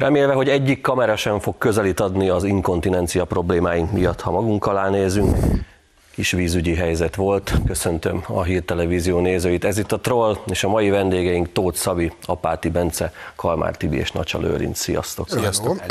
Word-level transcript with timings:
Remélve, 0.00 0.32
hogy 0.32 0.48
egyik 0.48 0.80
kamera 0.80 1.16
sem 1.16 1.38
fog 1.38 1.58
közelít 1.58 2.00
adni 2.00 2.28
az 2.28 2.44
inkontinencia 2.44 3.24
problémáink 3.24 3.92
miatt, 3.92 4.20
ha 4.20 4.30
magunk 4.30 4.66
alá 4.66 4.88
nézünk. 4.88 5.36
Kis 6.20 6.30
vízügyi 6.30 6.74
helyzet 6.74 7.14
volt. 7.14 7.52
Köszöntöm 7.66 8.24
a 8.26 8.42
hírtelevízió 8.42 9.18
nézőit. 9.18 9.64
Ez 9.64 9.78
itt 9.78 9.92
a 9.92 10.00
Troll, 10.00 10.36
és 10.46 10.64
a 10.64 10.68
mai 10.68 10.90
vendégeink 10.90 11.52
Tóth 11.52 11.76
Szabi, 11.76 12.12
Apáti 12.26 12.68
Bence, 12.68 13.12
Kalmár 13.36 13.76
Tibi 13.76 13.96
és 13.96 14.10
Nacsa 14.10 14.38
Lőrinc. 14.38 14.78
Sziasztok! 14.78 15.28
Sziasztok! 15.28 15.82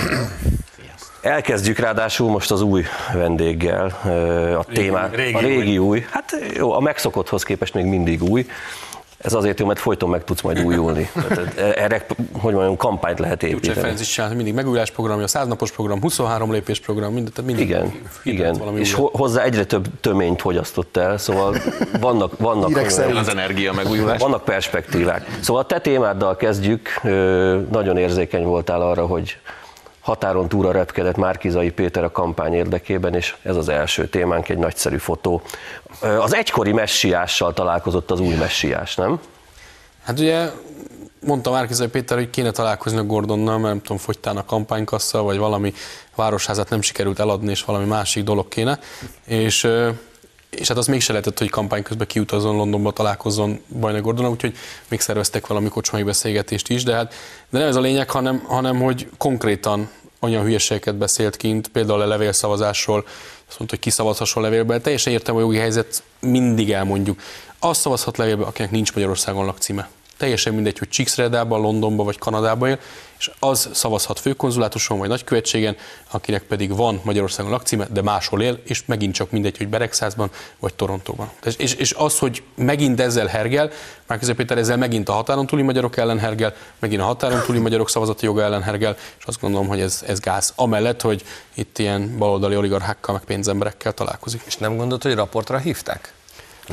Elkezdjük 1.22 1.78
ráadásul 1.78 2.30
most 2.30 2.52
az 2.52 2.62
új 2.62 2.84
vendéggel 3.14 3.86
a 4.60 4.64
témát. 4.74 5.16
Régi, 5.16 5.34
a 5.34 5.40
régi 5.40 5.78
új. 5.78 5.88
új. 5.88 6.06
Hát 6.10 6.36
jó, 6.56 6.72
a 6.72 6.80
megszokotthoz 6.80 7.44
képest 7.44 7.74
még 7.74 7.86
mindig 7.86 8.24
új. 8.24 8.48
Ez 9.22 9.34
azért 9.34 9.60
jó, 9.60 9.66
mert 9.66 9.80
folyton 9.80 10.10
meg 10.10 10.24
tudsz 10.24 10.42
majd 10.42 10.64
újulni. 10.64 11.10
Tehát 11.28 11.58
erre, 11.58 12.06
hogy 12.32 12.54
mondjam, 12.54 12.78
kampányt 12.78 13.20
lehet 13.20 13.40
Gyurcsány 13.40 13.58
építeni. 13.58 13.80
Ferenc 13.80 14.00
is 14.02 14.08
csinált 14.10 14.36
mindig 14.36 14.54
megújulás 14.54 14.92
programja, 14.92 15.28
100 15.28 15.48
napos 15.48 15.72
program, 15.72 16.02
23 16.02 16.52
lépés 16.52 16.80
program, 16.80 17.14
mind, 17.14 17.32
tehát 17.34 17.52
mindig 17.52 17.70
Igen, 17.70 17.92
igen. 18.24 18.54
valami 18.54 18.80
És 18.80 18.94
ho- 18.94 19.16
hozzá 19.16 19.44
egyre 19.44 19.64
több 19.66 19.88
töményt 20.02 20.42
fogyasztott 20.42 20.98
el, 20.98 21.18
szóval 21.18 21.56
vannak, 22.00 22.38
vannak. 22.38 22.78
Az 22.78 23.28
energia 23.28 23.74
megújulás. 23.74 24.22
vannak 24.22 24.44
perspektívák. 24.44 25.38
Szóval 25.42 25.62
a 25.62 25.66
te 25.66 25.80
témáddal 25.80 26.36
kezdjük. 26.36 26.90
Nagyon 27.72 27.98
érzékeny 27.98 28.44
voltál 28.44 28.82
arra, 28.82 29.06
hogy 29.06 29.38
határon 30.00 30.50
túlra 30.50 30.72
repkedett 30.72 31.16
Márkizai 31.16 31.72
Péter 31.72 32.04
a 32.04 32.12
kampány 32.12 32.54
érdekében, 32.54 33.16
és 33.16 33.36
ez 33.42 33.56
az 33.56 33.70
első 33.70 34.08
témánk, 34.08 34.50
egy 34.50 34.58
nagyszerű 34.58 34.98
fotó. 34.98 35.42
Az 36.20 36.36
egykori 36.36 36.72
messiással 36.72 37.54
találkozott 37.54 38.12
az 38.12 38.20
új 38.20 38.36
messiás, 38.36 38.96
nem? 38.96 39.20
Hát 40.04 40.20
ugye 40.20 40.50
mondta 41.26 41.52
Márkizai 41.52 41.88
Péter, 41.88 42.18
hogy 42.18 42.30
kéne 42.30 42.52
találkozni 42.52 42.98
a 42.98 43.04
Gordonnal, 43.04 43.58
mert 43.58 43.74
nem 43.74 43.82
tudom, 43.82 43.98
fogytán 43.98 44.38
a 44.38 44.46
kampánykassa, 44.46 45.22
vagy 45.22 45.38
valami 45.38 45.74
városházat 46.16 46.70
nem 46.70 46.82
sikerült 46.82 47.20
eladni, 47.20 47.50
és 47.50 47.64
valami 47.64 47.86
másik 47.86 48.24
dolog 48.24 48.48
kéne. 48.48 48.80
És, 49.26 49.68
és 50.60 50.68
hát 50.68 50.78
az 50.78 50.88
mégse 50.88 51.12
lehetett, 51.12 51.38
hogy 51.40 51.50
kampány 51.50 51.84
közben 51.84 52.08
kiutazzon 52.08 52.56
Londonba, 52.56 52.92
találkozzon 52.92 53.62
Bajnai 53.80 54.02
Gordonnal, 54.02 54.32
úgyhogy 54.32 54.56
még 54.88 55.00
szerveztek 55.00 55.48
valami 55.48 55.70
kocsmai 55.70 56.04
beszélgetést 56.04 56.70
is, 56.70 56.84
de 56.84 56.96
hát 56.96 57.14
de 57.50 57.60
nem 57.60 57.68
ez 57.68 57.76
a 57.76 57.80
lényeg, 57.80 58.10
hanem, 58.10 58.44
hanem 58.48 58.80
hogy 58.80 59.10
konkrétan 59.18 59.90
olyan 60.20 60.44
hülyeségeket 60.44 60.96
beszélt 60.96 61.38
kint, 61.38 61.68
például 61.68 62.02
a 62.02 62.06
levélszavazásról, 62.06 63.06
azt 63.48 63.58
mondta, 63.58 63.76
hogy 63.76 63.80
kiszavazhasson 63.80 64.44
levélben, 64.44 64.82
teljesen 64.82 65.14
értem 65.14 65.36
a 65.36 65.40
jogi 65.40 65.58
helyzet, 65.58 66.04
mindig 66.20 66.72
elmondjuk. 66.72 67.22
Azt 67.60 67.82
szavazhat 67.82 68.18
levélbe, 68.18 68.44
akinek 68.46 68.72
nincs 68.72 68.94
Magyarországon 68.94 69.46
lakcíme. 69.46 69.90
Teljesen 70.20 70.54
mindegy, 70.54 70.78
hogy 70.78 70.90
Csíkszredában, 70.90 71.62
Londonban 71.62 72.06
vagy 72.06 72.18
Kanadában 72.18 72.70
él, 72.70 72.80
és 73.20 73.32
az 73.40 73.70
szavazhat 73.74 74.20
főkonzulátuson 74.20 74.98
vagy 74.98 75.10
nagykövetségen, 75.10 75.76
akinek 76.12 76.44
pedig 76.44 76.76
van 76.76 77.02
Magyarországon 77.04 77.52
lakcíme, 77.52 77.88
de 77.92 78.02
máshol 78.02 78.42
él, 78.42 78.60
és 78.64 78.86
megint 78.86 79.14
csak 79.14 79.32
mindegy, 79.32 79.58
hogy 79.58 79.68
Beregszázban 79.68 80.30
vagy 80.60 80.74
Torontóban. 80.74 81.30
És, 81.44 81.56
és, 81.56 81.74
és 81.74 81.94
az, 81.98 82.20
hogy 82.20 82.44
megint 82.56 83.00
ezzel 83.00 83.28
hergel, 83.28 83.72
Márkizai 84.08 84.34
Péter 84.34 84.58
ezzel 84.58 84.78
megint 84.78 85.10
a 85.10 85.12
határon 85.12 85.46
túli 85.46 85.62
magyarok 85.62 85.98
ellen 85.98 86.20
hergel, 86.20 86.54
megint 86.80 87.02
a 87.02 87.06
határon 87.06 87.42
túli 87.46 87.60
magyarok 87.60 87.90
szavazati 87.90 88.26
joga 88.26 88.44
ellen 88.44 88.64
hergel, 88.64 88.96
és 89.20 89.26
azt 89.26 89.40
gondolom, 89.40 89.68
hogy 89.68 89.80
ez, 89.80 90.04
ez 90.08 90.20
gáz. 90.20 90.54
Amellett, 90.56 91.02
hogy 91.02 91.24
itt 91.54 91.78
ilyen 91.78 92.18
baloldali 92.18 92.56
oligarchákkal, 92.56 93.14
meg 93.14 93.24
pénzemberekkel 93.24 93.94
találkozik. 93.94 94.42
És 94.46 94.58
nem 94.58 94.78
gondolod, 94.78 95.04
hogy 95.04 95.14
raportra 95.14 95.58
hívták? 95.58 96.14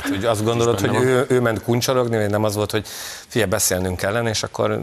Hát, 0.01 0.09
hogy 0.09 0.25
azt 0.25 0.43
gondolod, 0.43 0.79
hogy 0.79 0.95
ő, 0.95 1.25
ő 1.29 1.39
ment 1.41 1.63
kuncsorogni, 1.63 2.17
vagy 2.17 2.29
nem 2.29 2.43
az 2.43 2.55
volt, 2.55 2.71
hogy 2.71 2.87
fia, 3.27 3.45
beszélnünk 3.47 3.97
kellene, 3.97 4.29
és 4.29 4.43
akkor 4.43 4.79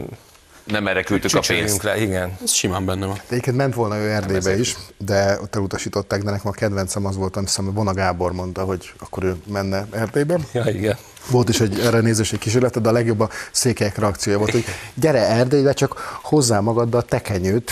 Nem 0.65 0.87
erre 0.87 1.03
küldtük 1.03 1.33
a 1.35 1.39
pénzt. 1.47 1.83
le, 1.83 2.01
igen. 2.01 2.37
Ez 2.43 2.51
simán 2.51 2.85
benne 2.85 3.05
van. 3.05 3.21
Egyébként 3.29 3.57
ment 3.57 3.73
volna 3.73 3.97
ő 3.97 4.09
Erdélybe 4.09 4.57
is, 4.59 4.75
de 4.97 5.37
ott 5.41 5.55
elutasították, 5.55 6.23
de 6.23 6.31
nekem 6.31 6.47
a 6.47 6.51
kedvencem 6.51 7.05
az 7.05 7.15
volt, 7.15 7.39
hiszem, 7.39 7.73
Vona 7.73 7.93
Gábor 7.93 8.31
mondta, 8.31 8.63
hogy 8.63 8.93
akkor 8.99 9.23
ő 9.23 9.35
menne 9.47 9.85
Erdélybe. 9.91 10.37
Ja, 10.51 10.63
igen. 10.65 10.97
Volt 11.29 11.49
is 11.49 11.59
egy 11.59 11.79
erre 11.79 11.99
nézős 11.99 12.33
egy 12.33 12.39
kísérlet, 12.39 12.81
de 12.81 12.89
a 12.89 12.91
legjobb 12.91 13.19
a 13.19 13.29
székelyek 13.51 13.97
reakciója 13.97 14.37
volt, 14.37 14.51
hogy 14.51 14.65
gyere 14.93 15.27
Erdélybe, 15.27 15.73
csak 15.73 16.19
hozzá 16.21 16.59
magaddal 16.59 17.03
tekenyőt 17.03 17.71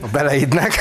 a 0.00 0.06
beleidnek. 0.12 0.74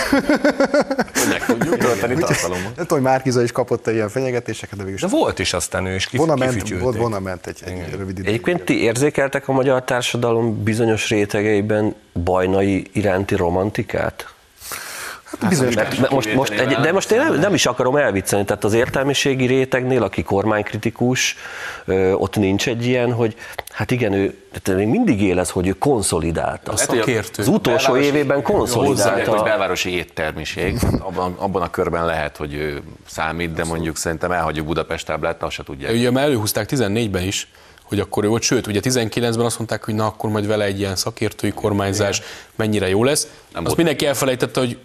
Meg 1.30 1.46
tudjuk 1.46 1.78
tölteni 1.78 2.16
tartalommal. 2.16 2.62
Nem 2.64 2.74
tudom, 2.74 2.88
hogy 2.88 3.02
Márkiza 3.02 3.44
is 3.44 3.52
kapott 3.52 3.88
egy 3.88 3.94
ilyen 3.96 4.10
fenyegetéseket, 4.10 4.78
de 4.78 4.84
végül 4.84 5.00
De 5.00 5.08
volt 5.08 5.40
is 5.40 5.54
aztán 5.54 5.86
ő 5.86 5.96
is 5.96 6.06
kif- 6.06 6.22
Vona 6.22 6.36
ment, 6.36 6.52
kifütyülték. 6.54 6.84
volt, 6.84 6.98
Vona 6.98 7.20
ment 7.20 7.48
egy, 7.48 7.62
egy 7.66 7.90
rövid 7.92 8.10
időig. 8.10 8.28
Egyébként 8.28 8.62
ti 8.64 8.82
érzékeltek 8.82 9.48
a 9.48 9.52
magyar 9.52 9.84
társadalom 9.84 10.64
bizonyos 10.64 11.10
rétegeiben 11.10 11.96
bajnai 12.24 12.90
iránti 12.94 13.36
romantikát? 13.36 14.34
Hát 15.40 15.50
bizonyos, 15.50 15.76
Mert, 15.76 16.00
mert 16.00 16.12
most, 16.12 16.34
most 16.34 16.52
egy, 16.52 16.76
de 16.76 16.92
most 16.92 17.12
én 17.12 17.18
nem, 17.20 17.40
nem 17.40 17.54
is 17.54 17.66
akarom 17.66 17.96
elvicceni, 17.96 18.46
tehát 18.46 18.64
az 18.64 18.74
értelmiségi 18.74 19.46
rétegnél, 19.46 20.04
aki 20.04 20.24
kormánykritikus, 20.24 21.36
ott 22.14 22.36
nincs 22.36 22.68
egy 22.68 22.86
ilyen, 22.86 23.14
hogy 23.14 23.36
hát 23.72 23.92
igen, 23.92 24.14
ő 24.14 24.36
tehát 24.62 24.80
még 24.80 24.90
mindig 24.90 25.22
él 25.22 25.40
ez, 25.40 25.50
hogy 25.50 25.68
ő 25.68 25.72
konszolidálta. 25.72 26.72
A 26.72 26.78
szakértő. 26.78 27.42
Az 27.42 27.48
utolsó 27.48 27.92
Belvárosi- 27.92 28.16
évében 28.18 28.42
Hozzáadják, 28.44 28.86
hogy 28.86 28.96
konszolidálta. 28.96 29.44
belvárosi 29.44 29.96
éttermiség, 29.96 30.78
abban, 31.00 31.36
abban 31.38 31.62
a 31.62 31.70
körben 31.70 32.06
lehet, 32.06 32.38
hogy 32.38 32.54
ő 32.54 32.82
számít, 33.08 33.54
de 33.54 33.64
mondjuk 33.66 33.98
szerintem 33.98 34.32
elhagyjuk 34.32 34.66
Budapest 34.66 35.06
táblát, 35.06 35.44
azt 35.44 35.54
se 35.54 35.64
tudják. 35.64 35.92
Ugye 35.92 36.12
már 36.12 36.24
előhúzták 36.24 36.70
14-ben 36.72 37.24
is, 37.24 37.48
hogy 37.84 38.00
akkor 38.00 38.24
ő 38.24 38.28
volt, 38.28 38.42
sőt, 38.42 38.68
ugye 38.68 38.80
19-ben 38.84 39.46
azt 39.46 39.58
mondták, 39.58 39.86
hogy 39.86 39.94
na 39.94 40.06
akkor 40.06 40.30
majd 40.30 40.48
vele 40.48 40.64
egy 40.66 40.80
ilyen 40.80 40.96
szakértői 40.96 41.52
kormányzás 41.52 42.22
mennyire 42.56 42.90
jó 42.90 43.04
lesz. 43.04 43.28
Nem 43.54 43.66
azt 43.66 43.76
mindenki 43.76 44.06
elfelejtette, 44.06 44.60
hogy 44.60 44.78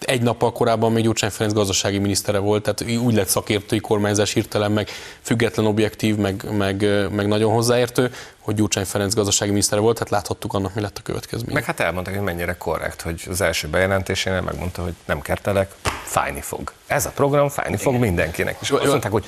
egy 0.00 0.22
nappal 0.22 0.52
korábban 0.52 0.92
még 0.92 1.02
Gyurcsány 1.02 1.30
Ferenc 1.30 1.54
gazdasági 1.54 1.98
minisztere 1.98 2.38
volt, 2.38 2.62
tehát 2.62 2.98
úgy 3.00 3.14
lett 3.14 3.28
szakértői 3.28 3.80
kormányzás 3.80 4.32
hirtelen, 4.32 4.72
meg 4.72 4.88
független, 5.20 5.66
objektív, 5.66 6.16
meg, 6.16 6.44
meg, 6.56 6.86
meg 7.10 7.26
nagyon 7.26 7.52
hozzáértő, 7.52 8.12
hogy 8.38 8.54
Gyurcsány 8.54 8.84
Ferenc 8.84 9.14
gazdasági 9.14 9.50
minisztere 9.50 9.80
volt, 9.80 9.98
hát 9.98 10.10
láthattuk 10.10 10.54
annak, 10.54 10.74
mi 10.74 10.80
lett 10.80 10.98
a 10.98 11.02
következmény. 11.02 11.54
Meg 11.54 11.64
hát 11.64 11.80
elmondták, 11.80 12.14
hogy 12.14 12.24
mennyire 12.24 12.56
korrekt, 12.56 13.02
hogy 13.02 13.22
az 13.30 13.40
első 13.40 13.68
bejelentésénél 13.68 14.40
megmondta, 14.40 14.82
hogy 14.82 14.94
nem 15.04 15.20
kertelek, 15.20 15.74
fájni 16.04 16.40
fog. 16.40 16.72
Ez 16.86 17.06
a 17.06 17.10
program 17.10 17.48
fájni 17.48 17.76
fog 17.76 17.94
mindenkinek. 17.94 18.56
És 18.60 18.70
azt 18.70 18.86
mondták, 18.86 19.12
hogy 19.12 19.24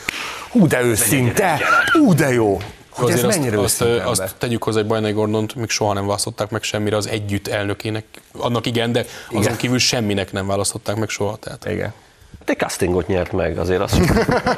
hú 0.50 0.66
de 0.66 0.82
őszinte, 0.82 1.60
hú 1.92 2.14
de 2.14 2.32
jó. 2.32 2.58
Hogy 3.00 3.10
ez 3.10 3.24
Azért 3.24 3.36
mennyire 3.36 3.60
azt, 3.60 3.80
azt, 3.80 4.20
azt 4.20 4.34
tegyük 4.38 4.62
hozzá, 4.62 4.78
hogy 4.78 4.88
Bajnai 4.88 5.12
Gordont 5.12 5.54
még 5.54 5.68
soha 5.68 5.92
nem 5.92 6.06
választották 6.06 6.50
meg 6.50 6.62
semmire 6.62 6.96
az 6.96 7.08
együtt 7.08 7.48
elnökének. 7.48 8.04
Annak 8.38 8.66
igen, 8.66 8.92
de 8.92 9.04
azon 9.28 9.42
Igen. 9.42 9.56
kívül 9.56 9.78
semminek 9.78 10.32
nem 10.32 10.46
választották 10.46 10.96
meg 10.96 11.08
soha. 11.08 11.36
Tehát. 11.36 11.66
Igen. 11.66 11.92
De 12.44 12.54
castingot 12.54 13.06
nyert 13.06 13.32
meg, 13.32 13.58
azért 13.58 13.80
azt 13.80 13.96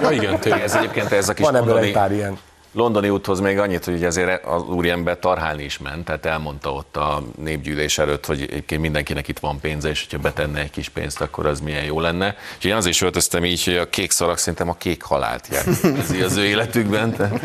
Ja, 0.03 0.11
igen, 0.11 0.39
tényleg. 0.39 0.63
Ez 0.63 0.75
egyébként 0.75 1.13
ez 1.13 1.29
a 1.29 1.33
kis 1.33 1.45
Van 1.45 1.57
ebből 1.57 1.79
egy 1.79 1.93
pár 1.93 2.13
ilyen. 2.13 2.39
Londoni 2.73 3.09
úthoz 3.09 3.41
még 3.41 3.59
annyit, 3.59 3.85
hogy 3.85 3.95
ugye 3.95 4.07
azért 4.07 4.45
az 4.45 4.63
úriember 4.63 5.19
tarhálni 5.19 5.65
is 5.65 5.79
ment, 5.79 6.05
tehát 6.05 6.27
elmondta 6.27 6.73
ott 6.73 6.97
a 6.97 7.23
népgyűlés 7.39 7.99
előtt, 7.99 8.27
hogy 8.27 8.43
egyébként 8.43 8.81
mindenkinek 8.81 9.29
itt 9.29 9.39
van 9.39 9.61
pénze, 9.61 9.89
és 9.89 10.05
hogyha 10.05 10.23
betenne 10.23 10.61
egy 10.61 10.71
kis 10.71 10.89
pénzt, 10.89 11.21
akkor 11.21 11.47
az 11.47 11.61
milyen 11.61 11.85
jó 11.85 12.01
lenne. 12.01 12.37
És 12.59 12.65
én 12.65 12.75
azért 12.75 12.95
is 12.95 13.01
öltöztem 13.01 13.45
így, 13.45 13.65
hogy 13.65 13.77
a 13.77 13.89
kék 13.89 14.11
szarak 14.11 14.39
szerintem 14.39 14.69
a 14.69 14.75
kék 14.75 15.03
halált 15.03 15.49
jelzi 15.51 16.21
az 16.21 16.37
ő 16.37 16.45
életükben. 16.45 17.13
Tehát. 17.17 17.41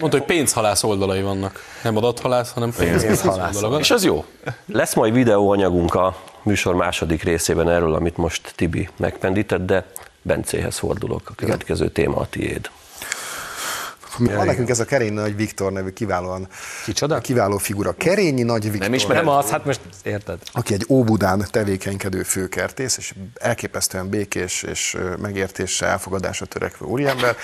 Mondta, 0.00 0.18
hogy 0.18 0.26
pénzhalász 0.26 0.82
oldalai 0.82 1.22
vannak. 1.22 1.62
Nem 1.82 1.96
adathalász, 1.96 2.52
hanem 2.52 2.72
pénzhalász 2.78 3.54
oldalak. 3.54 3.80
És 3.80 3.90
az 3.90 4.04
jó. 4.04 4.24
Lesz 4.66 4.94
majd 4.94 5.12
videóanyagunk 5.12 5.94
a 5.94 6.16
műsor 6.42 6.74
második 6.74 7.22
részében 7.22 7.68
erről, 7.68 7.94
amit 7.94 8.16
most 8.16 8.52
Tibi 8.56 8.88
megpendített, 8.96 9.66
de 9.66 9.86
Bencéhez 10.22 10.78
fordulok. 10.78 11.22
A 11.24 11.34
következő 11.34 11.88
téma 11.88 12.16
a 12.16 12.26
tiéd. 12.26 12.70
Van 14.18 14.46
nekünk 14.46 14.68
ez 14.68 14.80
a 14.80 14.84
Kerényi 14.84 15.14
Nagy 15.14 15.36
Viktor 15.36 15.72
nevű 15.72 15.90
kiválóan, 15.90 16.48
Kicsoda? 16.84 17.18
kiváló 17.20 17.56
figura. 17.56 17.92
Kerényi 17.92 18.42
Nagy 18.42 18.62
Viktor. 18.62 18.80
Nem 18.80 18.94
ismered? 18.94 19.24
Nem 19.24 19.34
az, 19.34 19.50
hát 19.50 19.64
most 19.64 19.80
érted. 20.02 20.38
aki 20.52 20.74
egy 20.74 20.84
Óbudán 20.88 21.46
tevékenykedő 21.50 22.22
főkertész, 22.22 22.96
és 22.96 23.14
elképesztően 23.34 24.08
békés 24.08 24.62
és 24.62 24.94
ö, 24.94 25.16
megértésre, 25.16 25.86
elfogadásra 25.86 26.46
törekvő 26.46 26.86
úriember, 26.86 27.36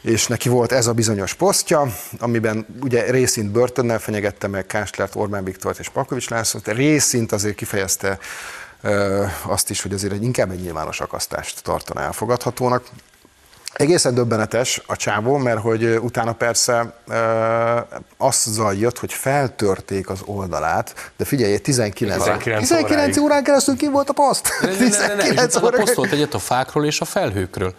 és 0.00 0.26
neki 0.26 0.48
volt 0.48 0.72
ez 0.72 0.86
a 0.86 0.92
bizonyos 0.92 1.34
posztja, 1.34 1.86
amiben 2.18 2.66
ugye 2.82 3.10
részint 3.10 3.50
börtönnel 3.50 3.98
fenyegette 3.98 4.46
meg 4.48 4.66
Kánslert, 4.66 5.14
Orbán 5.14 5.44
Viktort 5.44 5.78
és 5.78 5.88
Palkovics 5.88 6.28
Lászlót, 6.28 6.68
részint 6.68 7.32
azért 7.32 7.54
kifejezte 7.54 8.18
azt 9.42 9.70
is, 9.70 9.82
hogy 9.82 9.92
azért 9.92 10.12
egy, 10.12 10.22
inkább 10.22 10.50
egy 10.50 10.60
nyilvános 10.60 11.00
akasztást 11.00 11.62
tartaná 11.62 12.02
elfogadhatónak. 12.02 12.84
Egészen 13.76 14.14
döbbenetes 14.14 14.82
a 14.86 14.96
csávó, 14.96 15.36
mert 15.36 15.60
hogy 15.60 15.84
utána 15.84 16.32
persze 16.32 16.92
ö, 17.08 17.14
azt 18.16 18.48
zajjött, 18.48 18.98
hogy 18.98 19.12
feltörték 19.12 20.08
az 20.08 20.20
oldalát, 20.24 21.12
de 21.16 21.24
figyelj, 21.24 21.58
19, 21.58 22.22
19 22.22 22.68
19 22.68 23.16
órán 23.16 23.44
keresztül 23.44 23.76
ki 23.76 23.88
volt 23.88 24.08
a 24.08 24.12
poszt. 24.12 24.48
Ne, 24.60 24.68
ne, 24.68 24.74
ne, 24.76 25.06
ne, 25.06 25.14
ne. 25.14 25.22
És 25.22 25.28
19 25.28 25.54
utána 25.54 25.66
órán 25.66 25.84
posztolt 25.84 26.12
egyet 26.12 26.34
a 26.34 26.38
fákról 26.38 26.84
és 26.84 27.00
a 27.00 27.04
felhőkről. 27.04 27.74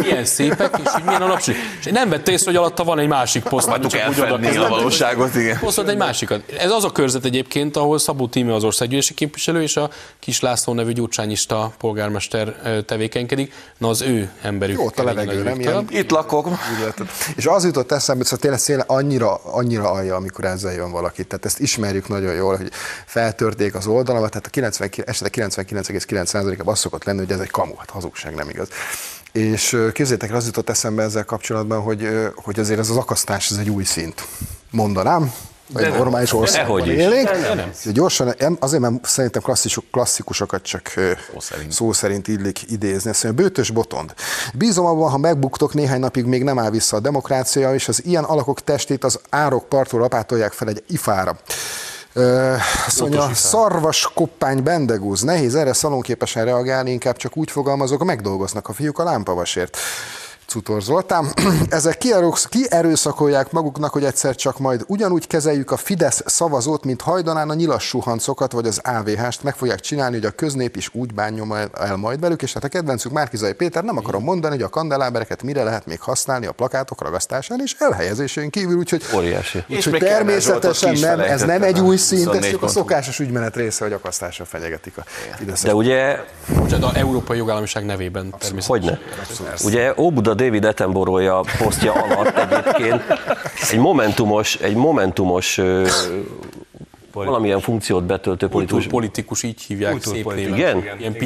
Milyen 0.00 0.24
szépek, 0.24 0.78
és 0.84 0.90
hogy 0.90 1.02
milyen 1.04 1.22
a 1.22 1.26
napsüt. 1.26 1.54
És 1.80 1.86
én 1.86 1.92
nem 1.92 2.08
vette 2.08 2.30
észre, 2.30 2.50
hogy 2.50 2.56
alatta 2.56 2.84
van 2.84 2.98
egy 2.98 3.08
másik 3.08 3.42
poszt. 3.42 3.68
oda 3.68 3.98
elfedni 3.98 4.56
a 4.56 4.68
valóságot, 4.68 5.34
igen. 5.34 5.58
Posztolt 5.58 5.88
egy 5.88 5.96
másikat. 5.96 6.52
Ez 6.58 6.70
az 6.70 6.84
a 6.84 6.92
körzet 6.92 7.24
egyébként, 7.24 7.76
ahol 7.76 7.98
Szabó 7.98 8.28
Tíme 8.28 8.54
az 8.54 8.64
országgyűlési 8.64 9.14
képviselő, 9.14 9.62
és 9.62 9.76
a 9.76 9.90
Kis 10.18 10.40
László 10.40 10.72
nevű 10.72 10.92
gyurcsányista 10.92 11.72
polgármester 11.78 12.54
tevékenykedik. 12.86 13.52
Na 13.78 13.88
az 13.88 14.02
ő 14.02 14.30
emberük. 14.42 14.76
Jó, 14.76 14.86
a 14.96 15.02
levegő, 15.02 15.27
nem 15.36 15.60
ilyen? 15.60 15.86
Itt 15.88 16.10
lehetett. 16.80 17.08
És 17.36 17.46
az 17.46 17.64
jutott 17.64 17.92
eszembe, 17.92 18.24
hogy 18.28 18.38
tényleg 18.38 18.60
széle 18.60 18.84
annyira, 18.86 19.34
annyira 19.34 19.90
alja, 19.90 20.14
amikor 20.16 20.44
ezzel 20.44 20.72
jön 20.72 20.90
valaki. 20.90 21.24
Tehát 21.24 21.44
ezt 21.44 21.60
ismerjük 21.60 22.08
nagyon 22.08 22.34
jól, 22.34 22.56
hogy 22.56 22.70
feltörték 23.06 23.74
az 23.74 23.86
oldalamat, 23.86 24.30
tehát 24.30 24.46
a 24.46 24.50
90, 24.50 24.90
esetleg 25.04 25.50
99,9%-ában 25.50 26.72
az 26.72 26.78
szokott 26.78 27.04
lenni, 27.04 27.18
hogy 27.18 27.32
ez 27.32 27.40
egy 27.40 27.50
kamu, 27.50 27.74
hát 27.76 27.90
hazugság, 27.90 28.34
nem 28.34 28.48
igaz. 28.48 28.68
És 29.32 29.76
el, 29.92 30.34
az 30.36 30.46
jutott 30.46 30.70
eszembe 30.70 31.02
ezzel 31.02 31.24
kapcsolatban, 31.24 31.80
hogy, 31.80 32.08
hogy 32.34 32.58
azért 32.58 32.78
ez 32.78 32.90
az 32.90 32.96
akasztás, 32.96 33.50
ez 33.50 33.56
egy 33.56 33.70
új 33.70 33.84
szint. 33.84 34.26
Mondanám, 34.70 35.32
egy 35.74 35.88
normális 35.92 36.32
országban. 36.32 36.84
De 37.84 37.92
Gyorsan, 37.92 38.34
azért, 38.58 38.82
mert 38.82 39.06
szerintem 39.06 39.42
klasszikus, 39.42 39.84
klasszikusokat 39.90 40.62
csak 40.62 40.92
ö, 40.96 41.12
szerint. 41.38 41.72
szó 41.72 41.92
szerint 41.92 42.28
illik 42.28 42.70
idézni. 42.70 43.10
Azt 43.10 43.24
mondja, 43.24 43.42
bőtös 43.42 43.70
botond. 43.70 44.14
Bízom 44.54 44.86
abban, 44.86 45.10
ha 45.10 45.18
megbuktok, 45.18 45.74
néhány 45.74 46.00
napig 46.00 46.24
még 46.24 46.42
nem 46.42 46.58
áll 46.58 46.70
vissza 46.70 46.96
a 46.96 47.00
demokrácia, 47.00 47.74
és 47.74 47.88
az 47.88 48.04
ilyen 48.04 48.24
alakok 48.24 48.60
testét 48.60 49.04
az 49.04 49.20
árok 49.30 49.68
partról 49.68 50.02
apátolják 50.02 50.52
fel 50.52 50.68
egy 50.68 50.82
ifára. 50.88 51.38
Azt 52.86 53.00
mondja, 53.00 53.30
szarvas 53.34 54.10
koppány 54.14 54.62
bendegúz. 54.62 55.22
Nehéz 55.22 55.54
erre 55.54 55.72
szalonképesen 55.72 56.44
reagálni, 56.44 56.90
inkább 56.90 57.16
csak 57.16 57.36
úgy 57.36 57.50
fogalmazok, 57.50 58.04
megdolgoznak 58.04 58.68
a 58.68 58.72
fiúk 58.72 58.98
a 58.98 59.04
lámpavasért. 59.04 59.78
Cutor 60.48 60.82
Zoltán. 60.82 61.26
Ezek 61.68 61.98
kierősz- 61.98 62.48
kierőszakolják 62.48 63.52
maguknak, 63.52 63.92
hogy 63.92 64.04
egyszer 64.04 64.34
csak 64.34 64.58
majd 64.58 64.84
ugyanúgy 64.86 65.26
kezeljük 65.26 65.70
a 65.70 65.76
Fidesz 65.76 66.22
szavazót, 66.26 66.84
mint 66.84 67.00
hajdanán 67.00 67.50
a 67.50 67.54
nyilas 67.54 67.84
suhancokat, 67.86 68.52
vagy 68.52 68.66
az 68.66 68.80
AVH-st, 68.84 69.42
meg 69.42 69.54
fogják 69.54 69.80
csinálni, 69.80 70.16
hogy 70.16 70.24
a 70.24 70.30
köznép 70.30 70.76
is 70.76 70.90
úgy 70.92 71.14
bánjon 71.14 71.56
el- 71.56 71.70
el 71.80 71.96
majd 71.96 72.20
velük, 72.20 72.42
és 72.42 72.52
hát 72.52 72.64
a 72.64 72.68
kedvencük 72.68 73.12
Márkizai 73.12 73.52
Péter 73.52 73.84
nem 73.84 73.96
akarom 73.96 74.22
mondani, 74.22 74.54
hogy 74.54 74.64
a 74.64 74.68
kandelábereket 74.68 75.42
mire 75.42 75.62
lehet 75.62 75.86
még 75.86 76.00
használni 76.00 76.46
a 76.46 76.52
plakátok 76.52 77.02
ragasztásán 77.02 77.60
és 77.64 77.74
elhelyezésén 77.78 78.50
kívül, 78.50 78.76
úgyhogy 78.76 79.02
Óriási. 79.14 79.64
Úgyhogy 79.68 79.98
természetesen 79.98 80.98
nem, 80.98 81.20
ez 81.20 81.42
nem 81.42 81.62
egy 81.62 81.80
új 81.80 81.96
szint, 81.96 82.20
ez 82.20 82.26
24 82.26 82.50
csak 82.50 82.62
a 82.62 82.68
szokásos 82.68 83.18
ügymenet 83.18 83.56
része, 83.56 83.84
hogy 83.84 83.92
akasztásra 83.92 84.44
fenyegetik 84.44 84.96
a 84.98 85.02
Fideszes 85.36 85.62
De 85.62 85.74
ugye 85.74 86.16
Bocsánat, 86.58 86.94
a 86.94 86.98
európai 86.98 87.36
jogállamiság 87.36 87.84
nevében 87.84 88.34
természetesen. 88.38 88.66
Hogyne. 88.66 88.98
Ugye 89.64 89.92
Óbuda 89.96 90.34
David 90.38 90.64
Attenborough-ja 90.64 91.40
posztja 91.58 91.92
alatt 91.92 92.36
egyébként 92.36 93.02
egy 93.70 93.78
momentumos, 93.78 94.54
egy 94.54 94.74
momentumos 94.74 95.58
ö, 95.58 95.86
valamilyen 97.12 97.60
funkciót 97.60 98.04
betöltő 98.04 98.48
politikus. 98.48 98.82
Kultúrpolitikus, 98.82 99.42
így 99.42 99.62
hívják 99.62 100.02
szép 100.02 100.34
néven. 100.34 100.54
Igen? 100.54 100.82
Ilyen 100.98 101.16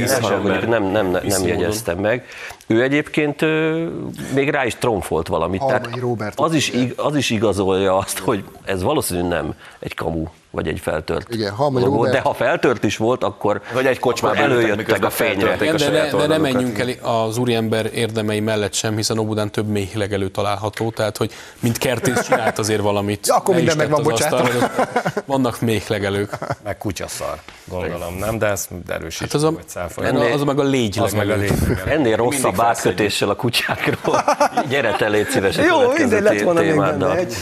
mondjuk 0.43 0.69
nem, 0.69 0.83
nem, 0.83 1.07
nem, 1.07 1.21
nem 1.25 1.47
jegyeztem 1.47 1.99
meg. 1.99 2.27
Ő 2.67 2.83
egyébként 2.83 3.43
ö, 3.43 3.87
még 4.35 4.51
rá 4.51 4.67
is 4.67 4.75
tromfolt 4.75 5.29
valamit. 5.29 5.61
Halmai 5.61 6.01
Róbert 6.01 6.41
az, 6.41 6.55
is, 6.55 6.73
az 6.97 7.17
is 7.17 7.31
igazolja 7.31 7.97
azt, 7.97 8.19
hogy 8.19 8.45
ez 8.65 8.83
valószínűleg 8.83 9.29
nem 9.29 9.55
egy 9.79 9.95
kamu, 9.95 10.25
vagy 10.53 10.69
egy 10.69 10.81
feltört 10.81 11.35
Igen, 11.35 11.53
Halmai 11.53 11.83
dolog 11.83 11.97
volt, 11.97 12.13
de 12.13 12.21
ha 12.21 12.35
feltört 12.35 12.85
is 12.85 12.97
volt, 12.97 13.25
akkor, 13.25 13.61
Vagy 13.73 13.87
egy 13.87 13.99
kocsmában 13.99 14.37
előjöttek 14.37 15.05
a 15.05 15.11
fényre. 15.11 15.55
Igen, 15.61 15.75
a 15.75 15.79
de, 15.79 15.91
ne, 15.91 16.11
de 16.11 16.27
nem 16.27 16.41
menjünk 16.41 16.79
el 16.79 16.89
az 17.03 17.39
úriember 17.39 17.91
érdemei 17.95 18.41
mellett 18.41 18.73
sem, 18.73 18.97
hiszen 18.97 19.19
Obudán 19.19 19.51
több 19.51 19.67
mély 19.67 19.89
legelő 19.95 20.29
található, 20.29 20.91
tehát 20.91 21.17
hogy 21.17 21.33
mint 21.61 21.79
kertész 21.79 22.23
csinált 22.23 22.59
azért 22.59 22.81
valamit. 22.81 23.27
Ja, 23.33 23.39
akkor 23.39 23.55
minden 23.55 23.77
meg 23.77 23.87
tett 23.89 23.97
van 24.03 24.13
az 24.13 24.21
asztalra, 24.21 24.59
de 24.59 25.23
Vannak 25.27 25.61
még 25.61 25.83
legelők. 25.89 26.39
Meg 26.65 26.79
kutyaszar, 26.79 27.39
gondolom, 27.65 28.15
nem? 28.19 28.39
De 28.39 28.47
ezt 28.47 28.69
erősítsük, 28.89 29.27
Hát 29.27 29.35
az 29.35 29.43
a, 29.43 29.47
hogy 29.47 29.69
cáfoljuk. 29.69 30.35
az, 30.35 30.43
meg 30.43 30.59
a 30.59 30.63
légy 30.63 30.99
Az 30.99 31.13
meg 31.13 31.31
a 31.31 31.37
legelő. 31.37 31.57
lényeg. 31.61 31.83
Ennél 31.89 32.17
rosszabb 32.17 32.61
átkötéssel 32.61 33.29
a 33.29 33.35
kutyákról. 33.37 34.25
Gyere 34.69 34.93
te, 34.97 35.09
légy 35.09 35.29
szíves 35.29 35.57
Jó, 35.57 35.63
következő 35.79 35.99
mindegy, 35.99 36.23
lett 36.23 36.41
volna 36.43 36.61
még 36.61 36.77
benne 36.77 37.17
egy. 37.17 37.35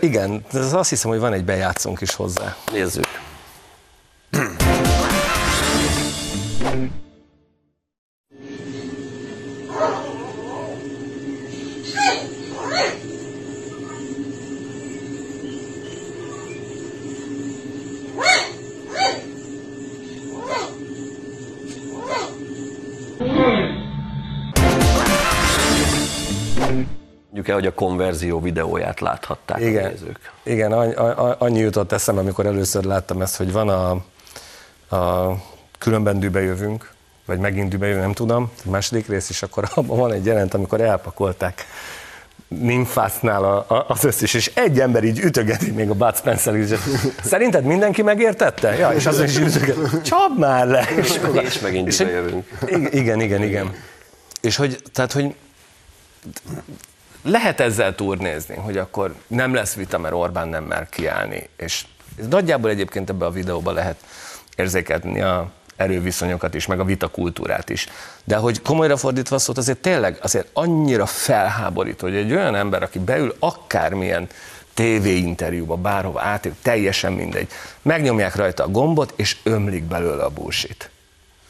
Igen, 0.00 0.44
ez 0.52 0.72
azt 0.72 0.90
hiszem, 0.90 1.10
hogy 1.10 1.20
van 1.20 1.32
egy 1.32 1.44
bejátszónk 1.44 2.00
is 2.00 2.14
hozzá. 2.14 2.45
Nézzük. 2.72 3.25
El, 27.48 27.54
hogy 27.54 27.66
a 27.66 27.74
konverzió 27.74 28.40
videóját 28.40 29.00
láthatták 29.00 29.56
a 29.56 29.60
Igen, 29.60 29.90
nézők. 29.90 30.32
igen 30.42 30.72
annyi, 30.72 30.94
a- 30.94 31.48
jutott 31.48 31.92
eszembe, 31.92 32.20
amikor 32.20 32.46
először 32.46 32.84
láttam 32.84 33.22
ezt, 33.22 33.36
hogy 33.36 33.52
van 33.52 33.68
a, 33.68 33.90
a 34.96 35.34
különben 35.78 36.20
dübe 36.20 36.40
jövünk, 36.42 36.90
vagy 37.24 37.38
megint 37.38 37.68
dübe 37.68 37.86
jövünk, 37.86 38.04
nem 38.04 38.12
tudom, 38.14 38.50
a 38.66 38.70
második 38.70 39.08
rész, 39.08 39.28
és 39.30 39.42
akkor 39.42 39.68
abban 39.74 39.98
van 39.98 40.12
egy 40.12 40.24
jelent, 40.26 40.54
amikor 40.54 40.80
elpakolták 40.80 41.66
Nymphásznál 42.48 43.44
a, 43.44 43.64
a, 43.74 43.84
az 43.88 44.04
összes, 44.04 44.34
és 44.34 44.50
egy 44.54 44.80
ember 44.80 45.04
így 45.04 45.18
ütögeti 45.18 45.70
még 45.70 45.90
a 45.90 45.94
Bud 45.94 46.16
Spencer 46.16 46.54
is. 46.54 46.68
Szerinted 47.24 47.64
mindenki 47.64 48.02
megértette? 48.02 48.76
Ja, 48.76 48.90
és 48.90 49.06
az 49.06 49.20
is 49.20 49.38
ütöget. 49.38 50.02
Csapd 50.02 50.38
már 50.38 50.66
le! 50.66 50.88
És, 50.96 51.20
És 51.42 51.60
megint 51.60 51.88
és 51.88 51.98
jövünk. 51.98 52.48
Igen, 52.66 52.92
igen, 52.92 53.20
igen, 53.20 53.42
igen. 53.42 53.74
És 54.40 54.56
hogy, 54.56 54.82
tehát, 54.92 55.12
hogy 55.12 55.34
lehet 57.26 57.60
ezzel 57.60 57.94
turnézni, 57.94 58.54
hogy 58.54 58.76
akkor 58.76 59.14
nem 59.26 59.54
lesz 59.54 59.74
vita, 59.74 59.98
mert 59.98 60.14
Orbán 60.14 60.48
nem 60.48 60.64
mer 60.64 60.88
kiállni. 60.88 61.48
És 61.56 61.84
ez 62.18 62.28
nagyjából 62.28 62.70
egyébként 62.70 63.10
ebbe 63.10 63.24
a 63.24 63.30
videóban 63.30 63.74
lehet 63.74 63.96
érzékelni 64.56 65.20
a 65.20 65.50
erőviszonyokat 65.76 66.54
is, 66.54 66.66
meg 66.66 66.80
a 66.80 66.84
vitakultúrát 66.84 67.70
is. 67.70 67.88
De 68.24 68.36
hogy 68.36 68.62
komolyra 68.62 68.96
fordítva 68.96 69.38
szólt, 69.38 69.58
azért 69.58 69.78
tényleg 69.78 70.18
azért 70.22 70.48
annyira 70.52 71.06
felháborító, 71.06 72.06
hogy 72.06 72.16
egy 72.16 72.32
olyan 72.32 72.54
ember, 72.54 72.82
aki 72.82 72.98
beül 72.98 73.36
akármilyen 73.38 74.28
tévéinterjúba, 74.74 75.76
bárhova 75.76 76.20
átér, 76.20 76.52
teljesen 76.62 77.12
mindegy, 77.12 77.48
megnyomják 77.82 78.34
rajta 78.34 78.64
a 78.64 78.68
gombot, 78.68 79.12
és 79.16 79.36
ömlik 79.42 79.84
belőle 79.84 80.22
a 80.24 80.30
bullshit. 80.30 80.90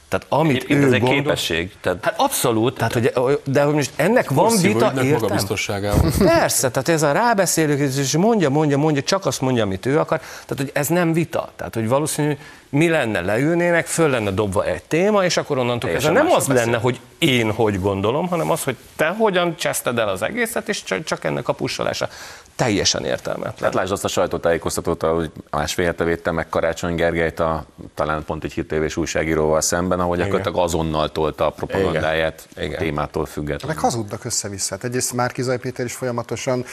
Tehát 0.09 0.27
amit 0.29 0.57
Egyébként 0.57 0.83
ő 0.83 0.87
ez 0.87 0.93
egy 0.93 1.01
gondol, 1.01 1.17
képesség. 1.19 1.73
Tehát 1.81 2.05
Hát 2.05 2.15
abszolút, 2.21 2.75
tehát, 2.75 2.93
hogy, 2.93 3.41
de 3.45 3.63
hogy 3.63 3.75
most 3.75 3.91
ennek 3.97 4.31
van 4.31 4.37
vita, 4.37 4.51
Porszívóidnak 4.51 5.05
értem? 5.05 5.21
magabiztosságával. 5.21 6.13
Persze, 6.39 6.71
tehát 6.71 6.89
ez 6.89 7.03
a 7.03 7.13
rábeszélők, 7.13 7.79
és 7.79 8.17
mondja, 8.17 8.51
mondja, 8.51 8.79
mondja, 8.79 9.03
csak 9.03 9.27
azt 9.27 9.41
mondja, 9.41 9.63
amit 9.63 9.87
ő 9.87 9.99
akar. 9.99 10.19
Tehát, 10.19 10.57
hogy 10.57 10.71
ez 10.73 10.89
nem 10.89 11.13
vita. 11.13 11.53
Tehát, 11.57 11.75
hogy 11.75 11.89
valószínű, 11.89 12.37
mi 12.69 12.89
lenne, 12.89 13.21
leülnének, 13.21 13.87
föl 13.87 14.11
lenne 14.11 14.31
dobva 14.31 14.65
egy 14.65 14.83
téma, 14.83 15.25
és 15.25 15.37
akkor 15.37 15.59
onnantól 15.59 15.91
kezdve 15.91 16.13
nem 16.13 16.27
az 16.27 16.47
másról 16.47 16.57
lenne, 16.57 16.77
hogy 16.77 17.01
én 17.19 17.53
hogy 17.53 17.81
gondolom, 17.81 18.29
hanem 18.29 18.51
az, 18.51 18.63
hogy 18.63 18.77
te 18.97 19.07
hogyan 19.07 19.57
cseszted 19.57 19.99
el 19.99 20.09
az 20.09 20.23
egészet, 20.23 20.69
és 20.69 20.83
csak, 20.83 21.05
csak 21.05 21.25
ennek 21.25 21.49
a 21.49 21.53
pussolása 21.53 22.09
teljesen 22.57 23.05
értelmetlen. 23.05 23.55
Hát 23.63 23.75
lásd 23.75 23.93
azt 23.93 24.05
a 24.05 24.09
sajtótájékoztatót, 24.09 25.03
hogy 25.03 25.31
másfél 25.51 25.85
hete 25.85 26.05
védte 26.05 26.31
meg 26.31 26.49
Karácsony 26.49 26.95
Gergelyt, 26.95 27.41
a, 27.41 27.65
talán 27.95 28.25
pont 28.25 28.45
egy 28.45 28.53
hírtévés 28.53 28.97
újságíróval 28.97 29.61
szemben, 29.61 30.01
ahogy 30.01 30.19
gyakorlatilag 30.19 30.59
azonnal 30.59 31.13
tolta 31.13 31.47
a 31.47 31.51
propagandáját 31.51 32.49
Igen. 32.53 32.65
Igen. 32.69 32.79
témától 32.79 33.27
függetlenül. 33.27 33.75
Meg 33.75 33.85
hazudnak 33.85 34.25
össze-vissza. 34.25 34.75
Hát 34.75 34.85
egyrészt 34.85 35.13
Márkizaj 35.13 35.59
Péter 35.59 35.85
is 35.85 35.93
folyamatosan 35.93 36.65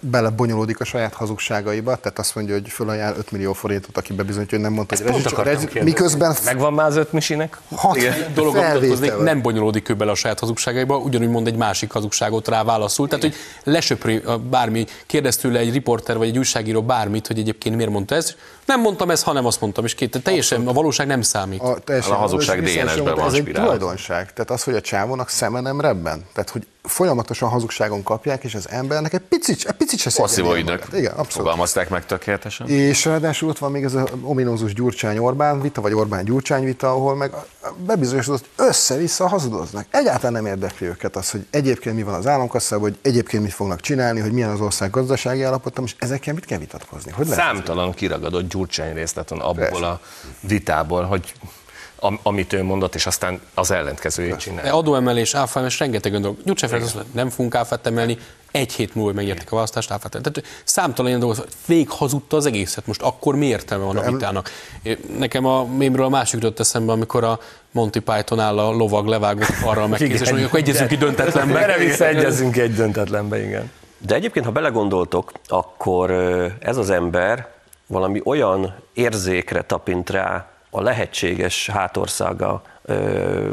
belebonyolódik 0.00 0.80
a 0.80 0.84
saját 0.84 1.14
hazugságaiba, 1.14 1.96
tehát 1.96 2.18
azt 2.18 2.34
mondja, 2.34 2.54
hogy 2.54 2.68
fölajánl 2.68 3.16
5 3.16 3.30
millió 3.30 3.52
forintot, 3.52 3.96
aki 3.96 4.12
bebizonyítja, 4.12 4.56
hogy 4.58 4.66
nem 4.66 4.76
mondta, 4.76 4.96
hogy 4.96 5.06
rezsi, 5.06 5.18
akartam 5.18 5.44
rezsi, 5.44 5.56
kérdezni. 5.66 5.88
miközben 5.90 6.34
Megvan 6.44 6.72
már 6.72 6.86
az 6.86 6.96
öt 6.96 7.12
misinek? 7.12 7.58
hat 7.74 7.98
dolog 8.34 8.56
nem 9.22 9.42
bonyolódik 9.42 9.88
ő 9.88 9.94
bele 9.94 10.10
a 10.10 10.14
saját 10.14 10.38
hazugságaiba, 10.38 10.96
ugyanúgy 10.96 11.28
mond 11.28 11.46
egy 11.46 11.56
másik 11.56 11.92
hazugságot 11.92 12.48
rá 12.48 12.62
válaszul. 12.64 13.08
Tehát, 13.08 13.24
hogy 13.24 13.34
lesöpri 13.64 14.22
bármi, 14.50 14.86
kérdez 15.06 15.36
tőle 15.36 15.58
egy 15.58 15.72
riporter 15.72 16.16
vagy 16.16 16.28
egy 16.28 16.38
újságíró 16.38 16.82
bármit, 16.82 17.26
hogy 17.26 17.38
egyébként 17.38 17.76
miért 17.76 17.90
mondta 17.90 18.14
ezt. 18.14 18.36
Nem 18.66 18.80
mondtam 18.80 19.10
ezt, 19.10 19.22
hanem 19.22 19.46
azt 19.46 19.60
mondtam, 19.60 19.84
és 19.84 19.94
két. 19.94 20.22
Teljesen 20.22 20.66
a 20.66 20.72
valóság 20.72 21.06
nem 21.06 21.22
számít. 21.22 21.60
A, 21.60 21.78
teljesen, 21.84 22.12
A 22.12 22.16
hazugság 22.16 22.62
DNS-ben 22.62 23.14
van 23.14 23.26
Ez 23.26 23.32
egy 23.32 23.40
spirálva. 23.40 23.72
tulajdonság. 23.72 24.32
Tehát 24.32 24.50
az, 24.50 24.62
hogy 24.62 24.74
a 24.74 24.80
csávónak 24.80 25.28
szeme 25.28 25.60
nem 25.60 25.80
rebben. 25.80 26.24
Tehát, 26.32 26.50
hogy 26.50 26.66
folyamatosan 26.84 27.48
hazugságon 27.48 28.02
kapják, 28.02 28.44
és 28.44 28.54
az 28.54 28.68
embernek 28.68 29.12
egy 29.12 29.20
picit, 29.20 29.64
egy 29.64 29.74
picit 29.74 29.98
se 29.98 30.10
magát. 30.42 30.92
Igen, 30.92 31.10
abszolút. 31.10 31.32
fogalmazták 31.32 31.88
meg 31.88 32.06
tökéletesen. 32.06 32.68
És 32.68 33.04
ráadásul 33.04 33.48
ott 33.48 33.58
van 33.58 33.70
még 33.70 33.84
ez 33.84 33.94
a 33.94 34.06
ominózus 34.22 34.74
Gyurcsány-Orbán 34.74 35.60
vita, 35.60 35.80
vagy 35.80 35.92
Orbán-Gyurcsány 35.92 36.64
vita, 36.64 36.90
ahol 36.90 37.14
meg 37.16 37.32
bebizonyosodott, 37.76 38.48
össze-vissza 38.56 39.28
hazudoznak. 39.28 39.86
Egyáltalán 39.90 40.32
nem 40.32 40.46
érdekli 40.46 40.86
őket 40.86 41.16
az, 41.16 41.30
hogy 41.30 41.46
egyébként 41.50 41.96
mi 41.96 42.02
van 42.02 42.14
az 42.14 42.26
államkasszában, 42.26 42.88
hogy 42.88 42.98
egyébként 43.02 43.42
mit 43.42 43.52
fognak 43.52 43.80
csinálni, 43.80 44.20
hogy 44.20 44.32
milyen 44.32 44.50
az 44.50 44.60
ország 44.60 44.90
gazdasági 44.90 45.42
állapota, 45.42 45.82
és 45.82 45.94
ezekkel 45.98 46.34
mit 46.34 46.44
kell 46.44 46.58
vitatkozni? 46.58 47.12
Hogy? 47.12 47.26
Számtalan 47.26 47.92
kiragadott 47.92 48.48
Gyurcsány 48.48 48.94
részlet 48.94 49.28
van 49.28 49.40
abból 49.40 49.54
Persze. 49.54 49.86
a 49.86 50.00
vitából, 50.40 51.02
hogy 51.02 51.34
am, 52.04 52.18
amit 52.22 52.52
ő 52.52 52.62
mondott, 52.62 52.94
és 52.94 53.06
aztán 53.06 53.40
az 53.54 53.70
ellentkezőjét 53.70 54.32
De 54.32 54.36
csinál. 54.36 54.74
adóemelés, 54.74 55.34
áfaemelés, 55.34 55.78
rengeteg 55.78 56.10
olyan 56.10 56.22
dolog. 56.22 56.36
Gyurcsány 56.44 56.68
Ferenc 56.68 56.86
azt 56.86 56.96
mondta, 56.96 57.12
nem 57.14 57.28
fogunk 57.28 57.54
áfát 57.54 57.86
emelni, 57.86 58.18
egy 58.50 58.72
hét 58.72 58.94
múlva 58.94 59.12
megértek 59.12 59.52
a 59.52 59.54
választást, 59.54 59.90
áfát. 59.90 60.10
Tehát 60.10 60.42
számtalan 60.64 61.08
ilyen 61.08 61.20
dolog, 61.20 61.46
végig 61.66 61.90
hazudta 61.90 62.36
az 62.36 62.46
egészet. 62.46 62.86
Most 62.86 63.02
akkor 63.02 63.36
mi 63.36 63.46
értelme 63.46 63.84
van 63.84 63.96
a 63.96 64.10
vitának? 64.10 64.50
Nekem 65.18 65.44
a 65.46 65.64
mémről 65.64 66.04
a 66.04 66.08
másik 66.08 66.34
jutott 66.34 66.60
eszembe, 66.60 66.92
amikor 66.92 67.24
a 67.24 67.38
Monty 67.70 67.98
Python 67.98 68.40
áll 68.40 68.58
a 68.58 68.70
lovag 68.70 69.06
levágott 69.06 69.54
arra 69.64 69.86
megkérdezés, 69.86 70.20
Igen. 70.26 70.34
hogy 70.34 70.44
akkor 70.44 70.58
egyezünk 70.58 70.88
ki 70.88 70.96
döntetlenbe. 70.96 71.62
Erre 71.62 71.78
visszaegyezünk 71.78 72.56
egy 72.56 72.74
döntetlenbe, 72.74 73.44
igen. 73.44 73.70
De 73.98 74.14
egyébként, 74.14 74.44
ha 74.44 74.52
belegondoltok, 74.52 75.32
akkor 75.48 76.10
ez 76.60 76.76
az 76.76 76.90
ember 76.90 77.48
valami 77.86 78.20
olyan 78.24 78.74
érzékre 78.92 79.62
tapint 79.62 80.10
rá 80.10 80.53
a 80.76 80.80
lehetséges 80.80 81.66
hátországa 81.66 82.62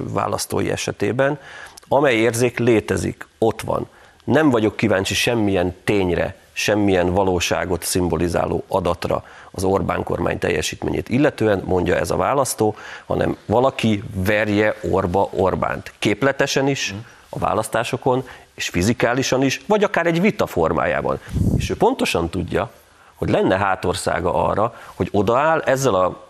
választói 0.03 0.71
esetében, 0.71 1.39
amely 1.87 2.15
érzék 2.15 2.59
létezik, 2.59 3.27
ott 3.37 3.61
van. 3.61 3.87
Nem 4.23 4.49
vagyok 4.49 4.75
kíváncsi 4.75 5.13
semmilyen 5.13 5.75
tényre, 5.83 6.35
semmilyen 6.53 7.13
valóságot 7.13 7.83
szimbolizáló 7.83 8.63
adatra 8.67 9.23
az 9.51 9.63
Orbán 9.63 10.03
kormány 10.03 10.39
teljesítményét 10.39 11.09
illetően, 11.09 11.61
mondja 11.65 11.95
ez 11.95 12.11
a 12.11 12.15
választó, 12.15 12.75
hanem 13.05 13.37
valaki 13.45 14.03
verje 14.13 14.75
orba 14.91 15.29
Orbánt. 15.31 15.93
Képletesen 15.99 16.67
is, 16.67 16.95
a 17.29 17.39
választásokon, 17.39 18.27
és 18.53 18.69
fizikálisan 18.69 19.43
is, 19.43 19.61
vagy 19.67 19.83
akár 19.83 20.05
egy 20.05 20.21
vita 20.21 20.45
formájában. 20.45 21.19
És 21.57 21.69
ő 21.69 21.75
pontosan 21.75 22.29
tudja, 22.29 22.71
hogy 23.15 23.29
lenne 23.29 23.57
hátországa 23.57 24.33
arra, 24.33 24.75
hogy 24.95 25.09
odaáll 25.11 25.59
ezzel 25.59 25.95
a 25.95 26.29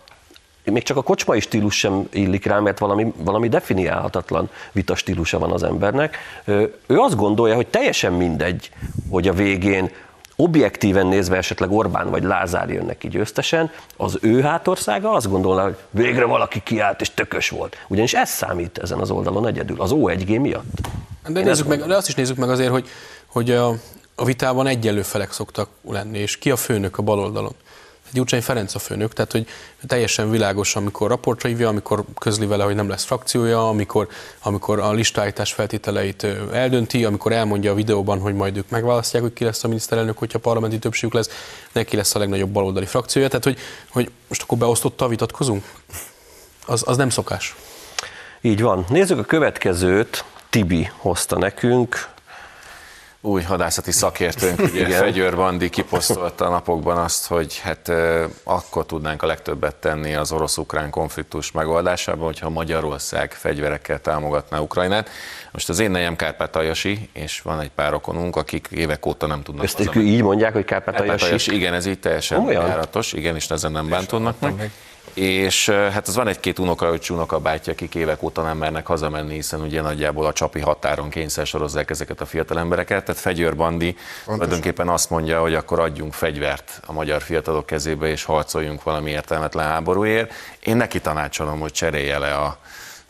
még 0.64 0.84
csak 0.84 0.98
a 0.98 1.02
kocsmai 1.02 1.40
stílus 1.40 1.78
sem 1.78 2.08
illik 2.12 2.46
rá, 2.46 2.60
mert 2.60 2.80
valami, 2.80 3.14
valami 3.18 3.48
definiálhatatlan 3.48 4.50
vita 4.72 4.96
stílusa 4.96 5.40
van 5.40 5.52
az 5.52 5.64
embernek. 5.64 6.18
Ő 6.88 6.98
azt 6.98 7.16
gondolja, 7.16 7.56
hogy 7.56 7.68
teljesen 7.68 8.14
mindegy, 8.14 8.72
hogy 9.10 9.28
a 9.28 9.34
végén 9.34 9.92
objektíven 10.36 11.08
nézve 11.08 11.38
esetleg 11.38 11.72
Orbán 11.72 12.10
vagy 12.10 12.24
Lázár 12.24 12.70
jönnek 12.70 12.98
ki 12.98 13.08
győztesen, 13.08 13.72
az 13.98 14.18
ő 14.22 14.42
hátországa 14.42 15.12
azt 15.12 15.30
gondolná, 15.30 15.64
hogy 15.64 15.78
végre 15.90 16.26
valaki 16.26 16.62
kiállt 16.64 17.02
és 17.02 17.10
tökös 17.10 17.50
volt. 17.50 17.78
Ugyanis 17.88 18.14
ez 18.14 18.30
számít 18.30 18.78
ezen 18.78 19.00
az 19.00 19.12
oldalon 19.12 19.48
egyedül, 19.48 19.82
az 19.82 19.92
O1G 19.94 20.42
miatt. 20.42 20.80
De, 21.28 21.42
nézzük 21.42 21.68
meg, 21.68 21.86
de 21.86 21.96
azt 21.96 22.08
is 22.08 22.16
nézzük 22.16 22.38
meg 22.38 22.50
azért, 22.50 22.70
hogy, 22.70 22.90
hogy 23.26 23.52
a, 23.52 23.70
a 24.16 24.26
vitában 24.26 24.68
egyenlő 24.68 25.02
felek 25.02 25.32
szoktak 25.32 25.70
lenni, 25.82 26.18
és 26.18 26.38
ki 26.38 26.52
a 26.52 26.56
főnök 26.56 26.98
a 26.98 27.02
bal 27.02 27.20
oldalon. 27.20 27.54
Gyurcsány 28.12 28.42
Ferenc 28.42 28.76
a 28.76 28.80
főnök, 28.80 29.14
tehát 29.14 29.32
hogy 29.32 29.48
teljesen 29.88 30.30
világos, 30.30 30.76
amikor 30.76 31.10
raportra 31.10 31.50
hívja, 31.50 31.68
amikor 31.68 32.04
közli 32.20 32.46
vele, 32.46 32.64
hogy 32.64 32.76
nem 32.76 32.90
lesz 32.90 33.04
frakciója, 33.04 33.68
amikor, 33.68 34.08
amikor 34.44 34.80
a 34.80 34.92
listállítás 34.92 35.54
feltételeit 35.54 36.28
eldönti, 36.52 37.06
amikor 37.06 37.32
elmondja 37.32 37.72
a 37.72 37.76
videóban, 37.76 38.20
hogy 38.20 38.34
majd 38.34 38.58
ők 38.58 38.70
megválasztják, 38.70 39.22
hogy 39.22 39.34
ki 39.34 39.44
lesz 39.44 39.64
a 39.64 39.68
miniszterelnök, 39.68 40.18
hogyha 40.18 40.40
parlamenti 40.40 40.80
többségük 40.80 41.14
lesz, 41.16 41.30
neki 41.72 41.96
lesz 41.96 42.16
a 42.16 42.20
legnagyobb 42.20 42.50
baloldali 42.50 42.86
frakciója. 42.86 43.28
Tehát, 43.28 43.44
hogy, 43.44 43.58
hogy 43.90 44.12
most 44.28 44.42
akkor 44.42 44.58
beosztotta 44.58 45.08
vitatkozunk? 45.08 45.64
Az, 46.66 46.84
az 46.86 46.98
nem 46.98 47.10
szokás. 47.10 47.56
Így 48.42 48.62
van. 48.62 48.86
Nézzük 48.90 49.20
a 49.20 49.24
következőt. 49.24 50.24
Tibi 50.50 50.90
hozta 50.98 51.38
nekünk. 51.38 52.10
Új 53.22 53.42
hadászati 53.42 53.92
szakértőnk, 53.92 54.60
ugye 54.60 54.98
Fegyőr 54.98 55.36
Bandi 55.36 55.70
kiposztolta 55.70 56.46
a 56.46 56.50
napokban 56.50 56.98
azt, 56.98 57.28
hogy 57.28 57.60
hát 57.60 57.92
akkor 58.44 58.86
tudnánk 58.86 59.24
a 59.24 59.26
legtöbbet 59.26 59.76
tenni 59.76 60.16
az 60.16 60.32
orosz-ukrán 60.32 60.90
konfliktus 60.90 61.52
megoldásában, 61.52 62.26
hogyha 62.26 62.50
Magyarország 62.50 63.32
fegyverekkel 63.32 64.02
támogatná 64.02 64.60
Ukrajnát. 64.60 65.10
Most 65.52 65.70
az 65.70 65.80
én 65.80 65.92
nejem 65.92 66.16
Kárpátaljasi, 66.16 67.10
és 67.14 67.42
van 67.42 67.60
egy 67.60 67.72
pár 67.72 67.92
rokonunk, 67.92 68.36
akik 68.36 68.68
évek 68.72 69.06
óta 69.06 69.28
nem 69.28 69.42
tudnak 69.44 69.64
Ezt 69.64 69.96
így 69.96 70.22
mondják, 70.22 70.54
hogy 70.54 70.66
Kárpátalja 70.66 71.08
Kárpátaljas, 71.10 71.42
sík. 71.42 71.54
igen, 71.54 71.74
ez 71.74 71.86
így 71.86 72.00
teljesen 72.00 72.52
járatos, 72.52 73.14
igen, 73.14 73.36
és 73.36 73.50
ezen 73.50 73.72
nem 73.72 73.90
bántódnak 73.90 74.40
meg. 74.40 74.72
És 75.14 75.70
hát 75.70 76.08
az 76.08 76.16
van 76.16 76.28
egy-két 76.28 76.60
unokaöccsi 76.60 77.14
unokabátyja, 77.14 77.74
akik 77.74 77.96
évek 77.96 78.24
óta 78.24 78.42
nem 78.42 78.58
mernek 78.58 78.86
hazamenni, 78.86 79.34
hiszen 79.34 79.62
ugye 79.62 79.82
nagyjából 79.82 80.26
a 80.26 80.34
csapi 80.34 80.60
határon 80.60 81.10
kényszer 81.10 81.46
sorozzák 81.46 81.90
ezeket 81.90 82.22
a 82.22 82.26
fiatal 82.26 82.60
embereket. 82.60 83.06
Tehát 83.06 83.22
Fegyőr 83.22 83.56
Bandi 83.56 83.96
tulajdonképpen 84.26 84.90
azt 84.90 85.10
mondja, 85.10 85.42
hogy 85.42 85.56
akkor 85.56 85.80
adjunk 85.80 86.14
fegyvert 86.14 86.82
a 86.86 86.94
magyar 86.94 87.22
fiatalok 87.22 87.66
kezébe, 87.66 88.08
és 88.08 88.24
harcoljunk 88.24 88.84
valami 88.84 89.12
értelmetlen 89.12 89.68
háborúért. 89.68 90.34
Én 90.60 90.78
neki 90.78 91.02
tanácsolom, 91.02 91.60
hogy 91.60 91.72
cserélje 91.72 92.18
le 92.18 92.36
a 92.36 92.58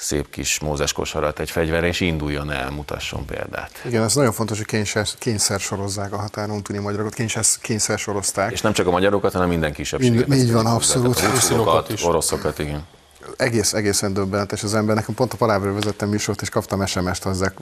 szép 0.02 0.30
kis 0.30 0.60
mózes 0.60 0.94
kosarat 0.94 1.40
egy 1.40 1.52
fegyverre, 1.52 1.88
és 1.88 2.00
induljon 2.00 2.52
el, 2.52 2.70
mutasson 2.70 3.26
példát. 3.26 3.72
Igen, 3.86 4.04
ez 4.04 4.16
nagyon 4.16 4.32
fontos, 4.32 4.58
hogy 4.58 4.66
kényszer, 4.66 5.08
kényszer 5.20 5.60
sorozzák 5.60 6.14
a 6.14 6.18
határon 6.18 6.64
túli 6.64 6.80
magyarokat, 6.80 7.14
kényszer, 7.14 7.44
kényszer 7.62 8.00
sorozták. 8.00 8.52
És 8.52 8.62
nem 8.62 8.74
csak 8.74 8.88
a 8.88 8.92
magyarokat, 8.92 9.34
hanem 9.34 9.50
minden 9.50 9.74
kisebbséget. 9.74 10.28
Mind- 10.28 10.42
így 10.42 10.52
van, 10.52 10.66
abszolút. 10.66 11.22
Is. 11.88 12.04
oroszokat, 12.04 12.60
igen. 12.60 12.86
Egész, 13.38 13.74
egészen 13.74 14.14
döbbenetes 14.14 14.64
az 14.64 14.76
ember. 14.76 14.96
Nekem 14.96 15.16
pont 15.16 15.34
a 15.34 15.38
Palábra 15.38 15.74
vezettem 15.74 16.10
műsort, 16.10 16.42
és 16.42 16.50
kaptam 16.50 16.86
SMS-t 16.86 17.24
hozzá 17.24 17.54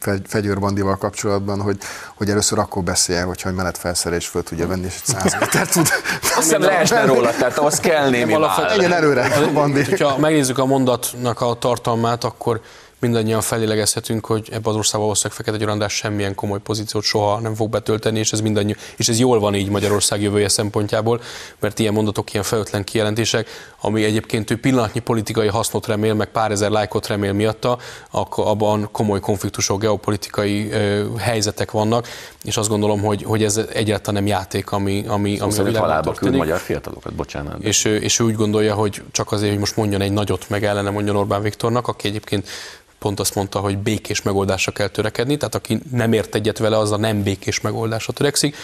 fegy, 0.00 0.22
fegyőrbandival 0.26 0.96
kapcsolatban, 0.96 1.60
hogy, 1.60 1.78
hogy 2.14 2.30
először 2.30 2.58
akkor 2.58 2.82
beszél, 2.82 3.26
hogyha 3.26 3.48
egy 3.48 3.54
menetfelszerelés 3.54 4.26
föl 4.26 4.42
tudja 4.42 4.66
venni, 4.66 4.84
és 4.84 5.00
100 5.04 5.36
méter 5.40 5.68
tud. 5.68 5.88
Azt 6.22 6.34
hiszem 6.34 6.62
leesne 6.62 7.04
róla, 7.04 7.30
tehát 7.30 7.58
az 7.58 7.80
kell 7.80 8.10
némi. 8.10 8.34
Menjen 8.68 8.92
előre, 8.92 9.50
Bandi. 9.52 10.02
Ha 10.02 10.18
megnézzük 10.18 10.58
a 10.58 10.66
mondatnak 10.66 11.40
a 11.40 11.54
tartalmát, 11.54 12.24
akkor 12.24 12.60
mindannyian 13.04 13.40
felélegezhetünk, 13.40 14.26
hogy 14.26 14.48
ebben 14.52 14.72
az 14.72 14.76
országban 14.76 15.02
valószínűleg 15.02 15.36
Fekete 15.36 15.56
Győr 15.56 15.68
András 15.68 15.92
semmilyen 15.92 16.34
komoly 16.34 16.60
pozíciót 16.60 17.02
soha 17.02 17.40
nem 17.40 17.54
fog 17.54 17.70
betölteni, 17.70 18.18
és 18.18 18.32
ez 18.32 18.40
mindannyi, 18.40 18.74
és 18.96 19.08
ez 19.08 19.18
jól 19.18 19.40
van 19.40 19.54
így 19.54 19.68
Magyarország 19.68 20.22
jövője 20.22 20.48
szempontjából, 20.48 21.20
mert 21.60 21.78
ilyen 21.78 21.92
mondatok, 21.92 22.32
ilyen 22.32 22.44
felötlen 22.44 22.84
kijelentések, 22.84 23.48
ami 23.84 24.04
egyébként 24.04 24.50
ő 24.50 24.56
pillanatnyi 24.56 25.00
politikai 25.00 25.48
hasznot 25.48 25.86
remél, 25.86 26.14
meg 26.14 26.28
pár 26.28 26.50
ezer 26.50 26.70
lájkot 26.70 27.06
remél 27.06 27.32
miatta, 27.32 27.78
akkor 28.10 28.46
abban 28.46 28.88
komoly 28.92 29.20
konfliktusok, 29.20 29.80
geopolitikai 29.80 30.70
helyzetek 31.18 31.70
vannak, 31.70 32.08
és 32.42 32.56
azt 32.56 32.68
gondolom, 32.68 33.00
hogy, 33.00 33.22
hogy 33.22 33.42
ez 33.44 33.56
egyáltalán 33.72 34.22
nem 34.22 34.32
játék, 34.32 34.72
ami, 34.72 35.04
ami, 35.06 35.38
ami 35.38 35.50
Szerint 35.50 35.56
világban 35.56 35.80
halálba 35.80 36.12
küld 36.12 36.34
magyar 36.34 36.58
fiatalokat, 36.58 37.14
bocsánat. 37.14 37.58
de- 37.58 37.68
És 37.68 37.84
ő, 37.84 37.96
és 37.96 38.18
ő 38.18 38.24
úgy 38.24 38.34
gondolja, 38.36 38.74
hogy 38.74 39.02
csak 39.10 39.32
azért, 39.32 39.50
hogy 39.50 39.58
most 39.58 39.76
mondjon 39.76 40.00
egy 40.00 40.12
nagyot, 40.12 40.48
meg 40.48 40.64
ellene 40.64 40.90
mondjon 40.90 41.16
Orbán 41.16 41.42
Viktornak, 41.42 41.88
aki 41.88 42.08
egyébként 42.08 42.48
pont 43.04 43.20
azt 43.20 43.34
mondta, 43.34 43.58
hogy 43.58 43.78
békés 43.78 44.22
megoldásra 44.22 44.72
kell 44.72 44.88
törekedni, 44.88 45.36
tehát 45.36 45.54
aki 45.54 45.80
nem 45.90 46.12
ért 46.12 46.34
egyet 46.34 46.58
vele, 46.58 46.78
az 46.78 46.92
a 46.92 46.96
nem 46.96 47.22
békés 47.22 47.60
megoldásra 47.60 48.12
törekszik. 48.12 48.56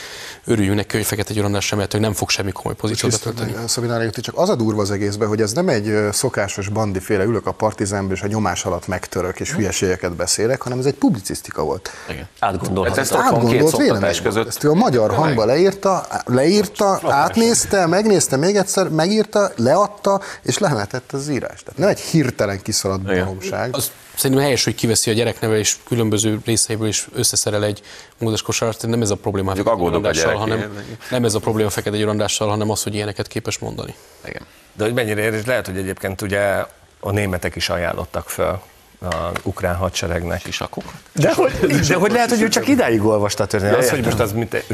Örüljünk 0.45 0.77
neki, 0.77 0.97
hogy 0.97 1.07
Fekete 1.07 1.33
Győr 1.33 1.45
András 1.45 1.67
sem 1.67 1.79
hogy 1.79 2.01
nem 2.01 2.13
fog 2.13 2.31
semmi 2.31 2.53
komoly 2.53 2.75
pozíciót 2.75 3.13
betölteni. 3.13 3.55
Szabinál 3.67 4.03
Jutti, 4.03 4.21
csak 4.21 4.39
az 4.39 4.49
a 4.49 4.55
durva 4.55 4.81
az 4.81 4.91
egészben, 4.91 5.29
hogy 5.29 5.41
ez 5.41 5.53
nem 5.53 5.69
egy 5.69 5.89
ö, 5.89 6.09
szokásos 6.13 6.69
bandiféle, 6.69 7.25
ülök 7.25 7.47
a 7.47 7.53
partizánba, 7.53 8.13
és 8.13 8.23
a 8.23 8.27
nyomás 8.27 8.65
alatt 8.65 8.87
megtörök, 8.87 9.41
és 9.41 9.53
hülyeségeket 9.53 10.13
beszélek, 10.17 10.63
hanem 10.63 10.79
ez 10.79 10.85
egy 10.85 10.95
publicisztika 10.95 11.63
volt. 11.63 11.91
Igen. 12.09 12.29
Átgondolható. 12.39 12.97
Hát 12.97 13.09
két 13.09 13.19
Átgondolt 13.19 13.77
vélemény 13.77 14.23
között. 14.23 14.47
Ezt 14.47 14.65
ő 14.65 14.71
a 14.71 14.75
magyar 14.75 15.15
hangba 15.15 15.45
leírta, 15.45 16.07
leírta, 16.25 17.01
átnézte, 17.05 17.87
megnézte 17.87 18.37
még 18.37 18.57
egyszer, 18.57 18.89
megírta, 18.89 19.51
leadta, 19.57 20.21
és 20.43 20.59
lemetette 20.59 21.17
az 21.17 21.29
írást. 21.29 21.65
Tehát 21.65 21.79
nem 21.79 21.89
egy 21.89 22.01
hirtelen 22.01 22.63
kiszaladt 22.63 23.03
baromság. 23.03 23.75
Az 23.75 23.91
szerintem 24.21 24.45
helyes, 24.45 24.65
hogy 24.65 24.75
kiveszi 24.75 25.11
a 25.11 25.13
gyerekneve 25.13 25.59
és 25.59 25.77
különböző 25.85 26.41
részeiből 26.45 26.89
is 26.89 27.09
összeszerel 27.15 27.65
egy 27.65 27.83
módos 28.19 28.43
kosarat. 28.43 28.87
Nem 28.87 29.03
ez 29.03 29.11
a 29.11 29.17
probléma 29.17 29.53
aggódok 29.53 30.05
a 30.05 30.11
gyerekéért. 30.11 30.39
hanem 30.39 30.85
nem 31.11 31.25
ez 31.25 31.35
a 31.35 31.39
probléma 31.39 31.71
Fekete 31.71 31.97
Győr 31.97 32.09
Andrással, 32.09 32.49
hanem 32.49 32.71
az, 32.71 32.83
hogy 32.83 32.95
ilyeneket 32.95 33.27
képes 33.27 33.59
mondani. 33.59 33.95
Igen. 34.27 34.43
De 34.73 34.85
hogy 34.85 34.95
mennyire 34.95 35.23
ér, 35.23 35.33
és 35.33 35.45
lehet, 35.45 35.67
hogy 35.67 35.77
egyébként 35.77 36.23
ugye 36.23 36.65
a 37.01 37.11
németek 37.11 37.57
is 37.57 37.69
ajánlottak 37.69 38.29
föl 38.29 38.61
az 39.01 39.39
ukrán 39.43 39.75
hadseregnek. 39.75 40.41
Sisakok? 40.45 40.85
De 41.13 41.33
hogy, 41.35 41.53
de 41.89 41.95
hogy 41.95 42.13
lehet, 42.13 42.29
hogy 42.29 42.43
ő 42.43 42.49
csak 42.49 42.69
idáig 42.69 43.05
olvasta 43.05 43.43
a 43.43 43.47
történetet. 43.47 43.83
Az, 43.83 43.91
hogy 43.91 44.05
most 44.05 44.21
az 44.21 44.33
mint 44.33 44.65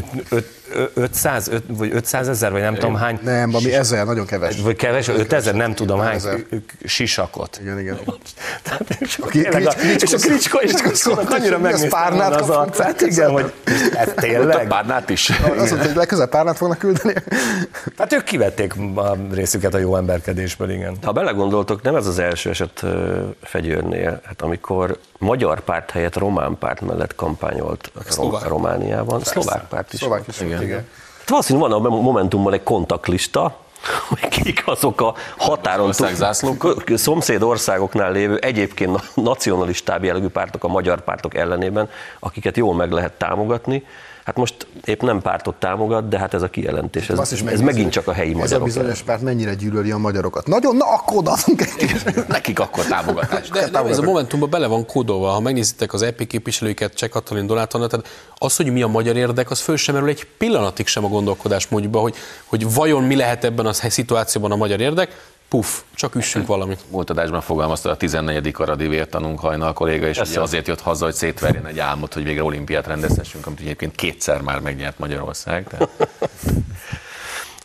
500 0.95 1.51
vagy 1.67 1.91
500 1.95 2.29
ezer, 2.29 2.53
vagy 2.53 2.61
nem 2.61 2.75
tudom 2.75 2.95
hány, 2.95 3.19
Nem, 3.23 3.55
ami 3.55 3.75
ezzel 3.75 4.05
nagyon 4.05 4.27
keves. 4.27 4.61
vagy 4.61 4.77
keves, 4.77 5.09
5000, 5.09 5.55
nem 5.55 5.75
tudom 5.75 6.01
hány 6.01 6.15
Ezer. 6.15 6.39
sisakot. 6.85 7.59
Igen, 7.63 7.79
igen. 7.81 7.99
A- 8.05 8.15
Klitschko- 8.99 9.33
és 10.03 10.13
a 10.13 10.17
Klitschko, 10.17 10.59
és 10.59 10.73
a 10.73 10.79
Klitschko 10.79 11.11
annyira 11.11 11.29
hogy 11.33 11.41
mi 11.41 11.53
az 11.55 11.61
megnézte 11.61 11.89
párnát 11.89 12.41
az 12.41 12.51
arcát, 12.51 13.01
igen, 13.01 13.31
hogy 13.31 13.53
ez 13.97 14.13
tényleg. 14.17 14.67
Párnát 14.67 15.11
is? 15.11 15.31
Azt 15.31 15.57
mondta, 15.57 15.77
hogy 15.87 15.97
legközelebb 15.97 16.31
párnát 16.31 16.57
fognak 16.57 16.79
küldeni. 16.79 17.15
Hát 17.99 18.13
ők 18.13 18.25
kivették 18.25 18.75
a 18.95 19.17
részüket 19.33 19.75
a 19.75 19.79
jó 19.79 19.97
emberkedésből, 19.97 20.71
igen. 20.71 20.97
Ha 21.03 21.13
belegondoltok, 21.13 21.83
nem 21.83 21.95
ez 21.97 22.07
az 22.07 22.19
első 22.19 22.51
eset 22.51 22.83
ö, 22.83 23.21
Hát 24.25 24.43
amikor 24.43 24.99
magyar 25.19 25.61
párt 25.61 25.91
helyett 25.91 26.17
román 26.17 26.59
párt 26.59 26.81
mellett 26.81 27.15
kampányolt 27.15 27.91
Rom- 27.95 28.07
szlovák. 28.11 28.49
Romániában, 28.49 29.21
szlovák 29.21 29.69
párt 29.69 29.93
is. 29.93 29.99
Szlovák 29.99 30.27
is 30.27 30.39
volt, 30.39 30.63
igen. 30.63 30.87
Hát 31.19 31.29
valószínűleg 31.29 31.71
van 31.71 31.85
a 31.85 31.89
Momentumban 32.01 32.53
egy 32.53 32.63
kontaktlista, 32.63 33.57
hogy 34.09 34.29
kik 34.29 34.63
azok 34.67 35.01
a 35.01 35.15
határon 35.37 35.91
túl- 35.93 36.99
szomszéd 36.99 37.43
országoknál 37.43 38.13
lévő 38.13 38.37
egyébként 38.37 38.93
na- 38.93 39.23
nacionalistább 39.23 40.05
jellegű 40.05 40.29
pártok, 40.29 40.65
a 40.65 40.69
magyar 40.69 41.01
pártok 41.01 41.35
ellenében, 41.35 41.91
akiket 42.19 42.57
jól 42.57 42.75
meg 42.75 42.91
lehet 42.91 43.13
támogatni. 43.13 43.87
Hát 44.27 44.37
most 44.37 44.67
épp 44.85 45.03
nem 45.03 45.21
pártot 45.21 45.55
támogat, 45.55 46.09
de 46.09 46.19
hát 46.19 46.35
ez 46.35 46.43
a 46.43 46.49
kijelentés, 46.49 47.09
ez, 47.09 47.33
is 47.33 47.41
ez 47.41 47.61
megint 47.61 47.91
csak 47.91 48.07
a 48.07 48.13
helyi 48.13 48.31
Ez 48.31 48.37
a 48.37 48.39
magyarok. 48.39 48.65
bizonyos 48.65 49.03
párt 49.03 49.23
mennyire 49.23 49.55
gyűlöli 49.55 49.91
a 49.91 49.97
magyarokat. 49.99 50.47
Nagyon, 50.47 50.77
na 50.77 50.85
akkor 50.85 51.17
odaadunk 51.17 51.61
egy 51.79 52.25
Nekik 52.29 52.59
akkor 52.59 52.85
támogatás. 52.85 53.49
De 53.49 53.69
nem, 53.73 53.87
ez 53.87 53.99
a 53.99 54.03
Momentumban 54.03 54.51
bele 54.51 54.67
van 54.67 54.87
kódolva. 54.87 55.29
Ha 55.29 55.41
megnézitek 55.41 55.93
az 55.93 56.03
EP 56.03 56.27
képviselőket, 56.27 56.95
Cseh 56.95 57.09
Katalin 57.09 57.47
Donátonnal, 57.47 57.89
tehát 57.89 58.07
az, 58.39 58.57
hogy 58.57 58.73
mi 58.73 58.83
a 58.83 58.87
magyar 58.87 59.17
érdek, 59.17 59.51
az 59.51 59.61
föl 59.61 59.77
sem 59.77 59.95
merül 59.95 60.09
egy 60.09 60.27
pillanatig 60.39 60.87
sem 60.87 61.05
a 61.05 61.09
gondolkodás 61.09 61.69
módjukba, 61.69 62.01
hogy, 62.01 62.15
hogy 62.45 62.75
vajon 62.75 63.03
mi 63.03 63.17
lehet 63.17 63.45
ebben 63.45 63.67
a 63.67 63.73
szituációban 63.73 64.53
a 64.53 64.57
magyar 64.57 64.81
érdek, 64.81 65.35
puff, 65.49 65.81
csak 65.95 66.15
üssünk 66.15 66.47
valamit. 66.47 66.81
Múlt 66.91 67.11
adásban 67.11 67.41
fogalmazta 67.41 67.91
a 67.91 67.97
14. 67.97 68.55
aradi 68.59 68.89
vértanunk 68.89 69.41
hajnal 69.41 69.73
kolléga, 69.73 70.07
és 70.07 70.19
ugye 70.19 70.41
azért 70.41 70.67
jött 70.67 70.81
haza, 70.81 71.05
hogy 71.05 71.15
szétverjen 71.15 71.67
egy 71.67 71.79
álmot, 71.79 72.15
hogy 72.15 72.25
végre 72.25 72.45
olimpiát 72.45 72.87
rendezhessünk, 72.87 73.47
amit 73.47 73.61
egyébként 73.61 73.95
kétszer 73.95 74.41
már 74.41 74.59
megnyert 74.59 74.99
Magyarország. 74.99 75.77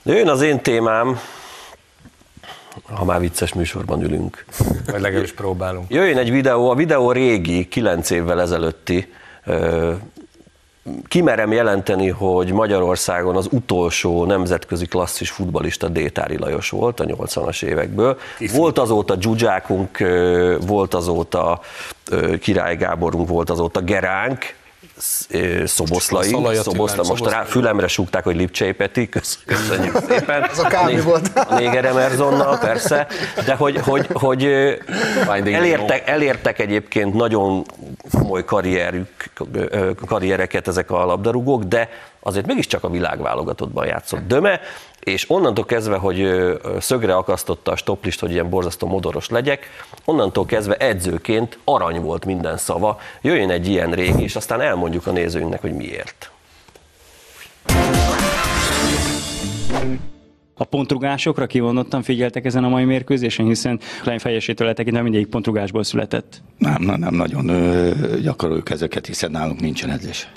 De 0.03 0.13
jön 0.13 0.29
az 0.29 0.41
én 0.41 0.61
témám, 0.61 1.19
ha 2.83 3.05
már 3.05 3.19
vicces 3.19 3.53
műsorban 3.53 4.03
ülünk. 4.03 4.45
Vagy 4.85 5.01
legalábbis 5.01 5.33
próbálunk. 5.33 5.91
Jöjjön 5.91 6.17
egy 6.17 6.31
videó, 6.31 6.69
a 6.69 6.75
videó 6.75 7.11
régi, 7.11 7.67
9 7.67 8.09
évvel 8.09 8.41
ezelőtti. 8.41 9.13
Kimerem 11.07 11.51
jelenteni, 11.51 12.07
hogy 12.09 12.51
Magyarországon 12.51 13.35
az 13.35 13.47
utolsó 13.51 14.25
nemzetközi 14.25 14.85
klasszis 14.85 15.29
futbalista 15.29 15.87
Détári 15.87 16.37
Lajos 16.37 16.69
volt 16.69 16.99
a 16.99 17.05
80-as 17.05 17.63
évekből. 17.63 18.17
Volt 18.53 18.77
azóta 18.77 19.15
Dzsuzsákunk, 19.15 19.99
ö, 19.99 20.57
volt 20.67 20.93
azóta 20.93 21.59
Király 22.41 22.75
Gáborunk, 22.75 23.27
volt 23.27 23.49
azóta 23.49 23.81
Geránk, 23.81 24.55
Szoboszlai, 25.65 26.33
Attilánk, 26.33 26.55
Szoboszla, 26.55 27.03
most 27.03 27.25
rá 27.25 27.43
fülemre 27.43 27.87
súgták, 27.87 28.23
hogy 28.23 28.35
Lipcsei 28.35 28.71
Peti, 28.71 29.09
kösz- 29.09 29.39
köszönjük 29.45 29.97
szépen. 30.09 30.43
Ez 30.43 30.59
a 30.59 30.67
Kámi 30.67 31.01
volt. 31.01 31.31
A 31.35 31.55
Néger 31.55 31.85
Emersonnal, 31.85 32.57
persze, 32.57 33.07
de 33.45 33.55
hogy, 33.55 33.77
hogy, 33.77 34.07
hogy 34.13 34.43
elértek, 35.27 36.09
elértek 36.09 36.59
egyébként 36.59 37.13
nagyon 37.13 37.65
komoly 38.11 38.45
karrierük, 38.45 39.07
karriereket 40.05 40.67
ezek 40.67 40.91
a 40.91 41.05
labdarúgók, 41.05 41.63
de 41.63 41.89
azért 42.19 42.45
mégiscsak 42.45 42.83
a 42.83 42.89
világválogatottban 42.89 43.85
játszott 43.85 44.27
Döme, 44.27 44.59
és 45.03 45.29
onnantól 45.29 45.65
kezdve, 45.65 45.95
hogy 45.95 46.27
szögre 46.79 47.15
akasztotta 47.15 47.71
a 47.71 47.75
stoplist, 47.75 48.19
hogy 48.19 48.31
ilyen 48.31 48.49
borzasztó 48.49 48.87
modoros 48.87 49.29
legyek, 49.29 49.69
onnantól 50.05 50.45
kezdve 50.45 50.75
edzőként 50.75 51.57
arany 51.63 52.01
volt 52.01 52.25
minden 52.25 52.57
szava. 52.57 52.99
Jöjjön 53.21 53.49
egy 53.49 53.67
ilyen 53.67 53.91
régi, 53.91 54.23
és 54.23 54.35
aztán 54.35 54.61
elmondjuk 54.61 55.07
a 55.07 55.11
nézőinknek, 55.11 55.61
hogy 55.61 55.73
miért. 55.73 56.31
A 60.53 60.63
pontrugásokra 60.63 61.47
kivonottan 61.47 62.01
figyeltek 62.01 62.45
ezen 62.45 62.63
a 62.63 62.69
mai 62.69 62.83
mérkőzésen, 62.83 63.45
hiszen 63.45 63.79
Klein 64.01 64.19
fejesétől 64.19 64.67
letekintve 64.67 65.01
mindegyik 65.01 65.27
pontrugásból 65.27 65.83
született. 65.83 66.41
Nem, 66.57 66.81
nem, 66.81 66.99
nem 66.99 67.13
nagyon 67.13 67.47
ö, 67.47 67.91
gyakoroljuk 68.21 68.69
ezeket, 68.69 69.05
hiszen 69.05 69.31
nálunk 69.31 69.59
nincsen 69.59 69.89
edzés. 69.89 70.27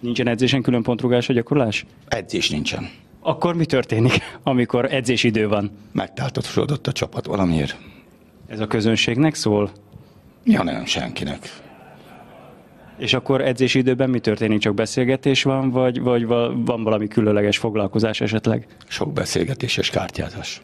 Nincsen 0.00 0.28
edzésen 0.28 0.62
külön 0.62 0.82
pontrugás 0.82 1.28
a 1.28 1.32
gyakorlás? 1.32 1.86
Edzés 2.08 2.50
nincsen. 2.50 2.90
Akkor 3.26 3.54
mi 3.54 3.64
történik, 3.64 4.18
amikor 4.42 4.92
edzésidő 4.92 5.48
van? 5.48 5.70
Megtáltatosodott 5.92 6.86
a 6.86 6.92
csapat 6.92 7.26
valamiért. 7.26 7.76
Ez 8.48 8.60
a 8.60 8.66
közönségnek 8.66 9.34
szól? 9.34 9.70
Ja, 10.44 10.62
nem, 10.62 10.84
senkinek. 10.84 11.38
És 12.98 13.14
akkor 13.14 13.40
edzésidőben 13.40 14.10
mi 14.10 14.18
történik? 14.18 14.60
Csak 14.60 14.74
beszélgetés 14.74 15.42
van, 15.42 15.70
vagy, 15.70 16.00
vagy 16.00 16.26
va- 16.26 16.52
van 16.54 16.82
valami 16.82 17.08
különleges 17.08 17.58
foglalkozás 17.58 18.20
esetleg? 18.20 18.66
Sok 18.88 19.12
beszélgetés 19.12 19.76
és 19.76 19.90
kártyázás. 19.90 20.62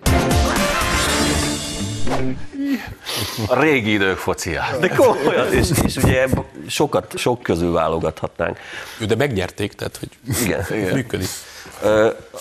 a 3.46 3.61
régi 3.61 3.92
idők 3.92 4.16
focia. 4.16 4.62
De 4.81 4.88
komolyan, 4.88 5.53
és, 5.53 5.70
és 5.85 5.96
ugye 5.96 6.27
sokat, 6.66 7.18
sok 7.18 7.42
közül 7.42 7.72
válogathatnánk. 7.72 8.59
De 9.07 9.14
megnyerték, 9.16 9.72
tehát 9.72 9.96
hogy 9.96 10.09
Igen. 10.44 10.64
működik. 10.94 11.29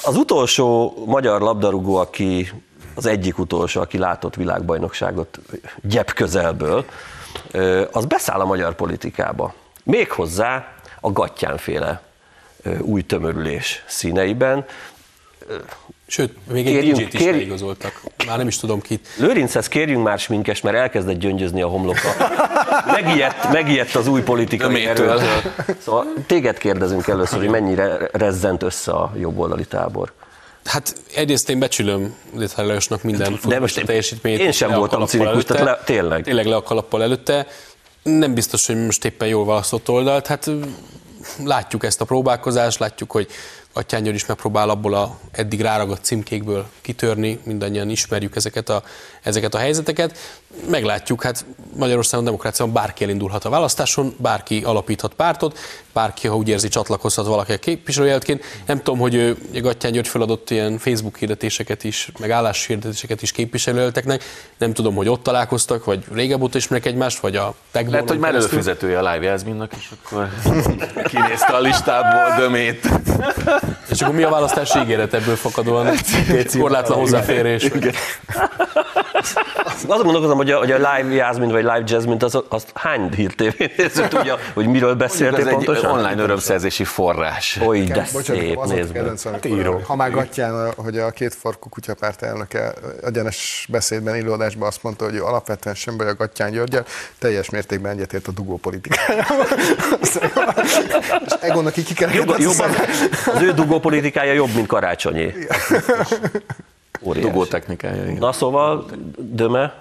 Az 0.04 0.15
utolsó 0.15 0.93
magyar 1.06 1.41
labdarúgó, 1.41 1.95
aki 1.95 2.51
az 2.95 3.06
egyik 3.06 3.38
utolsó, 3.39 3.82
aki 3.82 3.97
látott 3.97 4.36
világbajnokságot 4.36 5.39
gyep 5.82 6.13
közelből, 6.13 6.86
az 7.91 8.06
beszáll 8.06 8.39
a 8.39 8.45
magyar 8.45 8.75
politikába. 8.75 9.54
Méghozzá 9.84 10.73
a 10.99 11.12
gattyánféle 11.12 12.01
új 12.80 13.01
tömörülés 13.01 13.84
színeiben. 13.88 14.65
Sőt, 16.12 16.34
még 16.52 16.67
egy 16.67 16.74
Kérjünk- 16.74 16.97
DJ-t 17.00 17.13
is 17.13 17.19
kérj- 17.19 17.36
leigazoltak. 17.38 18.02
Már 18.28 18.38
nem 18.38 18.47
is 18.47 18.58
tudom 18.58 18.82
kit. 18.82 19.08
Lőrinchez 19.17 19.67
kérjünk 19.67 20.04
már 20.04 20.19
sminkes, 20.19 20.62
mert 20.62 20.76
elkezdett 20.78 21.17
gyöngyözni 21.19 21.62
a 21.62 21.67
homloka. 21.67 22.15
Megijedt, 22.86 23.52
megijedt 23.52 23.95
az 23.95 24.08
új 24.08 24.21
politikai 24.21 24.69
Ömétől. 24.69 25.10
erőtől. 25.10 25.52
Szóval 25.80 26.06
téged 26.28 26.58
kérdezünk 26.58 27.08
először, 27.08 27.39
hogy 27.39 27.50
mennyire 27.50 28.10
rezzent 28.12 28.63
össze 28.63 28.91
a 28.91 29.12
jobboldali 29.19 29.65
tábor. 29.65 30.12
Hát 30.65 30.95
egyrészt 31.15 31.50
én 31.50 31.60
becsülöm 31.60 32.15
Léthári 32.36 32.67
Lajosnak 32.67 33.04
minden 33.04 33.36
futballista 33.38 33.80
én- 33.80 33.86
teljesítményét. 33.86 34.39
én 34.39 34.52
sem 34.52 34.71
voltam 34.71 35.06
cinikus, 35.06 35.43
tehát 35.43 35.63
le- 35.63 35.82
tényleg. 35.86 36.24
Tényleg 36.24 36.45
le 36.45 36.56
a 36.56 36.62
kalappal 36.63 37.04
előtte. 37.04 37.47
Nem 38.04 38.34
biztos, 38.34 38.67
hogy 38.67 38.86
most 38.86 39.06
éppen 39.06 39.28
jól 39.28 39.45
választott 39.45 39.89
oldalt. 39.89 40.28
Hát 40.28 40.50
látjuk 41.45 41.84
ezt 41.84 42.02
a 42.02 42.06
próbálkozást, 42.06 42.80
látjuk, 42.80 43.12
hogy 43.12 43.28
Atyán 43.73 44.03
György 44.03 44.15
is 44.15 44.25
megpróbál 44.25 44.69
abból 44.69 44.93
a 44.93 45.17
eddig 45.31 45.62
ráragadt 45.62 46.03
címkékből 46.03 46.65
kitörni, 46.81 47.39
mindannyian 47.43 47.89
ismerjük 47.89 48.36
ezeket 48.36 48.69
a, 48.69 48.84
ezeket 49.21 49.53
a 49.53 49.57
helyzeteket. 49.57 50.17
Meglátjuk, 50.69 51.23
hát 51.23 51.45
Magyarországon 51.75 52.25
demokráciában 52.25 52.73
bárki 52.73 53.03
elindulhat 53.03 53.45
a 53.45 53.49
választáson, 53.49 54.15
bárki 54.17 54.63
alapíthat 54.63 55.13
pártot, 55.13 55.57
bárki, 55.93 56.27
ha 56.27 56.36
úgy 56.36 56.47
érzi, 56.47 56.67
csatlakozhat 56.67 57.25
valaki 57.25 57.51
a 57.51 57.57
képviselőjeltként. 57.57 58.43
Nem 58.65 58.77
tudom, 58.77 58.99
hogy 58.99 59.38
Gattyán 59.62 59.91
György 59.91 60.07
feladott 60.07 60.49
ilyen 60.49 60.77
Facebook 60.77 61.17
hirdetéseket 61.17 61.84
is, 61.84 62.12
meg 62.19 62.31
állás 62.31 62.65
hirdetéseket 62.65 63.21
is 63.21 63.31
képviselőjelteknek. 63.31 64.23
Nem 64.57 64.73
tudom, 64.73 64.95
hogy 64.95 65.10
ott 65.10 65.23
találkoztak, 65.23 65.86
vagy 65.86 66.03
régebb 66.13 66.41
óta 66.41 66.57
ismerek 66.57 66.86
egymást, 66.86 67.19
vagy 67.19 67.36
a 67.36 67.55
Tegmónon 67.71 67.93
Lehet, 67.93 68.10
hogy 68.10 68.19
már 68.19 68.36
előfizetője 68.36 68.99
a 68.99 69.12
Live 69.12 69.25
Jászminnak, 69.25 69.71
és 69.77 69.89
akkor 70.01 70.29
kinézte 71.12 71.53
a 71.53 71.60
listából 71.60 72.36
dömét. 72.38 72.89
És 73.89 74.02
akkor 74.02 74.15
mi 74.15 74.24
a 74.24 74.30
választási 74.30 74.80
ígéret 74.80 75.13
ebből 75.13 75.36
fakadóan? 75.36 75.89
Korlátlan 76.60 76.97
hozzáférés. 76.97 77.69
Azon 79.88 80.04
gondolkozom, 80.04 80.38
hogy 80.38 80.52
a, 80.52 80.58
hogy 80.58 80.71
a 80.71 80.76
live 80.76 81.13
Jasmine 81.13 81.52
vagy 81.52 81.62
live 81.62 81.84
Jasmine, 81.86 82.26
az, 82.26 82.43
azt 82.50 82.71
hány 82.74 83.13
hírtévé 83.15 83.71
néző 83.78 84.08
tudja, 84.08 84.38
hogy 84.54 84.67
miről 84.67 84.95
beszéltél 84.95 85.47
egy 85.47 85.54
pontosan? 85.54 85.91
online 85.91 86.21
örömszerzési 86.21 86.84
forrás. 86.84 87.60
Oly, 87.65 87.80
de 87.80 88.08
Bocsánat, 88.13 88.41
szép, 88.41 88.63
nézd 88.63 88.93
meg. 88.93 89.39
amikor 89.43 89.84
ha 89.84 89.95
már 89.95 90.12
Gattyán, 90.12 90.74
hogy 90.76 90.97
a 90.97 91.12
két 91.12 91.36
farkú 91.36 91.69
kutyapárt 91.69 92.21
elnöke 92.21 92.74
egyenes 93.04 93.67
beszédben, 93.69 94.13
előadásban 94.13 94.67
azt 94.67 94.84
mondta, 94.84 95.06
hogy 95.06 95.15
ő 95.15 95.24
alapvetően 95.24 95.76
sem 95.76 95.97
baj 95.97 96.08
a 96.08 96.13
Gattyán 96.13 96.52
Györgyel, 96.52 96.86
teljes 97.19 97.50
mértékben 97.50 97.91
egyetért 97.91 98.28
a 98.28 98.32
dugó 98.32 98.58
politikájával. 98.58 99.45
És 101.26 101.34
Egonnak 101.39 101.78
így 101.78 101.86
kikerekedett 101.86 102.30
a 102.30 102.41
Jobban, 102.41 102.69
az 103.34 103.41
ő 103.41 103.50
dugó 103.51 103.79
politikája 103.79 104.33
jobb, 104.33 104.53
mint 104.55 104.67
karácsonyé. 104.67 105.33
Óriási. 107.03 107.27
Dugó 107.27 107.45
technikája, 107.45 108.03
igen. 108.03 108.17
Na 108.17 108.31
szóval, 108.31 108.85
Döme, 109.17 109.73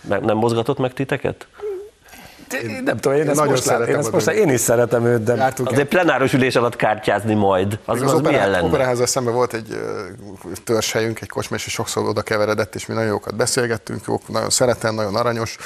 me- 0.00 0.24
nem 0.24 0.36
mozgatott 0.36 0.78
meg 0.78 0.92
titeket? 0.92 1.46
Én 2.62 2.82
nem 2.84 2.96
tudom, 2.96 3.18
én, 3.18 3.28
ezt 3.28 3.36
nagyon 3.36 3.50
most 3.50 3.64
látom, 3.64 3.80
én, 3.80 3.86
szeretem 3.86 4.18
ezt 4.18 4.26
most, 4.26 4.38
én 4.38 4.48
is 4.48 4.60
szeretem 4.60 5.04
őt, 5.04 5.22
de 5.22 5.34
Jártunk 5.34 5.70
Azért 5.70 5.88
plenáros 5.88 6.32
ülés 6.32 6.56
alatt 6.56 6.76
kártyázni 6.76 7.34
majd. 7.34 7.78
Az, 7.84 8.02
az, 8.02 8.02
az, 8.02 8.12
az 8.12 8.20
milyen 8.20 8.34
opera, 8.34 8.50
lenne? 8.50 8.66
operaházzal 8.66 9.06
szemben 9.06 9.34
volt 9.34 9.54
egy 9.54 9.68
ö, 9.70 10.02
törzshelyünk, 10.64 11.20
egy 11.20 11.28
kocsma, 11.28 11.56
és 11.56 11.62
sokszor 11.62 12.08
oda 12.08 12.22
keveredett, 12.22 12.74
és 12.74 12.86
mi 12.86 12.94
nagyon 12.94 13.08
jókat 13.08 13.34
beszélgettünk, 13.34 14.00
jók, 14.06 14.28
nagyon 14.28 14.50
szeretem, 14.50 14.94
nagyon 14.94 15.14
aranyos. 15.14 15.56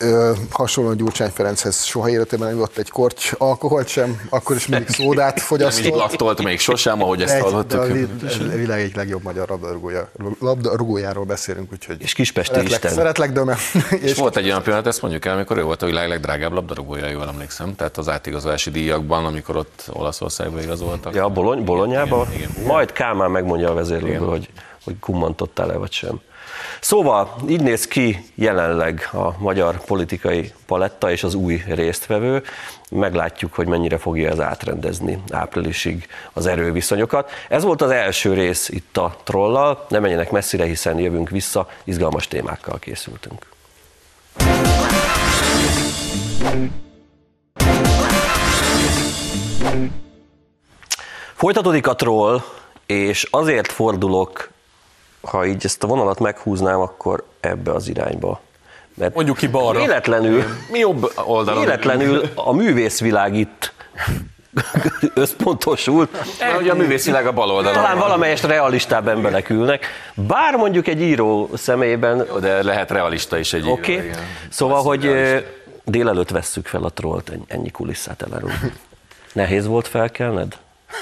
Ö, 0.00 0.32
hasonlóan 0.50 0.96
Gyurcsány 0.96 1.30
Ferenchez 1.30 1.84
soha 1.84 2.08
életében 2.10 2.48
nem 2.48 2.60
ott 2.60 2.76
egy 2.78 2.90
korty 2.90 3.20
alkoholt 3.38 3.88
sem, 3.88 4.20
akkor 4.28 4.56
is 4.56 4.66
mindig 4.66 4.88
szódát 4.88 5.40
fogyasztott. 5.40 5.94
lattolt 5.94 6.42
még 6.42 6.58
sosem, 6.60 7.02
ahogy 7.02 7.22
ezt 7.22 7.38
hallottuk. 7.38 7.80
a 7.80 7.84
vi- 7.84 8.08
a 8.52 8.56
világ 8.56 8.80
egyik 8.80 8.96
legjobb 8.96 9.22
magyar 9.22 9.48
labdarúgója, 9.48 10.10
labdarúgójáról 10.40 11.24
beszélünk, 11.24 11.72
úgyhogy 11.72 11.96
És 12.02 12.12
Kispesti 12.12 12.54
szeretlek, 12.54 12.76
Isten. 12.78 12.92
szeretlek, 12.96 13.32
de 13.32 13.44
mert, 13.44 13.60
És 14.02 14.14
volt 14.14 14.36
egy 14.36 14.44
olyan 14.44 14.62
pillanat, 14.62 14.86
ezt 14.86 15.02
mondjuk 15.02 15.24
el, 15.24 15.34
amikor 15.34 15.58
ő 15.58 15.62
volt 15.62 15.82
a 15.82 15.86
világ 15.86 16.08
legdrágább 16.08 16.52
labdarúgója, 16.52 17.08
jól 17.08 17.26
emlékszem. 17.28 17.74
Tehát 17.76 17.96
az 17.98 18.08
átigazolási 18.08 18.70
díjakban, 18.70 19.24
amikor 19.24 19.56
ott 19.56 19.84
Olaszországba 19.92 20.60
igazoltak. 20.60 21.14
Ja, 21.14 21.28
Bolony, 21.28 21.64
Bolonyába? 21.64 22.26
Igen, 22.34 22.50
igen. 22.50 22.66
Majd 22.66 22.92
Kálmán 22.92 23.30
megmondja 23.30 23.70
a 23.70 23.74
vezérlőből, 23.74 24.28
hogy, 24.28 24.48
hogy 24.84 24.98
kummantottál-e 25.00 25.76
vagy 25.76 25.92
sem. 25.92 26.20
Szóval 26.80 27.36
így 27.48 27.62
néz 27.62 27.86
ki 27.86 28.24
jelenleg 28.34 29.08
a 29.12 29.38
magyar 29.38 29.84
politikai 29.84 30.52
paletta 30.66 31.10
és 31.10 31.22
az 31.22 31.34
új 31.34 31.62
résztvevő. 31.68 32.42
Meglátjuk, 32.90 33.54
hogy 33.54 33.66
mennyire 33.66 33.98
fogja 33.98 34.30
ez 34.30 34.40
átrendezni 34.40 35.22
áprilisig 35.30 36.06
az 36.32 36.46
erőviszonyokat. 36.46 37.30
Ez 37.48 37.62
volt 37.62 37.82
az 37.82 37.90
első 37.90 38.34
rész 38.34 38.68
itt 38.68 38.96
a 38.96 39.16
trollal. 39.22 39.86
Ne 39.88 39.98
menjenek 39.98 40.30
messzire, 40.30 40.64
hiszen 40.64 40.98
jövünk 40.98 41.30
vissza, 41.30 41.68
izgalmas 41.84 42.28
témákkal 42.28 42.78
készültünk. 42.78 43.46
Folytatódik 51.34 51.86
a 51.86 51.94
troll, 51.94 52.42
és 52.86 53.28
azért 53.30 53.72
fordulok, 53.72 54.50
ha 55.30 55.46
így 55.46 55.64
ezt 55.64 55.84
a 55.84 55.86
vonalat 55.86 56.18
meghúznám, 56.18 56.80
akkor 56.80 57.24
ebbe 57.40 57.72
az 57.72 57.88
irányba. 57.88 58.40
Mert 58.94 59.14
Mondjuk 59.14 59.36
ki 59.36 59.46
balra. 59.48 59.78
Véletlenül, 59.78 60.44
Mi 60.70 60.78
jobb 60.78 61.12
oldalon? 61.24 61.60
véletlenül 61.64 62.22
a 62.34 62.52
művészvilág 62.52 63.34
itt 63.36 63.72
összpontosult. 65.14 66.10
Mert 66.40 66.60
ugye 66.60 66.70
a 66.72 66.74
művészvilág 66.74 67.26
a 67.26 67.32
bal 67.32 67.50
oldalon. 67.50 67.82
Talán 67.82 67.98
valamelyest 67.98 68.44
realistább 68.44 69.08
emberek 69.08 69.50
ülnek, 69.50 69.86
bár 70.14 70.54
mondjuk 70.56 70.86
egy 70.86 71.00
író 71.00 71.50
személyében 71.54 72.26
De 72.40 72.62
lehet 72.62 72.90
realista 72.90 73.38
is 73.38 73.52
egy 73.52 73.68
Oké, 73.68 73.92
író, 73.92 74.00
okay. 74.00 74.08
igen. 74.10 74.22
szóval, 74.48 74.82
hogy 74.82 75.04
realista. 75.04 75.36
ö, 75.36 75.40
délelőtt 75.84 76.30
vesszük 76.30 76.66
fel 76.66 76.82
a 76.84 76.90
trollt, 76.90 77.30
ennyi- 77.30 77.44
ennyi 77.48 77.70
kulisszát 77.70 78.22
elárul. 78.22 78.50
Nehéz 79.32 79.66
volt 79.66 79.88
felkelned? 79.88 80.56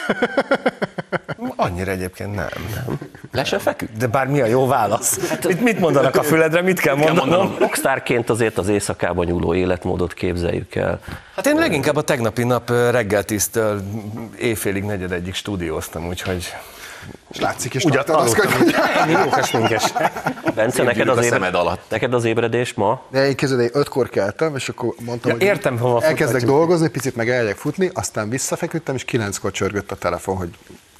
annyira 1.57 1.90
egyébként 1.90 2.35
nem. 2.35 2.49
nem. 2.75 2.99
Le 3.33 3.45
se 3.45 3.59
feküdt? 3.59 3.97
De 3.97 4.07
bár 4.07 4.27
mi 4.27 4.40
a 4.40 4.47
jó 4.47 4.66
válasz? 4.66 5.19
Mit, 5.47 5.61
mit 5.61 5.79
mondanak 5.79 6.16
a 6.16 6.23
füledre, 6.23 6.62
mit 6.62 6.81
kell 6.81 6.95
mondanom? 6.95 7.57
Rockstárként 7.59 8.31
azért 8.31 8.59
az 8.59 8.69
éjszakában 8.69 9.27
nyúló 9.27 9.55
életmódot 9.55 10.14
képzeljük 10.14 10.75
el. 10.75 11.01
Hát 11.37 11.47
én 11.47 11.57
leginkább 11.57 11.97
a 11.97 12.03
tegnapi 12.03 12.45
nap 12.45 12.71
reggel 12.71 13.25
tíztől 13.25 13.83
éjfélig 14.38 14.85
negyed 14.85 15.12
egyik 15.12 15.35
stúdióztam, 15.35 16.07
úgyhogy 16.07 16.55
és 17.31 17.40
látszik 17.40 17.75
is 17.75 17.85
aludtam. 17.85 18.16
hogy 18.27 18.75
Ennyi 18.97 19.12
jókas 19.12 19.51
minkes. 19.51 19.92
Bence, 20.55 20.83
neked 20.83 21.09
az, 21.09 21.25
ébred... 21.25 21.55
alatt. 21.55 21.81
neked 21.88 22.14
az 22.14 22.25
ébredés 22.25 22.75
ma? 22.75 23.03
De 23.11 23.27
én 23.27 23.35
én 23.61 23.71
ötkor 23.73 24.09
keltem, 24.09 24.55
és 24.57 24.69
akkor 24.69 24.95
mondtam, 25.05 25.31
Ja, 25.31 25.37
hogy 25.37 25.47
értem, 25.47 25.79
hova 25.79 26.03
elkezdek 26.03 26.42
dolgozni, 26.42 26.88
picit 26.88 27.16
meg 27.16 27.31
eljek 27.31 27.57
futni, 27.57 27.90
aztán 27.95 28.29
visszafeküdtem, 28.29 28.95
és 28.95 29.05
kilenckor 29.05 29.51
csörgött 29.51 29.90
a 29.90 29.97
telefon, 29.97 30.37
hogy 30.37 30.49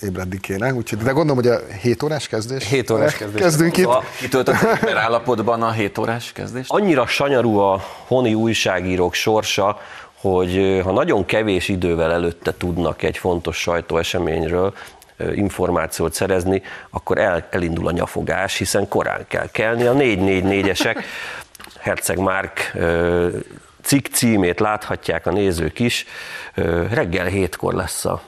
ébredni 0.01 0.41
kéne. 0.41 0.73
Úgyhogy, 0.73 0.99
de 0.99 1.11
gondolom, 1.11 1.37
hogy 1.37 1.53
a 1.53 1.61
7 1.83 2.03
órás 2.03 2.29
kezdés. 2.29 2.69
7 2.69 2.91
órás 2.91 3.15
kezdés. 3.15 3.41
Kezdünk 3.41 3.77
itt. 3.77 3.83
Szóval 3.83 4.05
Kitöltött 4.19 4.55
állapotban 4.95 5.63
a 5.63 5.71
7 5.71 5.99
órás 5.99 6.33
kezdést? 6.33 6.71
annyira 6.71 7.07
sanyarú 7.07 7.59
a 7.59 7.85
honi 8.07 8.35
újságírók 8.35 9.15
sorsa, 9.15 9.81
hogy 10.21 10.81
ha 10.85 10.93
nagyon 10.93 11.25
kevés 11.25 11.69
idővel 11.69 12.13
előtte 12.13 12.55
tudnak 12.59 13.03
egy 13.03 13.19
fontos 13.19 13.57
sajtóeseményről 13.57 14.75
információt 15.35 16.15
szerezni, 16.15 16.63
akkor 16.91 17.19
el, 17.19 17.47
elindul 17.51 17.87
a 17.87 17.91
nyafogás, 17.91 18.57
hiszen 18.57 18.89
korán 18.89 19.25
kell 19.29 19.49
kelni. 19.51 19.85
A 19.87 19.95
444-esek, 19.95 21.03
Herceg 21.81 22.19
Márk 22.19 22.77
cikk 23.83 24.07
címét 24.07 24.61
láthatják 24.61 25.27
a 25.27 25.31
nézők 25.33 25.79
is, 25.79 26.07
reggel 26.91 27.27
hétkor 27.27 27.75
lesz 27.75 28.05
a 28.05 28.23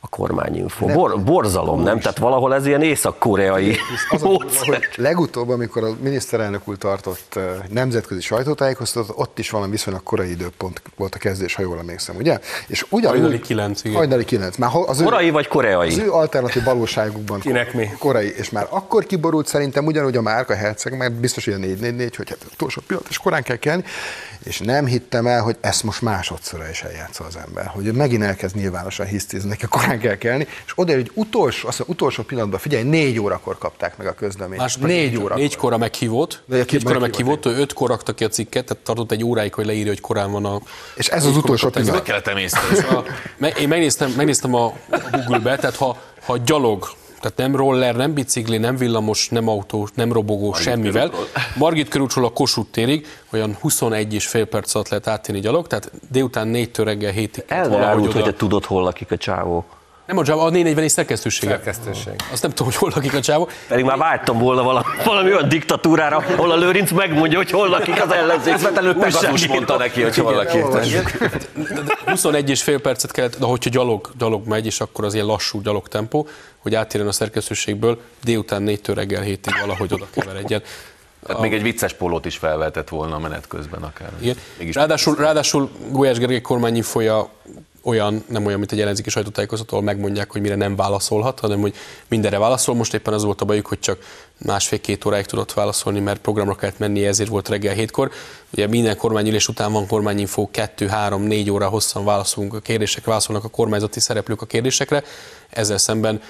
a 0.00 0.08
kormányinfo. 0.08 0.86
Bor, 0.86 1.22
borzalom, 1.22 1.82
nem? 1.82 1.98
Tehát 2.00 2.18
valahol 2.18 2.54
ez 2.54 2.66
ilyen 2.66 2.82
észak-koreai 2.82 3.76
Az 4.10 4.22
a 4.22 4.26
módszer. 4.26 4.66
hogy 4.66 4.84
legutóbb, 4.96 5.48
amikor 5.48 5.84
a 5.84 5.88
miniszterelnök 6.02 6.68
úr 6.68 6.76
tartott 6.78 7.38
nemzetközi 7.70 8.20
sajtótájékoztatót, 8.20 9.16
ott 9.18 9.38
is 9.38 9.50
valami 9.50 9.70
viszonylag 9.70 10.02
korai 10.02 10.30
időpont 10.30 10.82
volt 10.96 11.14
a 11.14 11.18
kezdés, 11.18 11.54
ha 11.54 11.62
jól 11.62 11.78
emlékszem, 11.78 12.16
ugye? 12.16 12.38
És 12.66 12.86
ugyanúgy... 12.90 13.18
Hajnali 13.20 13.40
kilenc, 13.40 13.84
igen. 13.84 13.96
Hajnali 13.96 14.24
kilenc. 14.24 14.56
Már 14.56 14.70
ho- 14.70 14.88
az 14.88 15.00
ő, 15.00 15.04
Korai 15.04 15.30
vagy 15.30 15.48
koreai? 15.48 15.88
az 15.88 15.98
ő 15.98 16.10
alternatív 16.12 16.64
valóságukban 16.64 17.40
Kinek 17.40 17.74
mi? 17.74 17.88
korai, 17.98 18.34
és 18.36 18.50
már 18.50 18.66
akkor 18.70 19.04
kiborult 19.04 19.46
szerintem 19.46 19.86
ugyanúgy 19.86 20.16
a 20.16 20.22
Márka 20.22 20.54
Herceg, 20.54 20.96
mert 20.96 21.12
biztos, 21.12 21.44
hogy 21.44 21.54
a 21.54 21.58
444, 21.58 22.16
hogy 22.16 22.28
hát 22.28 22.38
utolsó 22.52 22.82
pillanat, 22.86 23.08
és 23.10 23.18
korán 23.18 23.42
kell 23.42 23.56
kelni, 23.56 23.84
és 24.44 24.58
nem 24.58 24.86
hittem 24.86 25.26
el, 25.26 25.42
hogy 25.42 25.56
ezt 25.60 25.82
most 25.82 26.02
másodszorra 26.02 26.68
is 26.68 26.82
eljátsza 26.82 27.24
az 27.24 27.36
ember, 27.46 27.66
hogy 27.66 27.92
megint 27.92 28.22
elkezd 28.22 28.56
nyilvánosan 28.56 29.06
hisztizni, 29.06 29.48
neki 29.48 29.66
korán 29.66 29.95
kell 29.98 30.14
kelni, 30.16 30.46
és 30.66 30.72
oda, 30.74 30.94
hogy 30.94 31.10
utolsó, 31.14 31.68
azt 31.68 31.78
mondja, 31.78 31.94
utolsó 31.96 32.22
pillanatban, 32.22 32.58
figyelj, 32.60 32.82
négy 32.82 33.20
órakor 33.20 33.58
kapták 33.58 33.96
meg 33.96 34.06
a 34.06 34.12
közleményt. 34.14 34.60
Másodperc, 34.60 34.92
négy 34.92 35.16
órakor. 35.16 35.36
Négykora 35.36 35.78
meghívott, 35.78 36.42
De 36.46 36.64
ki- 36.64 36.74
négykora 36.76 36.98
meghívott, 36.98 37.44
meghívott, 37.44 37.58
ő 37.58 37.62
ötkor 37.62 37.88
rakta 37.88 38.12
ki 38.14 38.24
a 38.24 38.28
cikket, 38.28 38.64
tehát 38.64 38.82
tartott 38.84 39.10
egy 39.12 39.24
óráig, 39.24 39.54
hogy 39.54 39.66
leírja, 39.66 39.88
hogy 39.88 40.00
korán 40.00 40.30
van 40.32 40.44
a... 40.44 40.60
És 40.96 41.08
ez 41.08 41.24
az 41.24 41.36
utolsó 41.36 41.68
pillanat. 41.68 41.94
Meg 41.94 42.02
kellett 42.02 42.26
emészteni. 42.26 42.78
A, 42.78 43.04
én 43.58 43.68
megnéztem, 43.68 44.10
megnéztem 44.16 44.54
a, 44.54 44.64
a 44.90 44.98
Google-be, 45.12 45.56
tehát 45.56 45.76
ha, 45.76 45.96
ha 46.26 46.36
gyalog, 46.38 46.86
tehát 47.20 47.36
nem 47.36 47.56
roller, 47.56 47.96
nem 47.96 48.12
bicikli, 48.12 48.58
nem 48.58 48.76
villamos, 48.76 49.28
nem 49.28 49.48
autó, 49.48 49.88
nem 49.94 50.12
robogó, 50.12 50.52
semmivel. 50.52 51.12
Margit 51.56 51.88
körútról 51.88 52.24
a 52.24 52.28
Kossuth 52.30 52.70
térig 52.70 53.06
olyan 53.32 53.56
21 53.60 54.14
és 54.14 54.26
fél 54.26 54.44
perc 54.44 54.74
alatt 54.74 54.88
lehet 54.88 55.06
áttenni 55.06 55.40
gyalog, 55.40 55.66
tehát 55.66 55.90
délután 56.10 56.50
4-től 56.54 56.82
reggel 56.84 57.12
7-ig. 57.16 57.42
El 57.46 57.68
ne 57.68 57.76
árult, 57.76 58.12
hogy 58.12 58.24
te 58.24 58.32
tudod, 58.32 58.64
hol 58.64 58.82
lakik 58.82 59.10
a 59.10 59.16
csávó. 59.16 59.64
Nem 60.06 60.18
a 60.18 60.22
Java, 60.24 60.42
a 60.42 60.50
440 60.50 60.88
szerkesztősége. 60.88 61.52
Szerkesztőség. 61.52 62.14
Azt 62.32 62.42
nem 62.42 62.50
tudom, 62.50 62.66
hogy 62.66 62.76
hol 62.76 62.90
lakik 62.94 63.14
a 63.14 63.20
csávó. 63.20 63.48
Pedig 63.68 63.84
már 63.84 63.98
vágytam 63.98 64.38
volna 64.38 64.62
valami, 64.62 64.86
valami 65.04 65.32
olyan 65.32 65.48
diktatúrára, 65.48 66.16
ahol 66.16 66.50
a 66.50 66.56
Lőrinc 66.56 66.90
megmondja, 66.90 67.38
hogy 67.38 67.50
hol 67.50 67.68
lakik 67.68 68.02
az 68.02 68.12
ellenzék. 68.12 68.52
Közvetlenül 68.52 68.94
Pegasus 68.94 69.46
mondta 69.46 69.76
neki, 69.76 70.02
hogy 70.02 70.16
hol 70.16 70.34
lakik. 70.34 70.64
21 72.06 72.50
és 72.50 72.62
fél 72.62 72.80
percet 72.80 73.10
kellett, 73.10 73.38
de 73.38 73.46
hogyha 73.46 73.70
gyalog, 73.70 74.10
gyalog 74.18 74.46
megy, 74.46 74.66
és 74.66 74.80
akkor 74.80 75.04
az 75.04 75.14
ilyen 75.14 75.26
lassú 75.26 75.60
gyalog 75.60 75.88
tempó, 75.88 76.28
hogy 76.58 76.74
átérjen 76.74 77.08
a 77.08 77.12
szerkesztőségből, 77.12 78.00
délután 78.24 78.64
4-től 78.66 78.92
reggel 78.94 79.22
7-ig 79.26 79.56
valahogy 79.60 79.92
oda 79.92 80.06
keveredjen. 80.10 80.62
Tehát 81.26 81.42
még 81.42 81.52
egy 81.54 81.62
vicces 81.62 81.92
pólót 81.92 82.24
is 82.24 82.36
felvehetett 82.36 82.88
volna 82.88 83.14
a 83.14 83.18
menet 83.18 83.46
közben 83.48 83.82
akár. 83.82 84.10
Igen. 84.18 84.36
Ráadásul, 84.72 85.16
ráadásul 85.16 85.70
Gulyás 85.90 86.18
Gergely 86.18 86.40
kormányinfoja 86.40 87.28
olyan, 87.86 88.24
nem 88.28 88.46
olyan, 88.46 88.58
mint 88.58 88.72
egy 88.72 88.80
ellenzéki 88.80 89.10
sajtótájékoztató, 89.10 89.80
megmondják, 89.80 90.30
hogy 90.32 90.40
mire 90.40 90.54
nem 90.54 90.76
válaszolhat, 90.76 91.40
hanem 91.40 91.60
hogy 91.60 91.74
mindenre 92.08 92.38
válaszol. 92.38 92.74
Most 92.74 92.94
éppen 92.94 93.14
az 93.14 93.24
volt 93.24 93.40
a 93.40 93.44
bajuk, 93.44 93.66
hogy 93.66 93.78
csak 93.78 93.98
másfél-két 94.38 95.04
óráig 95.04 95.24
tudott 95.24 95.52
válaszolni, 95.52 96.00
mert 96.00 96.20
programra 96.20 96.54
kellett 96.54 96.78
menni, 96.78 97.06
ezért 97.06 97.28
volt 97.28 97.48
reggel 97.48 97.74
hétkor. 97.74 98.10
Ugye 98.52 98.66
minden 98.66 98.96
kormányülés 98.96 99.48
után 99.48 99.72
van 99.72 99.86
kormányinfó, 99.86 100.50
kettő, 100.50 100.86
három, 100.86 101.22
négy 101.22 101.50
óra 101.50 101.68
hosszan 101.68 102.04
válaszolunk 102.04 102.54
a 102.54 102.60
kérdésekre, 102.60 103.08
válaszolnak 103.10 103.44
a 103.44 103.48
kormányzati 103.48 104.00
szereplők 104.00 104.42
a 104.42 104.46
kérdésekre. 104.46 105.02
Ezzel 105.50 105.78
szemben 105.78 106.20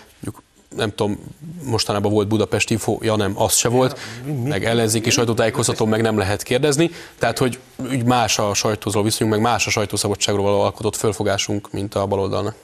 nem 0.68 0.94
tudom, 0.94 1.18
mostanában 1.62 2.12
volt 2.12 2.28
Budapest 2.28 2.70
Info, 2.70 2.98
ja 3.00 3.16
nem, 3.16 3.40
az 3.40 3.54
se 3.54 3.68
volt, 3.68 3.98
meg 4.44 4.64
ellenzéki 4.64 5.10
sajtótájékoztató 5.10 5.84
meg 5.84 6.02
nem 6.02 6.18
lehet 6.18 6.42
kérdezni, 6.42 6.90
tehát 7.18 7.38
hogy 7.38 7.58
úgy 7.90 8.04
más 8.04 8.38
a 8.38 8.54
sajtózó 8.54 9.02
viszonyunk, 9.02 9.36
meg 9.36 9.44
más 9.44 9.66
a 9.66 9.70
sajtószabadságról 9.70 10.44
való 10.44 10.60
alkotott 10.60 10.96
fölfogásunk, 10.96 11.72
mint 11.72 11.94
a 11.94 12.06
baloldalnak. 12.06 12.54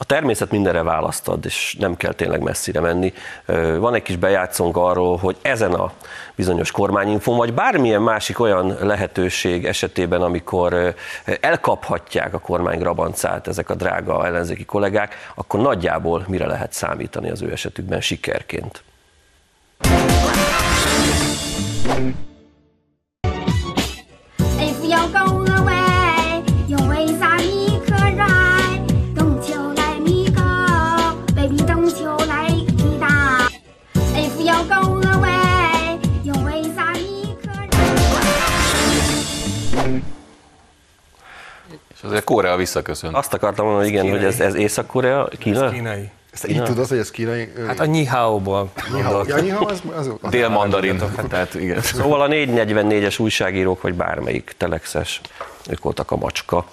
A 0.00 0.04
természet 0.04 0.50
mindenre 0.50 0.82
választad, 0.82 1.44
és 1.44 1.76
nem 1.78 1.96
kell 1.96 2.12
tényleg 2.12 2.40
messzire 2.40 2.80
menni. 2.80 3.12
Van 3.78 3.94
egy 3.94 4.02
kis 4.02 4.16
bejátszónk 4.16 4.76
arról, 4.76 5.16
hogy 5.16 5.36
ezen 5.42 5.72
a 5.72 5.92
bizonyos 6.34 6.70
kormányinfon, 6.70 7.36
vagy 7.36 7.54
bármilyen 7.54 8.02
másik 8.02 8.40
olyan 8.40 8.76
lehetőség 8.80 9.66
esetében, 9.66 10.22
amikor 10.22 10.94
elkaphatják 11.40 12.34
a 12.34 12.38
kormány 12.38 12.78
grabancát 12.78 13.46
ezek 13.48 13.70
a 13.70 13.74
drága 13.74 14.26
ellenzéki 14.26 14.64
kollégák, 14.64 15.14
akkor 15.34 15.60
nagyjából 15.60 16.24
mire 16.28 16.46
lehet 16.46 16.72
számítani 16.72 17.30
az 17.30 17.42
ő 17.42 17.52
esetükben 17.52 18.00
sikerként. 18.00 18.82
És 42.00 42.08
azért 42.08 42.24
Korea 42.24 42.56
visszaköszön. 42.56 43.14
Azt 43.14 43.34
akartam 43.34 43.66
mondani, 43.66 43.88
igen, 43.88 44.10
hogy 44.10 44.24
ez, 44.24 44.40
ez 44.40 44.54
Észak-Korea, 44.54 45.28
Kína? 45.38 45.70
Kínai. 45.70 46.10
Ezt 46.32 46.48
így 46.48 46.62
tudod, 46.62 46.88
hogy 46.88 46.98
ez 46.98 47.10
kínai? 47.10 47.52
Hát 47.66 47.80
a 47.80 47.84
Nyihaóból 47.84 48.70
gondolok. 48.92 49.28
Ja, 49.28 49.36
Nihao, 49.36 49.68
az, 49.68 49.82
az, 49.96 50.10
az, 50.20 50.30
Dél-mandarin, 50.30 51.02
tehát 51.28 51.54
igen. 51.54 51.82
Szóval 51.82 52.20
a 52.20 52.28
444-es 52.28 53.20
újságírók, 53.20 53.82
vagy 53.82 53.94
bármelyik 53.94 54.54
telexes, 54.56 55.20
ők 55.68 55.82
voltak 55.82 56.10
a 56.10 56.16
macska. 56.16 56.66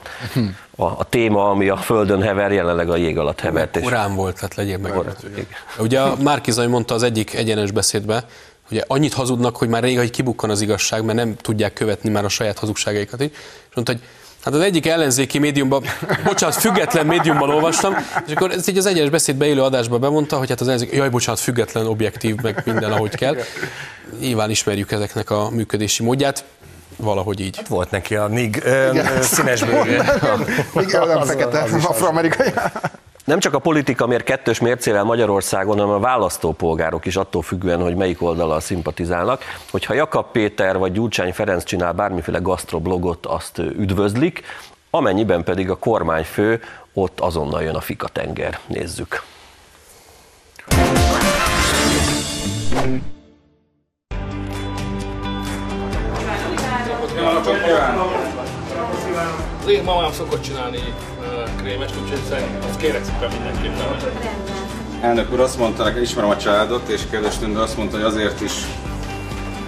A, 0.75 0.83
a 0.83 1.03
téma, 1.09 1.49
ami 1.49 1.69
a 1.69 1.77
földön 1.77 2.21
hever, 2.21 2.51
jelenleg 2.51 2.89
a 2.89 2.95
jég 2.95 3.17
alatt 3.17 3.39
hevert. 3.39 3.75
És 3.75 3.83
Korán 3.83 4.15
volt, 4.15 4.35
tehát 4.35 4.55
legyél 4.55 4.77
meg. 4.77 4.93
Igen. 5.31 5.45
Ugye 5.79 6.01
a 6.01 6.15
Márkizai 6.23 6.67
mondta 6.67 6.93
az 6.93 7.03
egyik 7.03 7.33
egyenes 7.33 7.71
beszédbe, 7.71 8.25
hogy 8.67 8.83
annyit 8.87 9.13
hazudnak, 9.13 9.57
hogy 9.57 9.67
már 9.67 9.83
rég, 9.83 9.97
hogy 9.97 10.09
kibukkan 10.09 10.49
az 10.49 10.61
igazság, 10.61 11.03
mert 11.03 11.17
nem 11.17 11.35
tudják 11.35 11.73
követni 11.73 12.09
már 12.09 12.25
a 12.25 12.29
saját 12.29 12.59
hazugságaikat 12.59 13.21
is. 13.21 13.29
És 13.69 13.75
mondta, 13.75 13.91
hogy 13.91 14.01
Hát 14.43 14.53
az 14.53 14.59
egyik 14.59 14.87
ellenzéki 14.87 15.39
médiumban, 15.39 15.83
bocsánat, 16.23 16.55
független 16.55 17.05
médiumban 17.05 17.49
olvastam, 17.49 17.95
és 18.27 18.33
akkor 18.33 18.51
ez 18.51 18.67
így 18.67 18.77
az 18.77 18.85
egyenes 18.85 19.09
beszédbe 19.09 19.45
élő 19.45 19.61
adásban 19.61 19.99
bemondta, 19.99 20.37
hogy 20.37 20.49
hát 20.49 20.61
az 20.61 20.67
ellenzék, 20.67 20.93
jaj, 20.93 21.09
bocsánat, 21.09 21.39
független, 21.39 21.85
objektív, 21.85 22.35
meg 22.41 22.61
minden, 22.65 22.91
ahogy 22.91 23.15
kell. 23.15 23.35
Nyilván 24.19 24.49
ismerjük 24.49 24.91
ezeknek 24.91 25.29
a 25.29 25.49
működési 25.49 26.03
módját, 26.03 26.43
valahogy 26.95 27.39
így. 27.39 27.59
Volt 27.67 27.91
neki 27.91 28.15
a 28.15 28.27
nig 28.27 28.61
ö, 28.63 29.01
színes 29.21 29.63
bőrje. 29.63 30.13
Igen, 30.73 31.07
nem 31.07 31.23
fekete, 31.27 31.59
afroamerikai. 31.83 32.53
Nem 33.27 33.39
csak 33.39 33.53
a 33.53 33.59
politika 33.59 34.07
mér 34.07 34.23
kettős 34.23 34.59
mércével 34.59 35.03
Magyarországon, 35.03 35.77
hanem 35.77 35.93
a 35.93 35.99
választópolgárok 35.99 37.05
is 37.05 37.15
attól 37.15 37.41
függően, 37.41 37.81
hogy 37.81 37.95
melyik 37.95 38.21
oldalal 38.21 38.59
szimpatizálnak. 38.59 39.43
Hogyha 39.71 39.93
Jakab 39.93 40.31
Péter 40.31 40.77
vagy 40.77 40.91
Gyurcsány 40.91 41.33
Ferenc 41.33 41.63
csinál 41.63 41.93
bármiféle 41.93 42.39
gasztroblogot, 42.39 43.25
azt 43.25 43.57
üdvözlik, 43.57 44.43
amennyiben 44.89 45.43
pedig 45.43 45.69
a 45.69 45.75
kormányfő, 45.75 46.61
ott 46.93 47.19
azonnal 47.19 47.63
jön 47.63 47.75
a 47.75 47.81
fikatenger. 47.81 48.59
Nézzük. 48.67 49.23
Az 59.63 59.67
én 59.69 59.83
mamám 59.83 60.11
szokott 60.11 60.41
csinálni 60.41 60.79
krémest, 61.61 61.93
úgyhogy 62.03 62.19
szerintem 62.29 62.69
azt 62.69 62.77
kérek 62.77 63.03
szépen 63.03 63.29
mindenképpen, 63.31 63.87
hogy 63.87 64.27
Elnök 65.01 65.31
úr 65.31 65.39
azt 65.39 65.57
mondta, 65.57 65.83
nekem 65.83 66.01
ismerem 66.01 66.29
a 66.29 66.37
családot, 66.37 66.87
és 66.87 67.01
kedves 67.11 67.37
Tündő 67.37 67.59
azt 67.59 67.77
mondta, 67.77 67.95
hogy 67.95 68.05
azért 68.05 68.41
is 68.41 68.53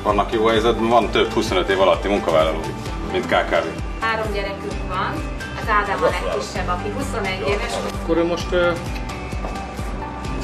vannak 0.04 0.34
jó 0.34 0.46
helyzetben, 0.46 0.88
van 0.88 1.10
több 1.10 1.32
25 1.32 1.70
év 1.70 1.82
alatti 1.82 2.08
munkavállalói, 2.08 2.74
mint 3.12 3.26
KKV. 3.26 3.66
Három 4.00 4.32
gyerekünk 4.34 4.88
van, 4.88 5.14
az 5.62 5.68
Ádám 5.68 6.04
a 6.04 6.10
legkisebb, 6.10 6.68
aki 6.68 6.90
21 6.90 7.48
éves. 7.48 7.74
Akkor 8.02 8.18
ő 8.18 8.26
most 8.26 8.52
uh, 8.52 8.78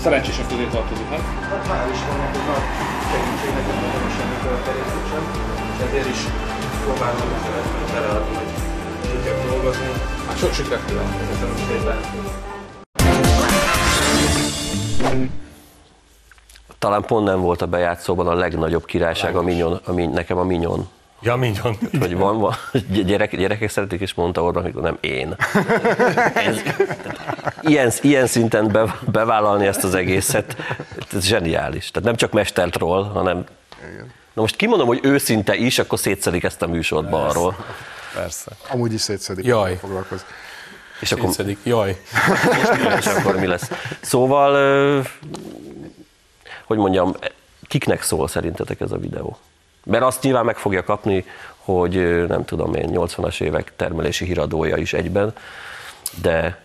szerencsések 0.04 0.48
közé 0.48 0.66
tartozik, 0.72 1.10
nem? 1.10 1.24
Hál' 1.70 1.90
Istennek 1.94 2.36
ez 2.40 2.48
a 2.56 2.58
segítségnek 3.10 3.66
nem 3.70 3.78
nagyon 3.86 4.10
semmi 4.18 4.38
követelésük 4.44 5.06
sem, 5.12 5.24
és 5.72 5.80
ezért 5.88 6.10
is 6.16 6.22
próbálom 6.84 7.30
beleadni, 7.94 8.36
hogy 8.36 8.55
tudjak 9.16 9.46
dolgozni. 9.50 9.86
Hát 10.28 10.38
sok 10.38 10.54
sikert 10.54 10.86
kívánok. 10.86 11.12
Köszönöm 11.30 11.56
szépen. 11.68 12.00
Talán 16.80 17.02
pont 17.02 17.26
nem 17.26 17.42
volt 17.42 17.62
a 17.62 17.66
bejátszóban 17.66 18.28
a 18.28 18.34
legnagyobb 18.34 18.86
királyság, 18.86 19.36
a 19.36 19.42
minyon, 19.42 19.80
a 19.86 19.92
min, 19.92 20.10
nekem 20.10 20.38
a 20.38 20.44
minyon. 20.44 20.88
Ja, 21.22 21.36
mindjárt. 21.36 21.78
Hogy 22.00 22.18
van, 22.18 22.40
van 22.40 22.54
gyerek, 23.06 23.38
gyerekek 23.38 23.70
szeretik, 23.70 24.02
és 24.02 24.14
mondta 24.14 24.44
Orbán, 24.44 24.64
amikor 24.64 24.82
nem 24.82 24.98
én. 25.00 25.36
Ez, 26.34 26.62
ilyen, 27.62 27.92
ilyen 28.02 28.28
szinten 28.28 28.68
be, 28.68 28.96
bevállalni 29.12 29.66
ezt 29.66 29.84
az 29.84 29.96
egészet, 29.96 30.56
ez 31.14 31.26
zseniális. 31.26 31.92
Tehát 31.92 32.08
nem 32.08 32.16
csak 32.16 32.32
mestertról, 32.32 33.04
hanem... 33.04 33.44
Na 34.34 34.42
most 34.42 34.56
kimondom, 34.56 34.88
hogy 34.88 35.00
őszinte 35.04 35.56
is, 35.56 35.80
akkor 35.80 36.00
szétszedik 36.00 36.44
ezt 36.44 36.62
a 36.62 36.68
műsort 36.68 37.10
balról. 37.10 37.56
Persze. 38.16 38.52
Amúgy 38.68 38.94
is 38.94 39.02
szétszedik, 39.02 39.46
Jaj. 39.46 39.80
És 41.00 41.12
akkor, 41.12 41.28
Szétszedik. 41.28 41.58
Jaj. 41.64 42.02
és 43.00 43.06
akkor 43.06 43.36
mi 43.36 43.46
lesz? 43.46 43.72
Szóval, 44.02 45.04
hogy 46.64 46.78
mondjam, 46.78 47.16
kiknek 47.68 48.02
szól 48.02 48.28
szerintetek 48.28 48.82
ez 48.82 48.92
a 48.92 48.98
videó? 48.98 49.38
Mert 49.84 50.04
azt 50.04 50.22
nyilván 50.22 50.46
meg 50.46 50.58
fogja 50.58 50.84
kapni, 50.84 51.26
hogy 51.58 52.26
nem 52.28 52.46
tudom 52.46 52.74
én, 52.74 52.90
80-as 52.94 53.42
évek 53.42 53.72
termelési 53.76 54.26
híradója 54.26 54.78
is 54.78 54.94
egyben, 54.94 55.34
de 56.22 56.64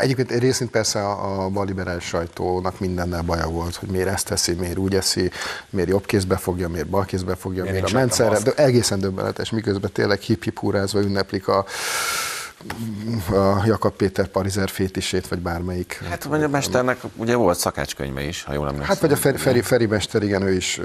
Egyébként 0.00 0.30
részint 0.30 0.70
persze 0.70 0.98
a, 0.98 1.44
a 1.44 1.48
balliberális 1.48 2.04
sajtónak 2.04 2.80
mindennel 2.80 3.22
baja 3.22 3.46
volt, 3.46 3.76
hogy 3.76 3.88
miért 3.88 4.08
ezt 4.08 4.26
teszi, 4.26 4.52
miért 4.52 4.78
úgy 4.78 4.94
eszi, 4.94 5.30
miért 5.70 5.88
jobb 5.88 6.06
kézbe 6.06 6.36
fogja, 6.36 6.68
miért 6.68 6.88
bal 6.88 7.04
kézbe 7.04 7.34
fogja, 7.34 7.62
miért, 7.62 7.76
miért 7.76 7.94
a 7.94 7.98
mentszerre, 7.98 8.38
de 8.38 8.52
egészen 8.54 9.00
döbbenetes, 9.00 9.50
miközben 9.50 9.90
tényleg 9.92 10.20
hip-hip 10.20 10.58
húrázva 10.58 11.00
ünneplik 11.00 11.48
a, 11.48 11.64
a 13.30 13.62
Jakab 13.64 13.92
Péter 13.96 14.26
parizer 14.26 14.68
fétisét, 14.68 15.28
vagy 15.28 15.38
bármelyik. 15.38 16.02
Hát 16.08 16.24
vagy 16.24 16.42
a 16.42 16.48
mesternek 16.48 16.98
ugye 17.16 17.34
volt 17.34 17.58
szakácskönyve 17.58 18.22
is, 18.22 18.42
ha 18.42 18.52
jól 18.52 18.66
emlékszem. 18.66 18.88
Hát 18.88 19.00
vagy 19.00 19.12
a 19.12 19.16
Feri, 19.16 19.36
Feri, 19.36 19.60
Feri 19.60 19.86
Mester, 19.86 20.22
igen, 20.22 20.42
ő 20.42 20.52
is 20.52 20.80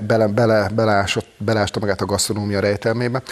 bele, 0.00 0.26
bele, 0.26 0.68
beleásott, 0.74 1.26
beleásta 1.36 1.80
magát 1.80 2.00
a 2.00 2.04
gasztronómia 2.04 2.60
rejtelmébe, 2.60 3.22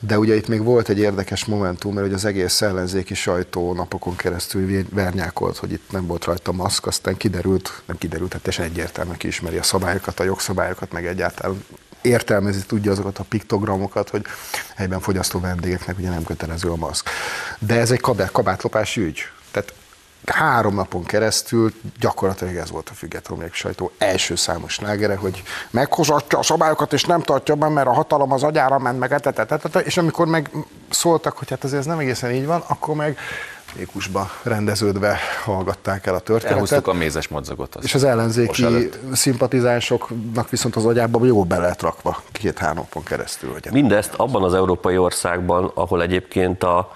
de 0.00 0.18
ugye 0.18 0.34
itt 0.34 0.48
még 0.48 0.62
volt 0.62 0.88
egy 0.88 0.98
érdekes 0.98 1.44
momentum, 1.44 1.94
mert 1.94 2.06
ugye 2.06 2.16
az 2.16 2.24
egész 2.24 2.62
ellenzéki 2.62 3.14
sajtó 3.14 3.74
napokon 3.74 4.16
keresztül 4.16 4.84
vernyákolt, 4.90 5.56
hogy 5.56 5.72
itt 5.72 5.90
nem 5.90 6.06
volt 6.06 6.24
rajta 6.24 6.52
maszk, 6.52 6.86
aztán 6.86 7.16
kiderült, 7.16 7.82
nem 7.86 7.98
kiderült, 7.98 8.32
hát 8.32 8.42
teljesen 8.42 8.72
egyértelműen 8.72 9.16
ki 9.16 9.26
ismeri 9.26 9.58
a 9.58 9.62
szabályokat, 9.62 10.20
a 10.20 10.24
jogszabályokat, 10.24 10.92
meg 10.92 11.06
egyáltalán 11.06 11.64
értelmezi, 12.02 12.66
tudja 12.66 12.90
azokat 12.90 13.18
a 13.18 13.24
piktogramokat, 13.28 14.10
hogy 14.10 14.24
helyben 14.76 15.00
fogyasztó 15.00 15.40
vendégeknek 15.40 15.98
ugye 15.98 16.08
nem 16.08 16.24
kötelező 16.24 16.70
a 16.70 16.76
maszk. 16.76 17.08
De 17.58 17.78
ez 17.78 17.90
egy 17.90 18.00
kabát, 18.00 18.30
kabátlopási 18.30 19.00
ügy. 19.00 19.22
Tehát 19.50 19.72
három 20.26 20.74
napon 20.74 21.04
keresztül 21.04 21.72
gyakorlatilag 22.00 22.56
ez 22.56 22.70
volt 22.70 22.88
a 22.88 22.94
független 22.94 23.50
sajtó 23.52 23.92
első 23.98 24.34
számos 24.34 24.72
slágere, 24.72 25.16
hogy 25.16 25.42
meghozatja 25.70 26.38
a 26.38 26.42
szabályokat, 26.42 26.92
és 26.92 27.04
nem 27.04 27.20
tartja 27.20 27.54
be, 27.54 27.68
mert 27.68 27.86
a 27.86 27.92
hatalom 27.92 28.32
az 28.32 28.42
agyára 28.42 28.78
ment, 28.78 28.98
meg 28.98 29.12
etetetetete, 29.12 29.80
és 29.80 29.96
amikor 29.96 30.26
meg 30.26 30.50
szóltak, 30.90 31.38
hogy 31.38 31.50
hát 31.50 31.64
ez 31.64 31.86
nem 31.86 31.98
egészen 31.98 32.32
így 32.32 32.46
van, 32.46 32.64
akkor 32.66 32.94
meg 32.94 33.18
ékusba 33.78 34.30
rendeződve 34.42 35.18
hallgatták 35.44 36.06
el 36.06 36.14
a 36.14 36.18
történetet. 36.18 36.52
Elhúztuk 36.52 36.86
a 36.86 36.92
mézes 36.92 37.28
madzagot. 37.28 37.76
És 37.82 37.94
az 37.94 38.04
ellenzéki 38.04 38.90
szimpatizánsoknak 39.12 40.50
viszont 40.50 40.76
az 40.76 40.86
agyába 40.86 41.24
jó 41.24 41.44
be 41.44 41.58
lehet 41.58 41.82
rakva 41.82 42.22
két-három 42.32 42.76
napon 42.76 43.02
keresztül. 43.02 43.52
Hogy 43.52 43.68
mindezt 43.72 44.14
abban 44.14 44.42
az 44.42 44.54
európai 44.54 44.98
országban, 44.98 45.70
ahol 45.74 46.02
egyébként 46.02 46.62
a 46.62 46.92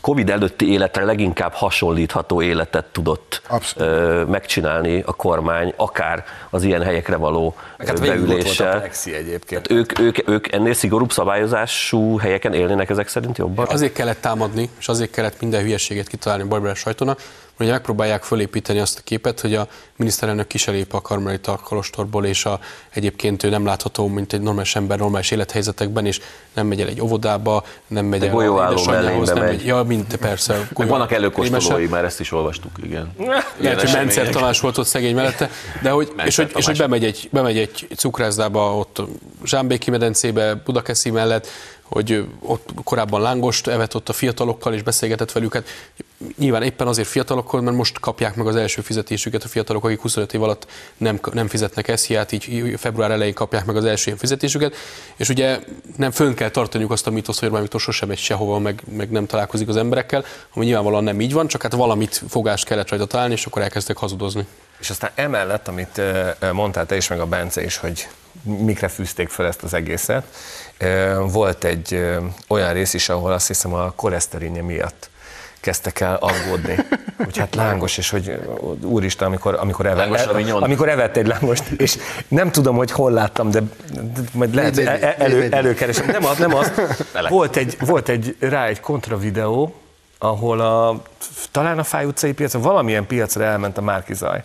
Covid 0.00 0.30
előtti 0.30 0.72
életre 0.72 1.04
leginkább 1.04 1.52
hasonlítható 1.52 2.42
életet 2.42 2.84
tudott 2.84 3.42
Abszolút. 3.48 3.88
ö, 3.92 4.24
megcsinálni 4.24 5.02
a 5.06 5.14
kormány, 5.14 5.72
akár 5.76 6.24
az 6.50 6.62
ilyen 6.62 6.82
helyekre 6.82 7.16
való 7.16 7.54
Hát 7.78 7.88
hát 7.88 7.98
volt 7.98 8.10
a 8.10 8.14
beüléssel. 8.14 8.82
egyébként. 9.04 9.66
Tehát 9.66 9.70
ők, 9.70 9.98
ők, 9.98 10.28
ők 10.28 10.52
ennél 10.52 10.74
szigorúbb 10.74 11.12
szabályozású 11.12 12.18
helyeken 12.18 12.52
élnének 12.54 12.90
ezek 12.90 13.08
szerint 13.08 13.38
jobban? 13.38 13.66
Azért 13.66 13.92
kellett 13.92 14.20
támadni, 14.20 14.70
és 14.78 14.88
azért 14.88 15.10
kellett 15.10 15.40
minden 15.40 15.62
hülyeséget 15.62 16.06
kitalálni 16.08 16.42
a 16.42 16.46
barbarás 16.46 16.78
sajtónak, 16.78 17.20
hogy 17.64 17.72
megpróbálják 17.72 18.22
fölépíteni 18.22 18.78
azt 18.78 18.98
a 18.98 19.00
képet, 19.04 19.40
hogy 19.40 19.54
a 19.54 19.68
miniszterelnök 19.96 20.46
kiselép 20.46 20.94
a 20.94 21.00
Karmelita 21.00 21.60
kolostorból, 21.64 22.26
és 22.26 22.44
a, 22.44 22.60
egyébként 22.90 23.42
ő 23.42 23.48
nem 23.48 23.64
látható, 23.64 24.06
mint 24.08 24.32
egy 24.32 24.40
normális 24.40 24.76
ember 24.76 24.98
normális 24.98 25.30
élethelyzetekben, 25.30 26.06
és 26.06 26.20
nem 26.54 26.66
megy 26.66 26.80
el 26.80 26.88
egy 26.88 27.00
óvodába, 27.00 27.64
nem 27.86 28.04
megy 28.04 28.20
Egy 28.22 28.28
el 28.28 28.34
golyóálló 28.34 28.72
édesanyjához, 28.72 29.28
nem 29.28 29.38
megy. 29.38 29.46
megy. 29.56 29.66
Ja, 29.66 29.82
mint 29.82 30.16
persze. 30.16 30.52
Meg 30.56 30.68
golyó- 30.72 30.88
vannak 30.88 31.12
előkóstolói, 31.12 31.86
már 31.86 32.04
ezt 32.04 32.20
is 32.20 32.32
olvastuk, 32.32 32.70
igen. 32.82 33.14
Lehet, 33.60 33.80
hogy 33.80 33.92
Mencer. 33.92 34.28
Tamás 34.28 34.60
volt 34.60 34.78
ott 34.78 34.86
szegény 34.86 35.14
mellette, 35.14 35.50
de 35.82 35.90
hogy, 35.90 36.12
és, 36.24 36.36
hogy, 36.36 36.52
és 36.54 36.66
hogy 36.66 36.78
bemegy 36.78 37.04
egy, 37.04 37.28
bemegy 37.32 37.58
egy 37.58 37.86
cukrászdába, 37.96 38.76
ott 38.76 39.02
Zsámbéki 39.44 39.90
medencébe, 39.90 40.54
Budakeszi 40.54 41.10
mellett, 41.10 41.46
hogy 41.82 42.24
ott 42.42 42.68
korábban 42.84 43.20
lángost 43.20 43.66
evett 43.66 43.94
ott 43.94 44.08
a 44.08 44.12
fiatalokkal, 44.12 44.74
és 44.74 44.82
beszélgetett 44.82 45.32
velük. 45.32 45.54
Hát 45.54 45.64
nyilván 46.38 46.62
éppen 46.62 46.86
azért 46.86 47.08
fiatalokkal, 47.08 47.60
mert 47.60 47.76
most 47.76 48.00
kapják 48.00 48.34
meg 48.34 48.46
az 48.46 48.56
első 48.56 48.82
fizetésüket 48.82 49.44
a 49.44 49.48
fiatalok, 49.48 49.84
akik 49.84 50.00
25 50.00 50.34
év 50.34 50.42
alatt 50.42 50.66
nem, 50.96 51.20
nem 51.32 51.48
fizetnek 51.48 51.88
esziát, 51.88 52.32
így 52.32 52.74
február 52.78 53.10
elején 53.10 53.34
kapják 53.34 53.64
meg 53.64 53.76
az 53.76 53.84
első 53.84 54.14
fizetésüket, 54.14 54.74
és 55.16 55.28
ugye 55.28 55.58
nem 55.96 56.10
fönn 56.10 56.34
kell 56.34 56.50
tartaniuk 56.50 56.90
azt 56.90 57.06
a 57.06 57.10
mítosz, 57.10 57.38
hogy 57.38 57.48
Orbán 57.48 57.62
Viktor 57.62 57.80
sosem 57.80 58.08
megy 58.08 58.18
sehova, 58.18 58.58
meg, 58.58 58.82
meg 58.96 59.10
nem 59.10 59.26
találkozik 59.26 59.68
az 59.68 59.76
emberekkel, 59.76 60.24
ami 60.54 60.64
nyilvánvalóan 60.64 61.04
nem 61.04 61.20
így 61.20 61.32
van, 61.32 61.46
csak 61.46 61.62
hát 61.62 61.72
valamit 61.72 62.22
fogást 62.28 62.64
kellett 62.64 62.88
rajta 62.88 63.06
találni, 63.06 63.32
és 63.32 63.46
akkor 63.46 63.62
elkezdtek 63.62 63.96
hazudozni. 63.96 64.46
És 64.78 64.90
aztán 64.90 65.10
emellett, 65.14 65.68
amit 65.68 66.00
mondtál 66.52 66.86
te 66.86 66.96
is, 66.96 67.08
meg 67.08 67.20
a 67.20 67.26
Bence 67.26 67.62
is, 67.62 67.76
hogy 67.76 68.08
mikre 68.42 68.88
fűzték 68.88 69.28
fel 69.28 69.46
ezt 69.46 69.62
az 69.62 69.74
egészet. 69.74 70.24
Volt 71.26 71.64
egy 71.64 72.06
olyan 72.48 72.72
rész 72.72 72.94
is, 72.94 73.08
ahol 73.08 73.32
azt 73.32 73.46
hiszem 73.46 73.74
a 73.74 73.90
koleszterinje 73.90 74.62
miatt 74.62 75.09
kezdtek 75.60 76.00
el 76.00 76.14
aggódni, 76.14 76.74
hogy 77.24 77.38
hát 77.38 77.54
lángos, 77.54 77.98
és 77.98 78.10
hogy 78.10 78.38
úristen, 78.82 79.26
amikor, 79.26 79.54
amikor, 79.60 79.86
eve, 79.86 79.94
Lángos 79.94 80.26
mignon. 80.34 80.62
amikor 80.62 80.88
evett 80.88 81.16
egy 81.16 81.26
lángost, 81.26 81.68
és 81.68 81.98
nem 82.28 82.50
tudom, 82.50 82.76
hogy 82.76 82.90
hol 82.90 83.12
láttam, 83.12 83.50
de, 83.50 83.60
de 83.60 84.20
majd 84.32 84.54
lehet, 84.54 84.76
Légy, 84.76 84.86
légy, 84.86 85.02
el, 85.02 85.12
elő, 85.12 85.48
előkeresem. 85.50 86.06
Nem 86.06 86.24
az, 86.24 86.38
nem 86.38 86.54
az. 86.54 86.72
Volt 87.28 87.56
egy, 87.56 87.76
volt 87.80 88.08
egy, 88.08 88.36
rá 88.38 88.66
egy 88.66 88.80
kontra 88.80 89.18
videó, 89.18 89.74
ahol 90.18 90.60
a, 90.60 91.02
talán 91.50 91.78
a 91.78 91.84
Fáj 91.84 92.04
utcai 92.04 92.32
piacon, 92.32 92.62
valamilyen 92.62 93.06
piacra 93.06 93.44
elment 93.44 93.78
a 93.78 93.80
Márki 93.80 94.14
Zaj. 94.14 94.42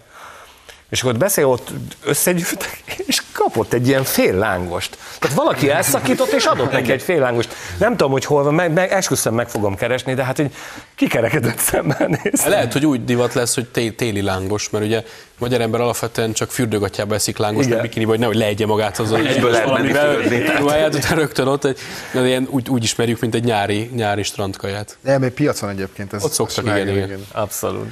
És 0.90 1.00
akkor 1.02 1.14
ott 1.14 1.20
beszél, 1.20 1.46
ott 1.46 1.70
összegyűltek, 2.04 2.84
és 3.06 3.22
kapott 3.32 3.74
egy 3.74 3.88
ilyen 3.88 4.04
fél 4.04 4.36
lángost. 4.36 4.98
Tehát 5.20 5.36
valaki 5.36 5.70
elszakított, 5.70 6.32
és 6.32 6.46
adott 6.46 6.72
neki 6.72 6.92
egy 6.92 7.02
fél 7.02 7.20
lángost. 7.20 7.54
Nem 7.80 7.92
tudom, 7.92 8.12
hogy 8.12 8.26
hol 8.26 8.44
van, 8.44 8.54
meg, 8.54 8.72
meg 8.74 8.92
esküszöm 8.92 9.34
meg 9.34 9.50
fogom 9.50 9.76
keresni, 9.76 10.14
de 10.14 10.24
hát, 10.24 10.38
hogy 10.38 10.54
kikerekedett 10.96 11.58
szemmel 11.58 12.20
néz. 12.24 12.46
Lehet, 12.46 12.74
hogy 12.74 12.86
úgy 12.86 13.06
divat 13.06 13.34
lesz, 13.34 13.56
hogy 13.56 13.66
té- 13.66 13.96
téli 13.96 14.22
lángos, 14.22 14.70
mert 14.70 14.86
ugye 14.86 15.04
magyar 15.38 15.62
ember 15.62 15.82
alapvetően 15.82 16.34
csak 16.34 16.52
fürdőgatjába 16.52 17.16
eszik 17.16 17.38
lángos, 17.38 17.66
Igen. 17.66 17.78
meg 17.78 17.86
bikini, 17.88 18.06
vagy 18.06 18.20
nehogy 18.20 18.36
leegye 18.36 18.66
magát 18.66 19.00
azzal. 19.00 19.28
Egyből 19.28 19.52
lehet 19.52 19.72
menni 19.72 19.92
fürdni, 19.94 20.44
tehát. 20.44 20.60
Ruháját 20.60 20.96
után 20.96 21.16
rögtön 21.18 21.48
ott, 21.48 21.66
egy, 21.66 21.78
de 22.14 22.28
ilyen 22.28 22.48
úgy, 22.50 22.70
úgy 22.70 22.84
ismerjük, 22.84 23.20
mint 23.20 23.36
egy 23.36 23.44
nyári, 23.44 23.90
nyári 23.96 24.24
strandkaját. 24.24 24.98
Nem, 25.02 25.24
egy 25.24 25.32
piacon 25.32 25.70
egyébként 25.70 26.14
ez. 26.14 26.24
Ott 26.24 26.32
szoktak, 26.32 26.64
igen, 26.66 26.76
sláger, 26.78 26.96
igen. 26.96 27.26
Abszolút. 27.32 27.88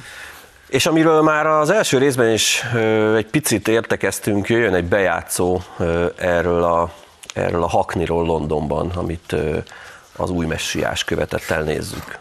És 0.68 0.86
amiről 0.86 1.22
már 1.22 1.46
az 1.46 1.70
első 1.70 1.98
részben 1.98 2.32
is 2.32 2.64
egy 3.16 3.26
picit 3.26 3.68
értekeztünk, 3.68 4.48
jöjjön 4.48 4.74
egy 4.74 4.84
bejátszó 4.84 5.60
erről 6.16 6.62
a, 6.62 6.92
erről 7.34 7.62
a 7.62 7.68
Hakniról 7.68 8.24
Londonban, 8.24 8.90
amit 8.90 9.36
az 10.16 10.30
új 10.30 10.46
messiás 10.46 11.04
követett 11.04 11.50
el, 11.50 11.62
nézzük. 11.62 12.18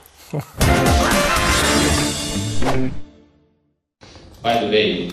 By 4.42 4.50
the 4.50 4.66
way, 4.66 5.06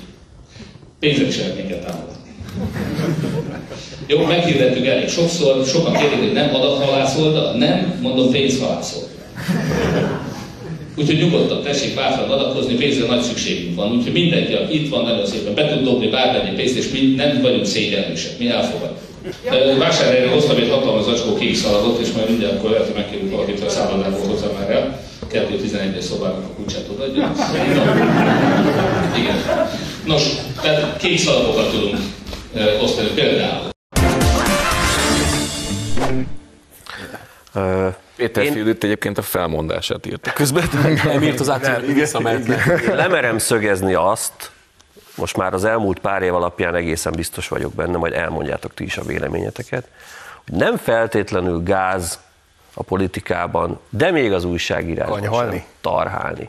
pénzek 0.99 1.31
sem 1.31 1.57
minket 1.57 1.85
támogatni. 1.85 2.35
Jó, 4.07 4.25
meghirdettük 4.25 4.87
elég 4.87 5.09
sokszor, 5.09 5.67
sokan 5.67 5.93
kérdezik, 5.93 6.25
hogy 6.25 6.33
nem 6.33 6.55
adathalászolda, 6.55 7.53
nem, 7.53 7.99
mondom 8.01 8.31
pénzhalászolda. 8.31 9.09
Úgyhogy 11.01 11.19
nyugodtan 11.19 11.63
tessék 11.63 11.95
bátran 11.95 12.31
adakozni, 12.31 12.75
pénzre 12.75 13.07
nagy 13.07 13.21
szükségünk 13.21 13.77
van. 13.77 13.93
Úgyhogy 13.93 14.13
mindenki, 14.13 14.53
aki 14.53 14.75
itt 14.75 14.89
van, 14.89 15.05
nagyon 15.05 15.27
szépen 15.27 15.55
be 15.55 15.69
tud 15.69 15.85
dobni 15.85 16.09
bármennyi 16.09 16.57
pénzt, 16.57 16.77
és 16.77 16.91
mi 16.91 17.15
nem 17.17 17.41
vagyunk 17.43 17.67
szégyenlősek, 17.67 18.39
mi 18.39 18.49
elfogadjuk. 18.49 18.99
Vásárhelyre 19.79 20.31
hoztam 20.31 20.57
egy 20.57 20.69
hatalmas 20.71 21.05
zacskó 21.05 21.35
kék 21.35 21.55
szaladot, 21.57 22.01
és 22.01 22.13
majd 22.13 22.29
mindjárt 22.29 22.59
akkor 22.59 22.71
lehet, 22.71 22.87
hogy 22.87 22.95
megkérjük 22.95 23.31
valakit, 23.31 23.59
hogy 23.59 23.67
a 23.67 23.71
szállodából 23.71 24.27
hozza 24.27 24.53
már 24.59 24.71
el. 24.71 25.01
2.11-es 25.33 26.01
szobának 26.01 26.45
a 26.45 26.55
kulcsát 26.55 26.89
odaadja. 26.93 27.33
Igen. 29.17 29.37
Nos, 30.07 30.23
tehát 30.63 30.97
kék 30.97 31.19
szalagokat 31.19 31.71
tudunk 31.71 31.99
osztani 32.83 33.09
például. 33.15 33.69
Péter 38.21 38.45
Én- 38.45 38.53
Fildit 38.53 38.85
egyébként 38.85 39.19
a 39.19 39.23
felmondását 39.23 40.07
írta 40.07 40.33
közben. 40.33 40.69
Nem 41.05 41.23
írt 41.23 41.41
az. 41.41 41.49
Én 42.89 42.95
lemerem 42.95 43.39
szögezni 43.39 43.95
azt, 43.95 44.51
most 45.15 45.37
már 45.37 45.55
az 45.55 45.65
elmúlt 45.65 45.99
pár 45.99 46.23
év 46.23 46.35
alapján 46.35 46.75
egészen 46.75 47.13
biztos 47.13 47.49
vagyok 47.49 47.75
benne, 47.75 47.97
majd 47.97 48.13
elmondjátok 48.13 48.75
ti 48.75 48.85
is 48.85 48.97
a 48.97 49.03
véleményeteket, 49.03 49.89
hogy 50.49 50.59
nem 50.59 50.77
feltétlenül 50.77 51.63
gáz 51.63 52.21
a 52.75 52.83
politikában, 52.83 53.81
de 53.89 54.11
még 54.11 54.33
az 54.33 54.45
újságírásban 54.45 55.23
sem 55.23 55.63
tarhálni. 55.81 56.49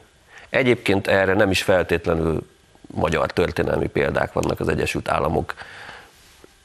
Egyébként 0.49 1.07
erre 1.07 1.33
nem 1.33 1.51
is 1.51 1.61
feltétlenül 1.63 2.47
magyar 2.93 3.31
történelmi 3.31 3.87
példák 3.87 4.33
vannak 4.33 4.59
az 4.59 4.67
Egyesült 4.67 5.09
Államok 5.09 5.53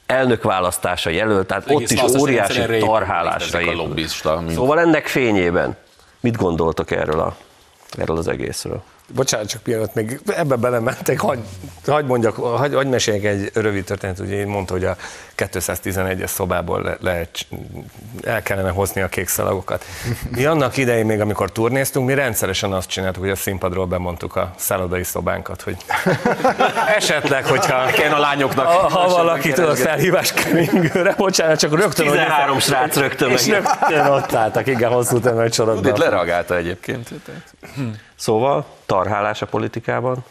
elnökválasztása 0.07 1.11
jelölt, 1.11 1.47
tehát 1.47 1.71
Egész 1.71 1.91
ott 1.91 2.13
is 2.13 2.21
óriási 2.21 2.79
tarhálásra 2.79 3.59
a 3.59 3.73
lobbista, 3.73 4.41
mint 4.41 4.53
Szóval 4.53 4.81
ennek 4.81 5.07
fényében 5.07 5.77
mit 6.21 6.37
gondoltok 6.37 6.91
erről, 6.91 7.21
a, 7.21 7.37
erről 7.99 8.17
az 8.17 8.29
egészről? 8.29 8.83
Bocsánat, 9.15 9.49
csak 9.49 9.63
pillanat, 9.63 9.95
még 9.95 10.21
ebbe 10.27 10.57
belementek, 10.57 11.21
hagy, 11.21 11.39
hagy 11.87 12.05
mondjak, 12.05 12.37
hagy, 12.37 12.75
hagy 12.75 12.89
meséljek 12.89 13.25
egy 13.25 13.51
rövid 13.55 13.85
történet, 13.85 14.19
ugye 14.19 14.35
én 14.35 14.47
mondta, 14.47 14.73
hogy 14.73 14.85
a 14.85 14.97
211-es 15.37 16.27
szobából 16.27 16.83
le, 16.83 16.97
lehet, 17.01 17.47
el 18.25 18.43
kellene 18.43 18.71
hozni 18.71 19.01
a 19.01 19.09
kék 19.09 19.29
szalagokat. 19.29 19.85
Mi 20.31 20.45
annak 20.45 20.77
idején 20.77 21.07
még, 21.07 21.21
amikor 21.21 21.53
turnéztunk, 21.53 22.07
mi 22.07 22.15
rendszeresen 22.15 22.73
azt 22.73 22.89
csináltuk, 22.89 23.23
hogy 23.23 23.31
a 23.31 23.37
színpadról 23.37 23.87
bemondtuk 23.87 24.37
a 24.37 24.55
szállodai 24.57 25.05
szobánkat, 25.05 25.63
hogy 25.63 25.77
esetleg, 26.97 27.47
hogyha 27.47 27.87
Ken 27.87 28.13
a 28.13 28.19
lányoknak. 28.19 28.67
ha, 28.67 28.89
ha 28.89 29.09
valakitől 29.09 29.69
a 29.71 29.75
felhívás 29.75 30.33
keringőre, 30.33 31.15
bocsánat, 31.17 31.59
csak 31.59 31.75
rögtön, 31.75 32.09
hogy 32.09 32.19
13 32.19 32.59
srác 32.59 32.97
rögtön 32.97 33.31
és 33.31 33.47
rögtön 33.47 34.07
ott 34.07 34.33
álltak, 34.35 34.67
igen, 34.67 34.91
hosszú 34.91 35.17
Itt 35.17 35.23
tömegsorokban. 35.23 35.93
lereagálta 35.99 36.57
egyébként. 36.57 37.09
Szóval 38.17 38.67
tarhálás 38.87 39.43
a 39.43 39.47
politikában? 39.47 40.25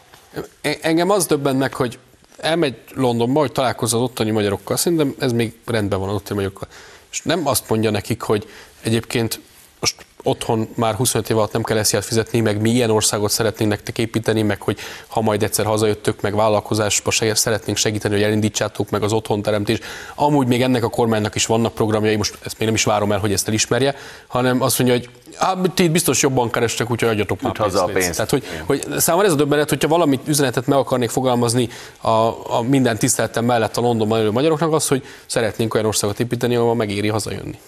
En- 0.60 0.78
Engem 0.82 1.10
az 1.10 1.26
döbben 1.26 1.56
meg, 1.56 1.74
hogy 1.74 1.98
elmegy 2.36 2.76
Londonba, 2.94 3.40
hogy 3.40 3.52
találkozza 3.52 3.96
az 3.96 4.02
ottani 4.02 4.30
magyarokkal, 4.30 4.76
szerintem 4.76 5.14
ez 5.18 5.32
még 5.32 5.54
rendben 5.66 5.98
van 5.98 6.08
az 6.08 6.14
ottani 6.14 6.34
magyarokkal. 6.34 6.68
És 7.10 7.20
nem 7.22 7.46
azt 7.46 7.68
mondja 7.68 7.90
nekik, 7.90 8.22
hogy 8.22 8.48
egyébként 8.82 9.40
most 9.80 10.04
otthon 10.22 10.68
már 10.74 10.94
25 10.94 11.30
év 11.30 11.36
alatt 11.36 11.52
nem 11.52 11.62
kell 11.62 11.78
esziát 11.78 12.04
fizetni, 12.04 12.40
meg 12.40 12.60
mi 12.60 12.70
ilyen 12.70 12.90
országot 12.90 13.30
szeretnénk 13.30 13.70
nektek 13.70 13.98
építeni, 13.98 14.42
meg 14.42 14.60
hogy 14.62 14.78
ha 15.06 15.20
majd 15.20 15.42
egyszer 15.42 15.64
hazajöttök, 15.64 16.20
meg 16.20 16.34
vállalkozásba 16.34 17.10
se- 17.10 17.34
szeretnénk 17.34 17.76
segíteni, 17.78 18.14
hogy 18.14 18.22
elindítsátok 18.22 18.90
meg 18.90 19.02
az 19.02 19.12
otthonteremtés. 19.12 19.78
Amúgy 20.14 20.46
még 20.46 20.62
ennek 20.62 20.84
a 20.84 20.88
kormánynak 20.88 21.34
is 21.34 21.46
vannak 21.46 21.74
programjai, 21.74 22.16
most 22.16 22.38
ezt 22.44 22.58
még 22.58 22.66
nem 22.68 22.76
is 22.76 22.84
várom 22.84 23.12
el, 23.12 23.18
hogy 23.18 23.32
ezt 23.32 23.48
elismerje, 23.48 23.94
hanem 24.26 24.62
azt 24.62 24.78
mondja, 24.78 24.96
hogy 24.96 25.10
hát, 25.38 25.70
ti 25.74 25.82
itt 25.82 25.90
biztos 25.90 26.22
jobban 26.22 26.50
kerestek, 26.50 26.90
úgyhogy 26.90 27.08
adjatok 27.08 27.40
már 27.40 27.56
haza 27.56 27.82
a 27.82 27.86
pénzt. 27.86 28.14
Tehát, 28.14 28.30
hogy, 28.30 28.44
hogy 28.66 28.84
számomra 28.96 29.26
ez 29.26 29.32
a 29.32 29.36
döbbenet, 29.36 29.68
hogyha 29.68 29.88
valamit 29.88 30.28
üzenetet 30.28 30.66
meg 30.66 30.78
akarnék 30.78 31.10
fogalmazni 31.10 31.68
a, 32.00 32.10
a 32.56 32.62
minden 32.68 32.96
tiszteletem 32.98 33.44
mellett 33.44 33.76
a 33.76 33.80
Londonban 33.80 34.20
élő 34.20 34.30
magyaroknak, 34.30 34.72
az, 34.72 34.88
hogy 34.88 35.04
szeretnénk 35.26 35.74
olyan 35.74 35.86
országot 35.86 36.20
építeni, 36.20 36.56
ahol 36.56 36.74
megéri 36.74 37.08
hazajönni. 37.08 37.58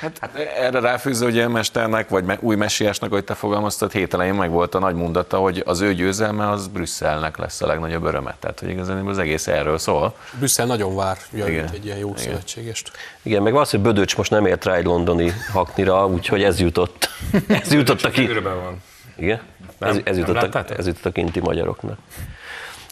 Hát 0.00 0.34
erre 0.58 0.80
ráfűző, 0.80 1.24
hogy 1.24 1.38
a 1.38 1.48
mesternek, 1.48 2.08
vagy 2.08 2.24
új 2.40 2.56
messiásnak, 2.56 3.12
hogy 3.12 3.24
te 3.24 3.34
fogalmaztad, 3.34 3.92
hét 3.92 4.14
elején 4.14 4.34
meg 4.34 4.50
volt 4.50 4.74
a 4.74 4.78
nagy 4.78 4.94
mondata, 4.94 5.38
hogy 5.38 5.62
az 5.66 5.80
ő 5.80 5.94
győzelme 5.94 6.50
az 6.50 6.66
Brüsszelnek 6.66 7.36
lesz 7.36 7.60
a 7.60 7.66
legnagyobb 7.66 8.04
öröme. 8.04 8.36
Tehát, 8.40 8.60
hogy 8.60 8.68
igazán 8.68 9.06
az 9.06 9.18
egész 9.18 9.46
erről 9.46 9.78
szól. 9.78 10.14
Brüsszel 10.38 10.66
nagyon 10.66 10.96
vár, 10.96 11.16
jön 11.32 11.48
Igen. 11.48 11.70
egy 11.72 11.84
ilyen 11.84 11.98
jó 11.98 12.16
szövetségest. 12.16 12.90
Igen, 13.22 13.42
meg 13.42 13.52
hogy 13.52 13.80
Bödöcs 13.80 14.16
most 14.16 14.30
nem 14.30 14.46
ért 14.46 14.64
rá 14.64 14.74
egy 14.74 14.84
londoni 14.84 15.32
haknira, 15.52 16.06
úgyhogy 16.06 16.42
ez 16.42 16.60
jutott. 16.60 17.08
Ez 17.48 17.72
jutott 17.72 18.02
a 18.02 18.10
ki... 18.10 18.28
Űrben 18.28 18.62
van. 18.62 18.82
Igen? 19.16 19.40
Nem, 19.78 19.90
Ez, 19.90 19.96
ez, 20.04 20.16
nem 20.16 20.26
jutott 20.26 20.54
a, 20.54 20.64
ez 20.76 20.86
jutott 20.86 21.04
a 21.04 21.10
kinti 21.10 21.40
magyaroknak. 21.40 21.98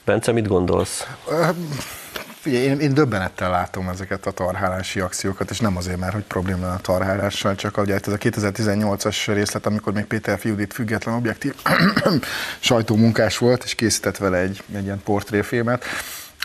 Bence, 0.04 0.32
mit 0.32 0.48
gondolsz? 0.48 1.06
Figyelj, 2.44 2.64
én, 2.64 2.80
én 2.80 2.94
döbbenettel 2.94 3.50
látom 3.50 3.88
ezeket 3.88 4.26
a 4.26 4.30
tarhálási 4.30 5.00
akciókat, 5.00 5.50
és 5.50 5.58
nem 5.58 5.76
azért, 5.76 5.98
mert 5.98 6.12
hogy 6.12 6.22
probléma 6.22 6.72
a 6.72 6.78
tarhálással, 6.78 7.54
csak 7.54 7.78
ugye 7.78 7.94
ez 7.94 8.12
a 8.12 8.16
2018-as 8.16 9.22
részlet, 9.26 9.66
amikor 9.66 9.92
még 9.92 10.04
Péter 10.04 10.38
Fiudit 10.38 10.72
független 10.72 11.14
objektív 11.14 11.54
sajtómunkás 12.60 13.38
volt, 13.38 13.64
és 13.64 13.74
készített 13.74 14.16
vele 14.16 14.38
egy, 14.38 14.62
egy 14.74 14.84
ilyen 14.84 15.00
portréfilmet, 15.04 15.84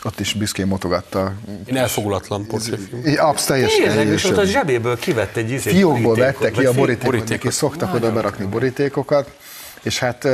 ott 0.04 0.20
is 0.20 0.34
büszkén 0.34 0.66
mutogatta. 0.66 1.32
Én 1.64 1.76
elfogulatlan 1.76 2.46
portréfilm. 2.46 3.02
Absz 3.18 3.44
teljesen. 3.44 3.88
Tényleg, 3.88 4.06
és 4.06 4.24
ott 4.24 4.36
a 4.36 4.44
zsebéből 4.44 4.98
kivett 4.98 5.36
egy 5.36 5.50
izét. 5.50 5.72
Fiókból 5.72 6.16
vette 6.16 6.50
ki 6.50 6.64
a 6.64 6.72
borítékot, 6.72 7.10
borítékot. 7.10 7.52
szoktak 7.52 7.94
oda 7.94 8.12
berakni 8.12 8.44
borítékokat, 8.44 9.30
és 9.82 9.98
hát 9.98 10.28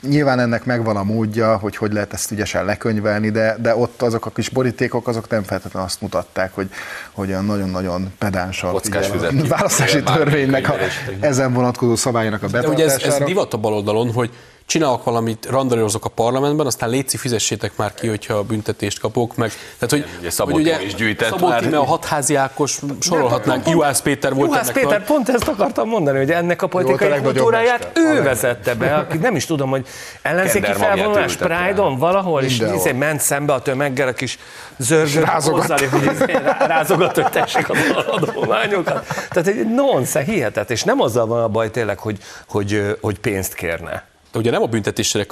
nyilván 0.00 0.38
ennek 0.38 0.64
megvan 0.64 0.96
a 0.96 1.02
módja, 1.02 1.56
hogy 1.56 1.76
hogy 1.76 1.92
lehet 1.92 2.12
ezt 2.12 2.30
ügyesen 2.30 2.64
lekönyvelni, 2.64 3.30
de, 3.30 3.56
de 3.60 3.76
ott 3.76 4.02
azok 4.02 4.26
a 4.26 4.30
kis 4.30 4.48
borítékok, 4.48 5.08
azok 5.08 5.28
nem 5.28 5.42
feltétlenül 5.42 5.88
azt 5.88 6.00
mutatták, 6.00 6.54
hogy, 6.54 6.70
hogy 7.12 7.28
olyan 7.28 7.44
nagyon-nagyon 7.44 8.12
pedánsan 8.18 8.70
Kockás 8.70 9.10
a 9.10 9.46
választási 9.48 10.02
törvénynek 10.02 10.68
a, 10.68 10.74
ezen 11.20 11.52
vonatkozó 11.52 11.96
szabálynak 11.96 12.42
a 12.42 12.46
De 12.46 12.58
ugye 12.58 12.68
betartására. 12.68 13.14
ez, 13.14 13.20
ez 13.20 13.26
divat 13.26 13.54
a 13.54 13.56
baloldalon, 13.56 14.12
hogy 14.12 14.30
csinálok 14.66 15.04
valamit, 15.04 15.46
randalírozok 15.50 16.04
a 16.04 16.08
parlamentben, 16.08 16.66
aztán 16.66 16.88
léci 16.88 17.16
fizessétek 17.16 17.76
már 17.76 17.94
ki, 17.94 18.08
hogyha 18.08 18.42
büntetést 18.42 19.00
kapok, 19.00 19.36
meg. 19.36 19.48
Tehát, 19.78 19.90
hogy, 19.90 20.04
Ugye 20.20 20.30
Szabó 20.30 20.52
hogy 20.52 20.62
Timi 20.62 20.84
is 20.84 20.94
gyűjtett 20.94 21.28
Szabó 21.28 21.48
már. 21.48 21.60
Timi, 21.60 21.74
a 21.74 21.84
hatházi 21.84 22.34
Ákos, 22.34 22.78
sorolhatnánk, 23.00 23.68
Juhász 23.68 24.00
Péter 24.00 24.34
volt 24.34 24.50
Juhász 24.50 24.70
Péter, 24.70 24.90
nagy- 24.98 25.02
pont 25.06 25.28
ezt 25.28 25.48
akartam 25.48 25.88
mondani, 25.88 26.18
hogy 26.18 26.30
ennek 26.30 26.62
a 26.62 26.66
politikai 26.66 27.08
legnagyobb 27.08 27.34
kultúráját 27.34 27.90
ő 27.94 28.22
vezette 28.22 28.74
be, 28.74 28.94
aki 28.94 29.16
nem 29.16 29.36
is 29.36 29.46
tudom, 29.46 29.70
hogy 29.70 29.86
ellenzéki 30.22 30.72
felvonulás. 30.72 31.36
Pride-on 31.36 31.96
valahol, 31.98 32.42
és 32.42 32.58
izé 32.74 32.92
ment 32.92 33.20
szembe 33.20 33.52
a 33.52 33.62
tömeggel, 33.62 34.08
a 34.08 34.12
kis 34.12 34.38
zörgő 34.76 35.20
rázogat. 35.20 35.60
hozzá, 35.60 35.88
hogy 35.88 36.02
izé 36.14 36.32
rá- 36.32 36.66
rázogat, 36.66 37.14
hogy 37.14 37.30
tessék 37.30 37.70
az 37.70 37.78
adományokat. 38.06 39.06
Tehát 39.30 39.46
egy 39.48 39.66
nonsens, 39.66 40.26
hihetet, 40.26 40.70
és 40.70 40.82
nem 40.82 41.00
azzal 41.00 41.26
van 41.26 41.42
a 41.42 41.48
baj 41.48 41.70
tényleg, 41.70 41.98
hogy, 41.98 42.18
hogy, 42.48 42.96
hogy 43.00 43.18
pénzt 43.18 43.54
kérne. 43.54 44.04
De 44.34 44.40
ugye 44.40 44.50
nem 44.50 44.62
a 44.62 44.66
büntetésre 44.66 45.26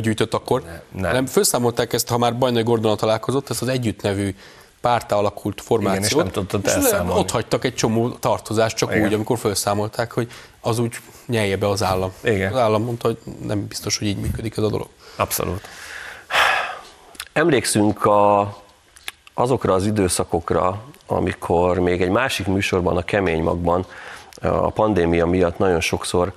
gyűjtött 0.00 0.34
akkor, 0.34 0.62
nem. 0.92 1.04
hanem 1.04 1.26
felszámolták 1.26 1.92
ezt, 1.92 2.08
ha 2.08 2.18
már 2.18 2.38
Bajnai 2.38 2.62
Gordonnal 2.62 2.96
találkozott, 2.96 3.50
ezt 3.50 3.62
az 3.62 3.68
együtt 3.68 4.02
nevű 4.02 4.34
pártá 4.80 5.16
alakult 5.16 5.60
formációt. 5.60 6.04
és 6.04 6.14
nem 6.14 6.28
tudtad 6.30 6.66
elszámolni. 6.66 7.20
ott 7.20 7.30
hagytak 7.30 7.64
egy 7.64 7.74
csomó 7.74 8.08
tartozást, 8.08 8.76
csak 8.76 8.90
Igen. 8.90 9.04
úgy, 9.04 9.14
amikor 9.14 9.38
felszámolták, 9.38 10.12
hogy 10.12 10.30
az 10.60 10.78
úgy 10.78 10.96
nyelje 11.26 11.56
be 11.56 11.68
az 11.68 11.82
állam. 11.82 12.12
Igen. 12.20 12.52
Az 12.52 12.58
állam 12.58 12.82
mondta, 12.82 13.06
hogy 13.06 13.18
nem 13.46 13.66
biztos, 13.66 13.98
hogy 13.98 14.06
így 14.06 14.16
működik 14.16 14.56
ez 14.56 14.62
a 14.64 14.68
dolog. 14.68 14.88
Abszolút. 15.16 15.60
Emlékszünk 17.32 18.04
a, 18.04 18.40
azokra 19.34 19.72
az 19.74 19.86
időszakokra, 19.86 20.84
amikor 21.06 21.78
még 21.78 22.02
egy 22.02 22.10
másik 22.10 22.46
műsorban, 22.46 22.96
a 22.96 23.02
Kemény 23.02 23.42
Magban 23.42 23.86
a 24.40 24.70
pandémia 24.70 25.26
miatt 25.26 25.58
nagyon 25.58 25.80
sokszor 25.80 26.32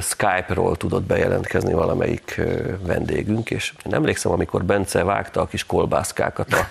Skype-ról 0.00 0.76
tudott 0.76 1.02
bejelentkezni 1.02 1.72
valamelyik 1.72 2.40
vendégünk, 2.82 3.50
és 3.50 3.72
én 3.86 3.94
emlékszem, 3.94 4.32
amikor 4.32 4.64
Bence 4.64 5.04
vágta 5.04 5.40
a 5.40 5.46
kis 5.46 5.66
kolbászkákat 5.66 6.52
a, 6.52 6.66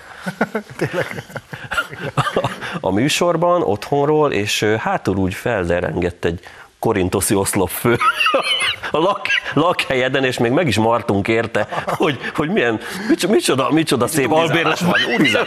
a 2.80 2.90
műsorban, 2.90 3.62
otthonról, 3.62 4.32
és 4.32 4.62
hátul 4.62 5.16
úgy 5.16 5.34
felderengett 5.34 6.24
egy 6.24 6.40
korintoszi 6.80 7.34
oszlopfő 7.34 7.96
a 8.90 8.98
lak, 8.98 9.26
lakhelyeden, 9.54 10.24
és 10.24 10.38
még 10.38 10.50
meg 10.50 10.66
is 10.66 10.76
martunk 10.76 11.28
érte, 11.28 11.66
hogy, 11.86 12.18
hogy 12.34 12.48
milyen, 12.48 12.80
micsoda, 13.08 13.32
micsoda, 13.32 13.70
micsoda 13.70 14.06
szép 14.06 14.30
albérletben, 14.30 14.94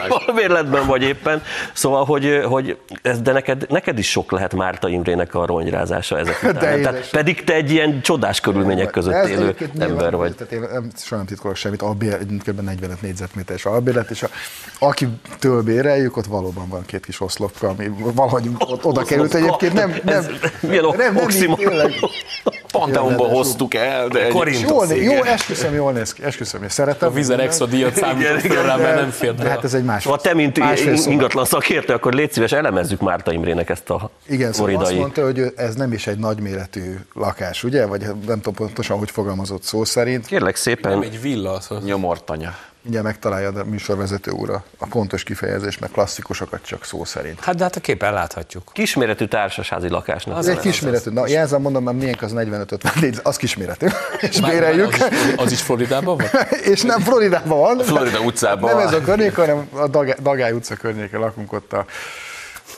albérletben 0.09 0.85
vagy 0.85 1.03
éppen. 1.03 1.43
Szóval, 1.73 2.05
hogy, 2.05 2.41
hogy 2.45 2.77
ez, 3.01 3.21
de 3.21 3.31
neked, 3.31 3.65
neked 3.69 3.97
is 3.97 4.09
sok 4.09 4.31
lehet 4.31 4.53
Márta 4.53 4.89
Imrének 4.89 5.35
a 5.35 5.45
ronyrázása 5.45 6.17
ezek 6.17 6.43
után. 6.43 6.53
De 6.53 6.81
Tehát, 6.81 7.09
pedig 7.09 7.43
te 7.43 7.53
egy 7.53 7.71
ilyen 7.71 8.01
csodás 8.01 8.39
körülmények 8.39 8.89
között 8.89 9.13
Ez 9.13 9.29
élő 9.29 9.55
ember 9.79 10.15
vagy. 10.15 10.35
Tehát 10.35 10.53
én 10.53 10.59
nem, 10.59 10.91
soha 10.97 11.15
nem 11.15 11.25
titkolok 11.25 11.55
semmit, 11.55 11.83
kb. 11.83 12.03
45 12.61 13.01
négyzetméteres 13.01 13.65
albérlet, 13.65 14.09
és 14.09 14.23
a, 14.23 14.29
akitől 14.79 15.61
béreljük, 15.63 16.17
ott 16.17 16.25
valóban 16.25 16.67
van 16.69 16.85
két 16.85 17.05
kis 17.05 17.21
oszlopka, 17.21 17.67
ami 17.67 17.91
valahogy 18.13 18.49
ott 18.57 18.85
oda 18.85 19.03
került 19.03 19.33
egyébként. 19.33 19.73
Nem, 19.73 19.95
nem, 20.03 20.17
Ez 20.17 20.27
milyen 20.59 20.83
nem, 20.83 21.13
nem, 21.13 21.22
tényleg. 21.25 21.91
Panteonba 22.71 23.27
hoztuk 23.27 23.73
el, 23.73 24.07
de 24.07 24.25
egy 24.25 24.33
Jól, 24.69 24.87
jó, 24.87 25.23
esküszöm, 25.23 25.73
jól 25.73 25.91
néz 25.91 26.13
ki, 26.13 26.23
esküszöm, 26.23 26.63
és 26.63 26.71
szeretem. 26.71 27.09
A 27.09 27.11
vizer 27.11 27.39
extra 27.39 27.65
díjat 27.65 27.95
számított 27.95 28.41
rá, 28.41 28.75
mert 28.75 28.95
nem 28.95 29.09
fért 29.09 29.35
De 29.35 29.49
hát 29.49 29.63
ez 29.63 29.73
egy 29.73 29.83
másfél. 29.83 30.11
Ha 30.11 30.17
te, 30.17 30.33
mint 30.33 30.59
ingatlan 31.05 31.45
szakértő, 31.45 31.93
akkor 31.93 32.13
légy 32.13 32.31
szíves, 32.31 32.51
elemezzük 32.51 32.99
Márta 32.99 33.31
Imrének 33.31 33.69
ezt 33.69 33.89
a 33.89 34.09
Igen, 34.27 34.53
szóval 34.53 34.75
azt 34.75 34.95
mondta, 34.95 35.23
hogy 35.23 35.53
ez 35.55 35.75
nem 35.75 35.93
is 35.93 36.07
egy 36.07 36.17
nagyméretű 36.17 36.95
lakás, 37.13 37.63
ugye? 37.63 37.85
Vagy 37.85 38.01
nem 38.01 38.41
tudom 38.41 38.53
pontosan, 38.53 38.97
hogy 38.97 39.11
fogalmazott 39.11 39.63
szó 39.63 39.83
szerint. 39.83 40.25
Kérlek 40.25 40.55
szépen, 40.55 40.91
Nem 40.91 41.01
egy 41.01 41.21
villa, 41.21 41.59
szóval 41.59 41.83
nyomortanya. 41.83 42.55
Mindjárt 42.83 43.05
megtalálja 43.07 43.49
a 43.49 43.63
műsorvezető 43.63 44.31
úr 44.31 44.49
a- 44.49 44.63
a 44.77 44.85
pontos 44.85 45.23
kifejezést, 45.23 45.79
meg 45.79 45.89
klasszikusokat 45.91 46.59
csak 46.65 46.85
szó 46.85 47.03
szerint. 47.05 47.39
Hát 47.39 47.55
de 47.55 47.63
hát 47.63 47.75
a 47.75 47.79
képen 47.79 48.13
láthatjuk. 48.13 48.69
kisméretű 48.73 49.25
társasházi 49.25 49.89
lakásnak. 49.89 50.37
Ez 50.37 50.47
egy 50.47 50.59
kisméretű, 50.59 51.09
na 51.11 51.27
jelzem, 51.27 51.61
mondom, 51.61 51.83
mert 51.83 51.97
miénk 51.97 52.21
az 52.21 52.31
45-50 52.35 52.99
négy, 53.01 53.19
az 53.23 53.37
kisméretű, 53.37 53.87
és 54.29 54.39
béreljük. 54.41 54.93
Az 54.93 55.01
is, 55.11 55.33
az 55.35 55.51
is 55.51 55.61
Floridában 55.61 56.17
van? 56.17 56.27
és 56.73 56.81
nem 56.81 56.99
Floridában 56.99 57.57
van. 57.59 57.77
Florida 57.79 58.19
utcában 58.19 58.69
Nem 58.69 58.77
van. 58.77 58.87
ez 58.87 58.93
a 58.93 59.01
környék, 59.01 59.35
hanem 59.35 59.67
a 59.71 59.87
Dagály, 60.21 60.51
utca 60.51 60.75
környéken 60.75 61.19
lakunk 61.19 61.53
ott 61.53 61.73
a 61.73 61.85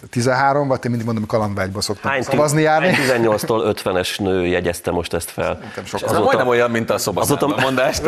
13 0.09 0.67
vagy 0.67 0.79
én 0.83 0.89
mindig 0.89 1.05
mondom, 1.05 1.23
hogy 1.23 1.39
kalandvágyba 1.39 1.81
szoktam 1.81 2.11
Hány, 2.11 2.21
szavazni 2.21 2.61
járni. 2.61 2.87
hány 2.87 3.21
18-tól 3.23 3.75
50-es 3.83 4.19
nő 4.21 4.45
jegyezte 4.45 4.91
most 4.91 5.13
ezt 5.13 5.29
fel? 5.29 5.59
Ez 6.01 6.11
majdnem 6.11 6.47
olyan, 6.47 6.71
mint 6.71 6.89
a 6.89 6.93
Azóta 6.93 7.21
szobaszában 7.23 7.59
mondás. 7.61 8.01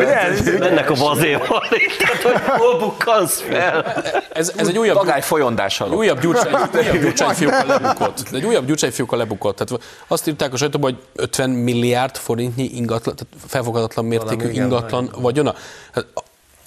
mennek 0.58 0.90
a 0.90 0.94
vazéval, 0.94 1.62
tehát 1.98 2.22
hogy 2.22 2.40
hol 2.58 2.78
bukkansz 2.78 3.40
fel? 3.40 3.84
Ez, 4.32 4.52
ez 4.56 4.68
egy 4.68 4.78
újabb, 4.78 4.96
Dagály 4.96 5.22
folyondás 5.22 5.78
halott. 5.78 5.94
újabb 5.94 6.20
gyurcsány, 6.20 6.52
újabb 6.74 7.00
gyurcsányfióka 7.00 7.66
lebukott. 7.66 8.22
Egy 8.32 8.44
újabb 8.44 8.66
gyurcsányfióka 8.66 9.16
lebukott. 9.16 9.56
Tehát 9.56 9.82
azt 10.06 10.28
írták 10.28 10.52
a 10.52 10.56
sajtóban, 10.56 10.90
hogy 10.92 11.02
50 11.14 11.50
milliárd 11.50 12.16
forintnyi 12.16 12.70
ingatlan, 12.74 13.14
tehát 13.16 13.34
felfogadatlan 13.46 14.04
mértékű 14.04 14.50
ingatlan 14.50 15.10
vagyona. 15.16 15.54
Hát 15.92 16.06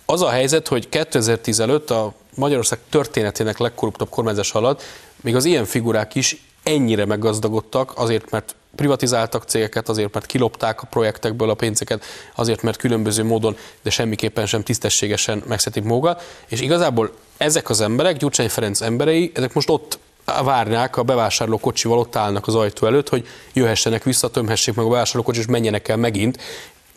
az 0.05 0.21
a 0.21 0.29
helyzet, 0.29 0.67
hogy 0.67 0.89
2010 0.89 1.59
előtt 1.59 1.89
a 1.89 2.13
Magyarország 2.35 2.79
történetének 2.89 3.57
legkorruptabb 3.57 4.09
kormányzás 4.09 4.53
alatt 4.53 4.83
még 5.21 5.35
az 5.35 5.45
ilyen 5.45 5.65
figurák 5.65 6.15
is 6.15 6.45
ennyire 6.63 7.05
meggazdagodtak, 7.05 7.93
azért 7.95 8.31
mert 8.31 8.55
privatizáltak 8.75 9.43
cégeket, 9.43 9.89
azért 9.89 10.13
mert 10.13 10.25
kilopták 10.25 10.81
a 10.81 10.85
projektekből 10.85 11.49
a 11.49 11.53
pénzeket, 11.53 12.03
azért 12.35 12.61
mert 12.61 12.77
különböző 12.77 13.23
módon, 13.23 13.57
de 13.81 13.89
semmiképpen 13.89 14.45
sem 14.45 14.63
tisztességesen 14.63 15.43
megszetik 15.47 15.83
magukat, 15.83 16.23
és 16.47 16.61
igazából 16.61 17.11
ezek 17.37 17.69
az 17.69 17.81
emberek, 17.81 18.17
Gyurcsány 18.17 18.49
Ferenc 18.49 18.81
emberei, 18.81 19.31
ezek 19.33 19.53
most 19.53 19.69
ott 19.69 19.99
várnák 20.43 20.97
a 20.97 21.03
bevásárló 21.03 21.57
kocsival, 21.57 21.97
ott 21.97 22.15
állnak 22.15 22.47
az 22.47 22.55
ajtó 22.55 22.87
előtt, 22.87 23.09
hogy 23.09 23.27
jöhessenek 23.53 24.03
vissza, 24.03 24.29
tömhessék 24.29 24.75
meg 24.75 24.85
a 24.85 24.89
bevásárló 24.89 25.23
kocsit, 25.23 25.41
és 25.41 25.47
menjenek 25.47 25.87
el 25.87 25.97
megint, 25.97 26.37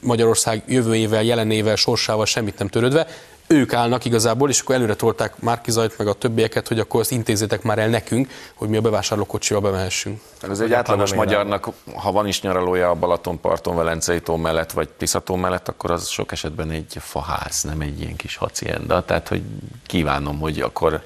Magyarország 0.01 0.62
jövőjével, 0.66 1.22
jelenével, 1.22 1.76
sorsával 1.76 2.26
semmit 2.26 2.59
nem 2.59 2.68
törődve, 2.68 3.07
ők 3.47 3.72
állnak 3.72 4.05
igazából, 4.05 4.49
és 4.49 4.61
akkor 4.61 4.74
előre 4.74 4.95
tolták 4.95 5.40
Márkizajt 5.40 5.99
meg 5.99 6.07
a 6.07 6.12
többieket, 6.12 6.68
hogy 6.68 6.78
akkor 6.78 7.01
azt 7.01 7.11
intézzétek 7.11 7.62
már 7.62 7.78
el 7.78 7.88
nekünk, 7.88 8.30
hogy 8.55 8.68
mi 8.68 8.76
a 8.76 8.80
bevásárlókocsival 8.80 9.62
bemehessünk. 9.62 10.20
Ez 10.40 10.61
egy 10.61 10.72
átlagos 10.72 11.14
magyarnak, 11.14 11.68
ha 11.95 12.12
van 12.12 12.26
is 12.26 12.42
nyaralója 12.42 12.90
a 12.90 12.95
Balatonparton, 12.95 13.76
Velencei 13.76 14.20
tó 14.20 14.36
mellett, 14.36 14.72
vagy 14.72 14.88
Tiszató 14.88 15.36
mellett, 15.36 15.68
akkor 15.68 15.90
az 15.90 16.09
sok 16.09 16.32
esetben 16.32 16.70
egy 16.70 16.97
faház, 17.01 17.62
nem 17.62 17.80
egy 17.80 18.01
ilyen 18.01 18.16
kis 18.16 18.36
hacienda. 18.36 19.05
Tehát, 19.05 19.28
hogy 19.28 19.42
kívánom, 19.86 20.40
hogy 20.40 20.61
akkor, 20.61 21.03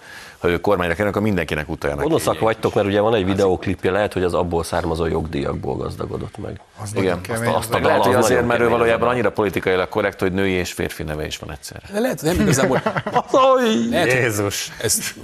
kormányra 0.61 0.95
kerül, 0.95 1.11
akkor 1.11 1.23
mindenkinek 1.23 1.69
utaljanak. 1.69 2.05
Gonoszak 2.05 2.41
vagytok, 2.41 2.75
mert 2.75 2.87
ugye 2.87 3.01
van 3.01 3.15
egy 3.15 3.25
videóklipje, 3.25 3.91
lehet, 3.91 4.13
hogy 4.13 4.23
az 4.23 4.35
abból 4.35 4.65
származó 4.65 5.07
jogdíjakból 5.07 5.77
gazdagodott 5.77 6.39
meg. 6.39 6.61
Az 6.83 6.91
Igen, 6.95 7.21
kemény. 7.21 7.53
azt 7.53 7.71
a 7.71 7.73
Meg 7.73 7.85
lehet, 7.85 8.05
hogy 8.05 8.15
az 8.15 8.25
azért, 8.25 8.47
mert 8.47 8.61
ő 8.61 8.69
valójában 8.69 9.09
annyira 9.09 9.31
politikailag 9.31 9.89
korrekt, 9.89 10.21
hogy 10.21 10.33
női 10.33 10.53
és 10.53 10.73
férfi 10.73 11.03
neve 11.03 11.27
is 11.27 11.39
van 11.39 11.53
egyszerre. 11.53 11.83
De 11.93 12.01
lehet, 12.01 12.23
nem 12.23 12.41
igazából. 12.41 12.83
lehet, 13.91 14.13
hogy 14.13 14.21
Jézus. 14.21 14.73
ezt, 14.81 15.15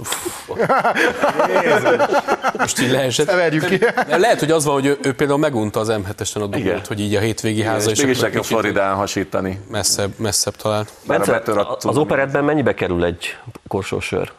most 2.57 2.81
így 2.81 2.91
leesett. 2.91 3.31
Verjük 3.31 3.65
ki. 3.65 3.79
Lehet, 4.07 4.39
hogy 4.39 4.51
az 4.51 4.65
van, 4.65 4.73
hogy 4.73 4.85
ő, 4.85 4.97
ő 5.01 5.13
például 5.13 5.39
megunta 5.39 5.79
az 5.79 5.91
M7-esen 5.91 6.41
a 6.41 6.47
dugót, 6.47 6.87
hogy 6.87 6.99
így 6.99 7.15
a 7.15 7.19
hétvégi 7.19 7.61
háza 7.61 7.89
és 7.89 7.97
és 7.97 8.03
mégis 8.03 8.19
nekem 8.19 8.41
Floridán 8.41 8.95
hasítani. 8.95 9.59
Messzebb, 9.71 10.11
messzebb 10.17 10.53
a 10.63 10.85
Bence, 11.07 11.41
az 11.81 11.97
operetben 11.97 12.43
mennyibe 12.43 12.73
kerül 12.73 13.05
egy 13.05 13.37
korsósör? 13.67 14.31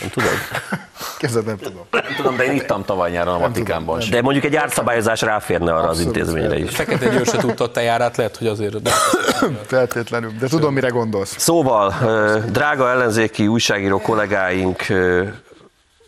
Nem 0.00 0.10
tudod? 0.10 0.30
Kezded 1.18 1.44
nem 1.44 1.56
tudom. 1.56 1.86
Nem 1.90 2.14
tudom, 2.16 2.36
de 2.36 2.44
én 2.44 2.52
ittam 2.52 2.84
tavaly 2.84 3.10
nyáron 3.10 3.34
a 3.34 3.38
Vatikánban. 3.38 4.02
De 4.10 4.22
mondjuk 4.22 4.44
egy 4.44 4.56
árszabályozás 4.56 5.20
ráférne 5.20 5.72
arra 5.72 5.88
az 5.88 5.98
Abszolút 5.98 6.16
intézményre 6.16 6.58
is. 6.58 6.74
Fekete 6.76 7.08
Győr 7.08 7.26
se 7.26 7.36
tudta 7.36 7.64
a 7.64 7.70
te 7.70 7.82
járát, 7.82 8.16
lehet, 8.16 8.36
hogy 8.36 8.46
azért. 8.46 8.82
De 8.82 8.90
Feltétlenül. 9.66 10.32
De 10.40 10.46
tudom, 10.46 10.74
mire 10.74 10.88
gondolsz. 10.88 11.34
Szóval, 11.38 11.94
drága 12.50 12.90
ellenzéki 12.90 13.46
újságíró 13.46 14.00
kollégáink, 14.00 14.86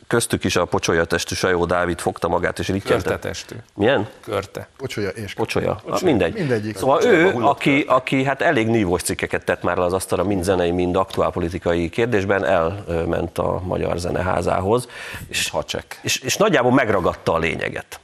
köztük 0.07 0.45
is 0.45 0.57
a 0.57 0.65
pocsolyatestű 0.65 1.35
Sajó 1.35 1.65
Dávid 1.65 1.99
fogta 2.01 2.29
magát 2.29 2.59
és 2.59 2.69
rittyentett. 2.69 3.03
Körtetestű. 3.03 3.57
Milyen? 3.75 4.09
Körte. 4.25 4.69
Pocsolya 4.77 5.09
és 5.09 5.35
Pocsolya. 5.35 5.81
Ah, 5.87 6.03
mindegy. 6.03 6.35
Mindegyik. 6.35 6.77
Szóval 6.77 7.05
ő, 7.05 7.35
aki, 7.41 7.85
aki 7.89 8.25
hát 8.25 8.43
elég 8.43 8.67
nívós 8.67 9.03
cikkeket 9.03 9.45
tett 9.45 9.63
már 9.63 9.77
le 9.77 9.85
az 9.85 9.93
asztalra 9.93 10.25
mind 10.25 10.43
zenei, 10.45 10.71
mind 10.71 10.97
aktuálpolitikai 10.97 11.89
kérdésben, 11.89 12.45
elment 12.45 13.39
a 13.39 13.61
Magyar 13.65 13.99
Zeneházához, 13.99 14.89
és, 15.29 15.51
Hacsek. 15.51 15.99
és, 16.03 16.19
és 16.19 16.37
nagyjából 16.37 16.73
megragadta 16.73 17.33
a 17.33 17.39
lényeget. 17.39 18.01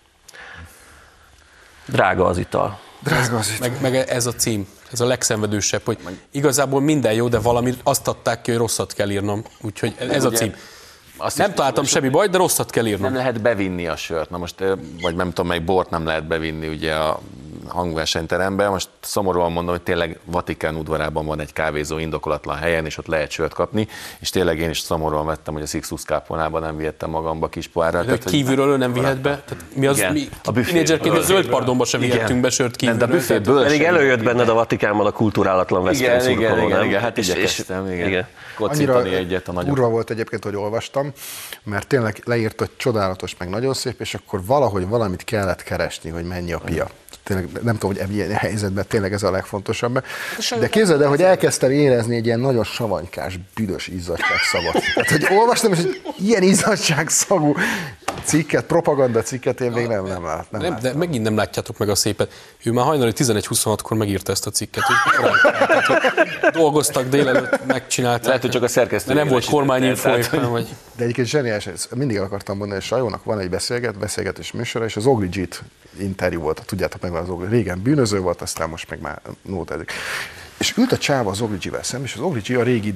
Drága 1.86 2.26
az 2.26 2.38
ital. 2.38 2.78
Drága 3.02 3.36
az 3.36 3.50
itt. 3.50 3.60
meg, 3.60 3.80
meg 3.80 3.94
ez 3.94 4.26
a 4.26 4.32
cím, 4.32 4.68
ez 4.92 5.00
a 5.00 5.06
legszenvedősebb, 5.06 5.80
hogy 5.84 5.98
igazából 6.30 6.80
minden 6.80 7.12
jó, 7.12 7.28
de 7.28 7.38
valami 7.38 7.74
azt 7.82 8.08
adták 8.08 8.42
ki, 8.42 8.50
hogy 8.50 8.60
rosszat 8.60 8.92
kell 8.92 9.10
írnom. 9.10 9.44
Úgyhogy 9.60 9.94
ez 9.98 10.24
a 10.24 10.28
Ugye, 10.28 10.36
cím. 10.36 10.54
Azt 11.22 11.38
Nem 11.38 11.54
találtam 11.54 11.84
semmi 11.84 12.08
bajt, 12.08 12.30
de 12.30 12.38
rosszat 12.38 12.70
kell 12.70 12.86
írnom. 12.86 13.02
Nem 13.02 13.14
lehet 13.14 13.40
bevinni 13.40 13.86
a 13.86 13.96
sört. 13.96 14.30
Na 14.30 14.38
most, 14.38 14.64
vagy 15.00 15.14
nem 15.14 15.28
tudom, 15.28 15.46
melyik 15.46 15.64
bort 15.64 15.90
nem 15.90 16.06
lehet 16.06 16.26
bevinni 16.26 16.68
ugye 16.68 16.94
a 16.94 17.20
hangversenyterembe. 17.68 18.68
Most 18.68 18.88
szomorúan 19.00 19.52
mondom, 19.52 19.74
hogy 19.74 19.82
tényleg 19.82 20.18
Vatikán 20.24 20.76
udvarában 20.76 21.26
van 21.26 21.40
egy 21.40 21.52
kávézó 21.52 21.98
indokolatlan 21.98 22.56
helyen, 22.56 22.86
és 22.86 22.98
ott 22.98 23.06
lehet 23.06 23.30
sört 23.30 23.54
kapni, 23.54 23.88
és 24.20 24.30
tényleg 24.30 24.58
én 24.58 24.70
is 24.70 24.78
szomorúan 24.78 25.26
vettem, 25.26 25.54
hogy 25.54 25.62
a 25.62 25.66
Sixus 25.66 26.02
kápolnában 26.04 26.62
nem 26.62 26.76
vihettem 26.76 27.10
magamba 27.10 27.48
kis 27.48 27.68
pohárra. 27.68 28.02
De 28.02 28.18
kívülről 28.18 28.68
ő 28.68 28.76
nem 28.76 28.92
vihet 28.92 29.20
be? 29.20 29.42
Tehát 29.46 29.64
mi 29.74 29.86
az, 29.86 29.96
Igen. 29.98 30.12
mi, 30.12 30.28
A 30.44 30.50
büféből. 30.50 30.64
tínédzserként 30.72 31.16
a 31.16 31.20
zöld 31.20 31.46
pardonba 31.48 31.84
sem 31.84 32.02
Igen. 32.02 32.14
vihettünk 32.14 32.40
be 32.40 32.50
sört 32.50 32.80
Nem, 32.80 32.98
de 32.98 33.04
a 33.04 33.06
kívülről. 33.08 33.36
büféből 33.38 33.62
Pedig 33.64 33.82
előjött 33.82 34.22
benned 34.22 34.48
a 34.48 34.54
Vatikánban 34.54 35.06
a 35.06 35.10
kulturálatlan 35.10 35.80
Igen, 35.80 35.92
veszprémi 35.92 36.32
igen, 36.38 36.50
szurkoló, 36.50 36.66
igen, 36.66 36.78
nem? 36.78 36.88
igen, 36.88 37.00
hát 37.00 37.16
igyekeztem, 37.16 37.86
igen. 37.92 38.08
igen. 38.08 38.26
Kocintani 38.56 39.14
egyet 39.14 39.48
a 39.48 39.52
nagyobb. 39.52 39.72
Urva 39.72 39.88
volt 39.88 40.10
egyébként, 40.10 40.44
hogy 40.44 40.56
olvastam, 40.56 41.12
mert 41.64 41.86
tényleg 41.86 42.22
leírt, 42.24 42.58
hogy 42.58 42.70
csodálatos, 42.76 43.36
meg 43.38 43.48
nagyon 43.48 43.74
szép, 43.74 44.00
és 44.00 44.14
akkor 44.14 44.44
valahogy 44.46 44.88
valamit 44.88 45.24
kellett 45.24 45.62
keresni, 45.62 46.10
hogy 46.10 46.24
mennyi 46.24 46.52
a 46.52 46.58
pia. 46.58 46.86
Tényleg 47.24 47.48
nem 47.62 47.78
tudom, 47.78 47.96
hogy 47.96 48.14
ilyen 48.14 48.30
helyzetben 48.30 48.84
tényleg 48.88 49.12
ez 49.12 49.22
a 49.22 49.30
legfontosabb. 49.30 50.04
De 50.60 50.68
képzeld 50.68 51.00
el, 51.00 51.08
hogy 51.08 51.22
elkezdtem 51.22 51.70
érezni 51.70 52.16
egy 52.16 52.26
ilyen 52.26 52.40
nagyon 52.40 52.64
savanykás, 52.64 53.38
büdös 53.54 53.86
izzadság 53.86 54.38
szagot. 54.52 54.82
Tehát, 54.94 55.10
hogy 55.10 55.36
olvastam, 55.38 55.72
és 55.72 55.78
egy 55.78 56.00
ilyen 56.18 56.42
izzadság 56.42 57.08
szagú 57.08 57.54
cikket, 58.24 58.64
propaganda 58.64 59.22
cikket 59.22 59.60
én 59.60 59.70
még 59.70 59.86
nem, 59.86 60.04
nem, 60.04 60.24
lát, 60.24 60.50
nem, 60.50 60.60
Nem, 60.60 60.70
láttam. 60.72 60.92
de 60.92 60.98
megint 60.98 61.24
nem 61.24 61.36
látjátok 61.36 61.78
meg 61.78 61.88
a 61.88 61.94
szépet. 61.94 62.32
Ő 62.64 62.72
már 62.72 62.84
hajnali 62.84 63.12
11-26-kor 63.16 63.96
megírta 63.96 64.32
ezt 64.32 64.46
a 64.46 64.50
cikket. 64.50 64.82
hogy 64.82 64.96
korán 65.16 65.32
kell. 65.42 65.66
Tehát, 65.68 65.86
hogy 65.86 66.50
dolgoztak 66.52 67.08
délelőtt, 67.08 67.66
megcsinálták. 67.66 68.26
Lehet, 68.26 68.40
hogy 68.40 68.50
csak 68.50 68.62
a 68.62 68.68
szerkesztő 68.68 69.08
De 69.08 69.18
nem 69.18 69.28
volt 69.28 69.48
éppen, 69.82 70.50
vagy... 70.50 70.68
De 70.96 71.02
egyébként 71.02 71.28
zseniális, 71.28 71.66
ezt 71.66 71.94
mindig 71.94 72.20
akartam 72.20 72.56
mondani, 72.56 72.80
hogy 72.80 72.88
Sajónak 72.88 73.24
van 73.24 73.38
egy 73.38 73.50
beszélget, 73.50 73.98
beszélgetés 73.98 74.52
műsora, 74.52 74.84
és 74.84 74.96
az 74.96 75.06
Ogli 75.06 75.28
G-t 75.28 75.62
interjú 75.98 76.40
volt, 76.40 76.62
tudjátok 76.66 77.00
meg, 77.00 77.14
az 77.14 77.28
Ogli. 77.28 77.48
Régen 77.48 77.82
bűnöző 77.82 78.20
volt, 78.20 78.42
aztán 78.42 78.68
most 78.68 78.90
meg 78.90 79.00
már 79.00 79.20
nótázik. 79.42 79.92
És 80.62 80.76
ült 80.76 80.92
a 80.92 80.98
csáva 80.98 81.30
az 81.30 81.40
Ogli 81.40 81.56
G-vel 81.56 81.82
szemben, 81.82 82.08
és 82.08 82.14
az 82.14 82.20
Ogli 82.20 82.40
G 82.40 82.56
a 82.56 82.62
régi, 82.62 82.92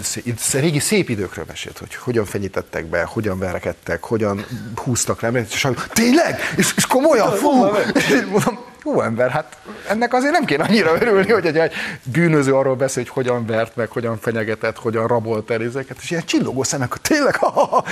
régi 0.53 0.79
szép 0.79 1.09
időkről 1.09 1.45
mesélt, 1.49 1.79
hogy 1.79 1.95
hogyan 1.95 2.25
fenyítettek 2.25 2.87
be, 2.87 3.03
hogyan 3.03 3.39
verekedtek, 3.39 4.05
hogyan 4.05 4.45
húztak 4.75 5.21
le, 5.21 5.31
és 5.31 5.67
tényleg? 5.93 6.41
És, 6.57 6.73
és 6.77 6.87
komolyan? 6.87 7.37
Fú! 7.37 7.65
És 7.95 8.25
mondom, 8.31 8.59
jó 8.87 9.01
ember, 9.01 9.31
hát 9.31 9.57
ennek 9.89 10.15
azért 10.15 10.33
nem 10.33 10.45
kéne 10.45 10.65
annyira 10.65 10.95
örülni, 10.95 11.31
hogy 11.31 11.47
egy, 11.47 11.59
egy 11.59 11.73
bűnöző 12.03 12.55
arról 12.55 12.75
beszél, 12.75 13.03
hogy 13.03 13.13
hogyan 13.13 13.47
vert 13.47 13.77
meg, 13.77 13.89
hogyan 13.89 14.19
fenyegetett, 14.19 14.77
hogyan 14.77 15.07
rabolt 15.07 15.51
el 15.51 15.63
ezeket, 15.63 15.97
és 16.01 16.11
ilyen 16.11 16.25
csillogó 16.25 16.63
szemek, 16.63 16.97
tényleg, 16.97 17.37
ha, 17.37 17.51
ha, 17.51 17.65
ha. 17.67 17.85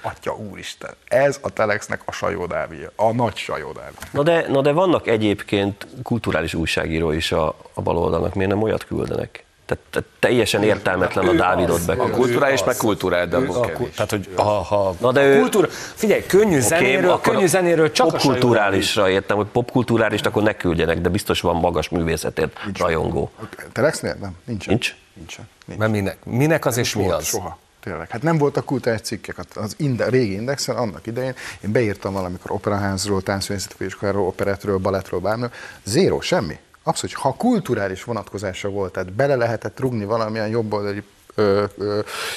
Atya 0.00 0.36
úristen, 0.36 0.94
ez 1.08 1.38
a 1.42 1.50
Telexnek 1.50 2.00
a 2.04 2.12
Sajó 2.12 2.46
Dávid, 2.46 2.90
a 2.96 3.12
nagy 3.12 3.36
Sajó 3.36 3.72
Dávid. 3.72 3.96
Na 4.10 4.22
de, 4.22 4.44
na 4.48 4.60
de 4.60 4.72
vannak 4.72 5.06
egyébként 5.06 5.86
kulturális 6.02 6.54
újságíró 6.54 7.10
is 7.10 7.32
a, 7.32 7.54
a 7.74 7.82
baloldalnak, 7.82 8.34
miért 8.34 8.50
nem 8.50 8.62
olyat 8.62 8.84
küldenek? 8.84 9.45
Tehát, 9.66 9.82
tehát 9.90 10.08
teljesen 10.18 10.62
értelmetlen 10.62 11.28
a 11.28 11.32
Dávidot 11.32 11.80
A 11.80 11.84
beküldeni. 11.84 12.16
kulturális, 12.16 12.64
meg 12.64 12.76
kultúrált, 12.76 13.28
de 13.28 13.36
abból 13.36 13.56
a, 13.56 13.60
kevés. 13.60 13.94
tehát, 13.94 14.10
hogy 14.10 14.28
ha, 14.36 14.42
ha 14.62 14.94
Na 15.00 15.12
de 15.12 15.20
a 15.20 15.24
ő- 15.24 15.38
kultúra, 15.40 15.68
figyelj, 15.94 16.26
könnyű 16.26 16.60
zenéről, 16.60 17.10
akkor 17.10 17.32
könnyű 17.32 17.46
zenéről 17.46 17.92
csak 17.92 18.06
a 18.06 18.10
popkulturálisra 18.10 19.08
értem, 19.10 19.36
hogy 19.36 19.46
popkulturális, 19.46 20.20
akkor 20.20 20.42
ne 20.42 20.52
küldjenek, 20.52 21.00
de 21.00 21.08
biztos 21.08 21.40
van 21.40 21.56
magas 21.56 21.88
művészetért 21.88 22.58
rajongó. 22.78 23.30
Telexnél? 23.72 24.16
Nem, 24.20 24.32
nincsen. 24.44 24.68
Nincs? 24.72 24.94
Nincsen. 25.14 25.48
Nincs. 25.66 25.78
Mert 25.80 25.92
minek? 25.92 26.16
Minek 26.24 26.64
az 26.66 26.76
és 26.76 26.94
mi 26.94 27.02
volt, 27.02 27.16
az? 27.16 27.24
Soha. 27.24 27.58
Tényleg. 27.80 28.10
Hát 28.10 28.22
nem 28.22 28.38
voltak 28.38 28.64
kultúrás 28.64 29.00
cikkek. 29.00 29.36
Hát 29.36 29.56
Az 29.56 29.74
inde, 29.78 30.08
régi 30.08 30.32
indexen 30.32 30.76
annak 30.76 31.06
idején 31.06 31.34
én 31.64 31.72
beírtam 31.72 32.12
valamikor 32.12 32.50
operaházról, 32.50 33.22
táncművészeti 33.22 33.74
főiskoláról, 33.76 34.26
operetről, 34.26 34.78
balettről, 34.78 35.20
bármiről. 35.20 35.50
Zéro, 35.84 36.20
semmi. 36.20 36.58
Abszolút, 36.86 37.16
ha 37.16 37.34
kulturális 37.34 38.04
vonatkozása 38.04 38.68
volt, 38.68 38.92
tehát 38.92 39.12
bele 39.12 39.34
lehetett 39.34 39.80
rugni 39.80 40.04
valamilyen 40.04 40.48
jobboldali 40.48 41.02
ö, 41.34 41.64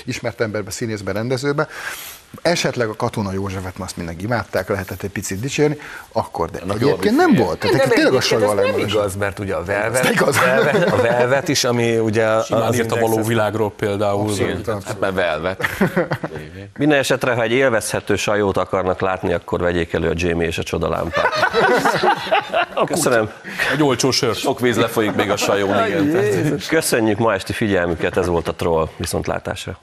ismert 0.06 0.42
emberbe, 0.42 0.72
színészbe, 0.72 1.12
rendezőbe, 1.12 1.68
esetleg 2.42 2.88
a 2.88 2.96
Katona 2.96 3.32
Józsefet, 3.32 3.74
azt 3.80 3.98
mindenki 3.98 4.24
imádták, 4.24 4.70
lehetett 4.70 5.04
egy 5.04 5.10
picit 5.10 5.40
dicsérni, 5.40 5.78
akkor, 6.12 6.50
de 6.50 6.60
egyébként 6.74 7.16
nem 7.16 7.36
volt. 7.36 7.60
Tehát 7.60 7.78
Nem, 7.78 7.90
tényleg 7.90 8.14
a 8.14 8.18
ez 8.18 8.72
nem 8.72 8.80
igaz, 8.80 9.16
mert 9.16 9.40
ugye 9.40 9.56
a 9.56 9.64
Velvet, 9.64 10.10
igaz. 10.10 10.38
a 10.38 10.40
Velvet, 10.40 10.92
a 10.94 11.02
Velvet 11.02 11.48
is, 11.48 11.64
ami 11.64 11.98
ugye 11.98 12.42
Simán 12.42 12.62
az 12.62 12.76
írt 12.76 12.92
a 12.92 13.00
való 13.00 13.24
világról 13.24 13.72
például. 13.72 14.32
Hát 14.68 15.00
mert 15.00 15.14
velvet. 15.14 15.66
Minden 16.78 16.98
esetre, 16.98 17.34
ha 17.34 17.42
egy 17.42 17.52
élvezhető 17.52 18.16
sajót 18.16 18.58
akarnak 18.58 19.02
látni, 19.02 19.34
akkor 19.34 19.60
vegyék 19.60 19.94
elő 19.94 20.10
a 20.10 20.14
Jamie 20.16 20.48
és 20.48 20.58
a 20.58 20.64
csodalámpát. 20.64 21.32
Köszönöm. 22.86 23.30
Egy 23.74 23.84
olcsó 23.84 24.12
sört. 24.12 24.38
Sok 24.38 24.60
víz 24.60 24.78
lefolyik 24.78 25.14
még 25.14 25.30
a 25.30 25.38
sajón, 25.38 25.88
igen. 25.88 26.60
Köszönjük 26.68 27.18
ma 27.18 27.34
esti 27.34 27.54
figyelmüket, 27.54 28.18
ez 28.18 28.28
volt 28.28 28.48
a 28.48 28.54
Troll. 28.54 28.90
Viszontlátásra. 28.98 29.78